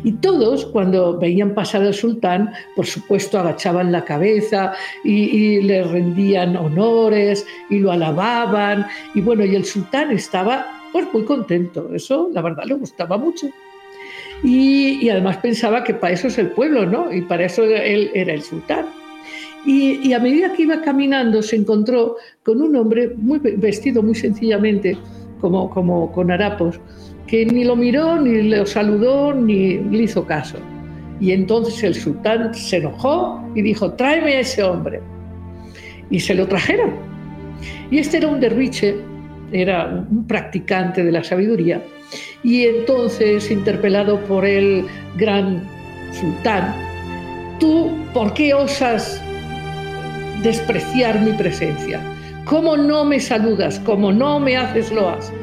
Y 0.03 0.13
todos, 0.13 0.65
cuando 0.65 1.17
veían 1.17 1.53
pasar 1.53 1.82
al 1.84 1.93
sultán, 1.93 2.51
por 2.76 2.86
supuesto 2.86 3.39
agachaban 3.39 3.91
la 3.91 4.03
cabeza 4.03 4.73
y, 5.03 5.61
le 5.61 5.84
rendían 5.84 6.55
honores 6.55 7.45
y 7.69 7.80
lo 7.80 7.91
alababan. 7.91 8.86
Y 9.13 9.21
bueno, 9.21 9.45
y 9.45 9.55
el 9.55 9.65
sultán 9.65 10.11
estaba 10.11 10.65
pues 10.91 11.07
muy 11.13 11.23
contento. 11.23 11.89
Eso, 11.93 12.30
la 12.34 12.41
verdad, 12.41 12.65
le 12.65 12.76
gustaba 12.76 13.17
mucho. 13.17 13.47
Y, 14.43 15.09
además 15.09 15.38
pensaba 15.38 15.84
que 15.84 15.93
para 15.93 16.13
eso 16.13 16.28
es 16.28 16.38
el 16.38 16.51
pueblo, 16.51 16.86
¿no? 16.86 17.11
Y 17.11 17.21
para 17.21 17.45
eso 17.45 17.63
él 17.63 18.11
era 18.13 18.34
el 18.34 18.41
sultán. 18.41 18.86
Y, 19.65 20.13
a 20.13 20.19
medida 20.19 20.53
que 20.53 20.63
iba 20.63 20.82
caminando 20.82 21.41
se 21.41 21.55
encontró 21.55 22.17
con 22.43 22.61
un 22.61 22.76
hombre 22.76 23.13
muy 23.17 23.39
vestido 23.39 24.03
muy 24.03 24.13
sencillamente, 24.13 24.97
como, 25.41 25.69
como 25.71 26.11
con 26.11 26.30
harapos, 26.30 26.80
que 27.28 27.45
ni 27.45 27.63
lo 27.63 27.76
miró, 27.76 28.19
ni 28.19 28.43
lo 28.43 28.65
saludó, 28.65 29.34
ni 29.34 29.78
le 29.78 30.03
hizo 30.03 30.26
caso. 30.26 30.57
Y 31.19 31.32
entonces 31.32 31.84
el 31.84 31.95
sultán 31.95 32.53
se 32.53 32.78
enojó 32.78 33.43
y 33.55 33.61
dijo, 33.61 33.93
tráeme 33.93 34.36
a 34.36 34.39
ese 34.41 34.63
hombre. 34.63 35.01
Y 36.09 36.19
se 36.19 36.36
lo 36.36 36.47
trajeron. 36.47 36.91
Y 37.89 37.99
este 37.99 38.17
era 38.17 38.28
un 38.28 38.39
derviche, 38.39 38.95
era 39.51 40.05
un 40.09 40.28
practicante 40.28 41.03
de 41.03 41.11
la 41.11 41.23
sabiduría. 41.23 41.82
Y 42.43 42.65
entonces, 42.65 43.49
interpelado 43.49 44.19
por 44.26 44.45
el 44.45 44.86
gran 45.17 45.63
sultán, 46.11 46.76
tú, 47.59 47.89
¿por 48.13 48.34
qué 48.34 48.53
osas 48.53 49.21
despreciar 50.43 51.19
mi 51.21 51.32
presencia? 51.32 51.99
¿Cómo 52.45 52.78
no 52.78 53.03
me 53.05 53.19
saludas? 53.19 53.80
¿Cómo 53.80 54.11
no 54.11 54.39
me 54.39 54.55
haces 54.57 54.91
loas? 54.91 55.34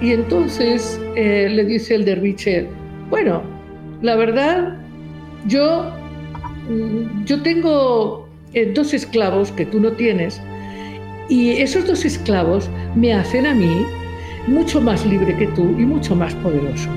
Y 0.00 0.12
entonces 0.12 1.00
eh, 1.14 1.48
le 1.50 1.64
dice 1.64 1.94
el 1.94 2.04
derviche, 2.04 2.66
bueno, 3.10 3.42
la 4.02 4.16
verdad, 4.16 4.78
yo, 5.46 5.92
mm, 6.68 7.24
yo 7.24 7.42
tengo 7.42 8.28
eh, 8.54 8.72
dos 8.74 8.94
esclavos 8.94 9.52
que 9.52 9.66
tú 9.66 9.78
no 9.80 9.92
tienes, 9.92 10.40
y 11.28 11.50
esos 11.50 11.86
dos 11.86 12.04
esclavos 12.04 12.68
me 12.96 13.14
hacen 13.14 13.46
a 13.46 13.54
mí 13.54 13.86
mucho 14.46 14.80
más 14.80 15.06
libre 15.06 15.36
que 15.36 15.46
tú 15.48 15.62
y 15.78 15.84
mucho 15.84 16.16
más 16.16 16.34
poderoso. 16.36 16.88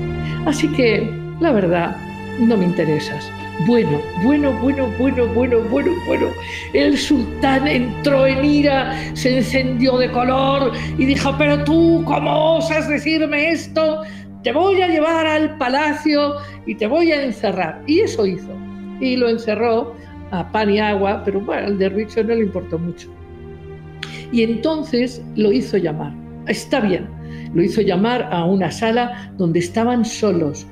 Así 0.46 0.66
que, 0.68 1.08
la 1.40 1.52
verdad, 1.52 1.96
no 2.40 2.56
me 2.56 2.64
interesas. 2.64 3.30
Bueno, 3.60 4.02
bueno, 4.22 4.52
bueno, 4.60 4.88
bueno, 4.98 5.26
bueno, 5.28 5.60
bueno, 5.70 5.92
bueno. 6.06 6.26
El 6.72 6.98
sultán 6.98 7.66
entró 7.68 8.26
en 8.26 8.44
ira, 8.44 8.92
se 9.14 9.38
encendió 9.38 9.96
de 9.96 10.10
color 10.10 10.72
y 10.98 11.06
dijo, 11.06 11.34
pero 11.38 11.62
tú, 11.62 12.02
¿cómo 12.04 12.56
osas 12.56 12.88
decirme 12.88 13.50
esto? 13.50 14.02
Te 14.42 14.52
voy 14.52 14.82
a 14.82 14.88
llevar 14.88 15.26
al 15.26 15.56
palacio 15.56 16.34
y 16.66 16.74
te 16.74 16.86
voy 16.86 17.12
a 17.12 17.24
encerrar. 17.24 17.80
Y 17.86 18.00
eso 18.00 18.26
hizo. 18.26 18.50
Y 19.00 19.16
lo 19.16 19.28
encerró 19.28 19.94
a 20.32 20.50
pan 20.50 20.70
y 20.70 20.80
agua, 20.80 21.22
pero 21.24 21.40
bueno, 21.40 21.68
al 21.68 21.78
derviche 21.78 22.24
no 22.24 22.34
le 22.34 22.42
importó 22.42 22.78
mucho. 22.78 23.08
Y 24.32 24.42
entonces 24.42 25.22
lo 25.36 25.52
hizo 25.52 25.76
llamar. 25.76 26.12
Está 26.48 26.80
bien, 26.80 27.08
lo 27.54 27.62
hizo 27.62 27.80
llamar 27.80 28.28
a 28.32 28.44
una 28.44 28.70
sala 28.70 29.32
donde 29.38 29.60
estaban 29.60 30.04
solos 30.04 30.66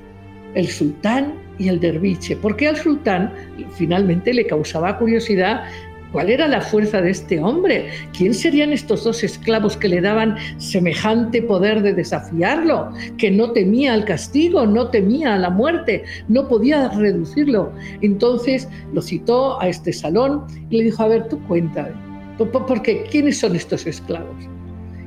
el 0.55 0.69
sultán 0.69 1.42
y 1.63 1.69
el 1.69 1.79
derviche, 1.79 2.37
porque 2.37 2.69
al 2.69 2.77
sultán 2.77 3.33
finalmente 3.77 4.35
le 4.35 4.47
causaba 4.47 4.99
curiosidad 4.99 5.65
cuál 6.11 6.29
era 6.29 6.47
la 6.47 6.61
fuerza 6.61 7.01
de 7.01 7.11
este 7.11 7.41
hombre, 7.41 7.89
quién 8.17 8.35
serían 8.35 8.73
estos 8.73 9.05
dos 9.05 9.25
esclavos 9.25 9.77
que 9.77 9.89
le 9.89 10.01
daban 10.01 10.37
semejante 10.59 11.41
poder 11.41 11.83
de 11.83 11.95
desafiarlo, 11.95 12.91
que 13.17 13.31
no 13.31 13.53
temía 13.53 13.95
al 13.95 14.05
castigo, 14.05 14.67
no 14.67 14.89
temía 14.89 15.35
a 15.35 15.39
la 15.39 15.51
muerte, 15.51 16.05
no 16.29 16.49
podía 16.49 16.89
reducirlo. 16.89 17.73
Entonces 18.03 18.69
lo 18.93 19.01
citó 19.01 19.61
a 19.61 19.69
este 19.69 19.93
salón 19.93 20.45
y 20.69 20.79
le 20.79 20.85
dijo, 20.85 21.03
a 21.03 21.09
ver, 21.09 21.29
tú 21.29 21.41
cuéntame, 21.47 21.93
¿por 22.37 22.83
qué? 22.83 23.05
¿Quiénes 23.11 23.39
son 23.39 23.57
estos 23.57 23.87
esclavos? 23.87 24.37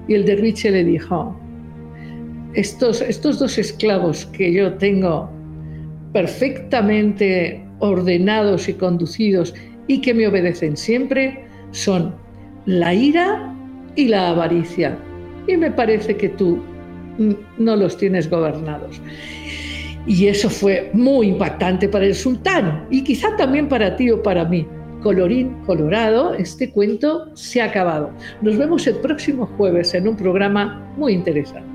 Y 0.08 0.14
el 0.14 0.26
derviche 0.26 0.72
le 0.72 0.84
dijo, 0.84 1.38
estos, 2.53 3.01
estos 3.01 3.39
dos 3.39 3.58
esclavos 3.58 4.26
que 4.28 4.51
yo 4.53 4.74
tengo 4.76 5.35
perfectamente 6.16 7.61
ordenados 7.80 8.70
y 8.70 8.74
conducidos 8.74 9.53
y 9.89 9.99
que 9.99 10.13
me 10.13 10.26
obedecen 10.26 10.78
siempre 10.78 11.43
son 11.72 12.16
la 12.66 12.93
ira 12.93 13.53
y 13.97 14.07
la 14.07 14.30
avaricia. 14.30 14.97
Y 15.45 15.57
me 15.57 15.72
parece 15.72 16.16
que 16.16 16.30
tú 16.30 16.63
no 17.57 17.76
los 17.76 17.97
tienes 17.97 18.30
gobernados. 18.30 19.01
Y 20.07 20.28
eso 20.28 20.49
fue 20.49 20.89
muy 20.93 21.28
impactante 21.28 21.89
para 21.89 22.05
el 22.05 22.16
sultán 22.16 22.88
y 22.89 23.03
quizá 23.03 23.36
también 23.36 23.68
para 23.68 23.97
ti 23.97 24.09
o 24.09 24.24
para 24.24 24.45
mí. 24.45 24.66
Colorín 25.03 25.53
colorado, 25.66 26.34
este 26.34 26.72
cuento 26.72 27.36
se 27.36 27.61
ha 27.61 27.66
acabado. 27.66 28.09
Nos 28.41 28.57
vemos 28.57 28.88
el 28.88 28.95
próximo 28.99 29.47
jueves 29.57 29.93
en 29.93 30.07
un 30.07 30.16
programa 30.16 30.93
muy 30.95 31.11
interesante. 31.11 31.74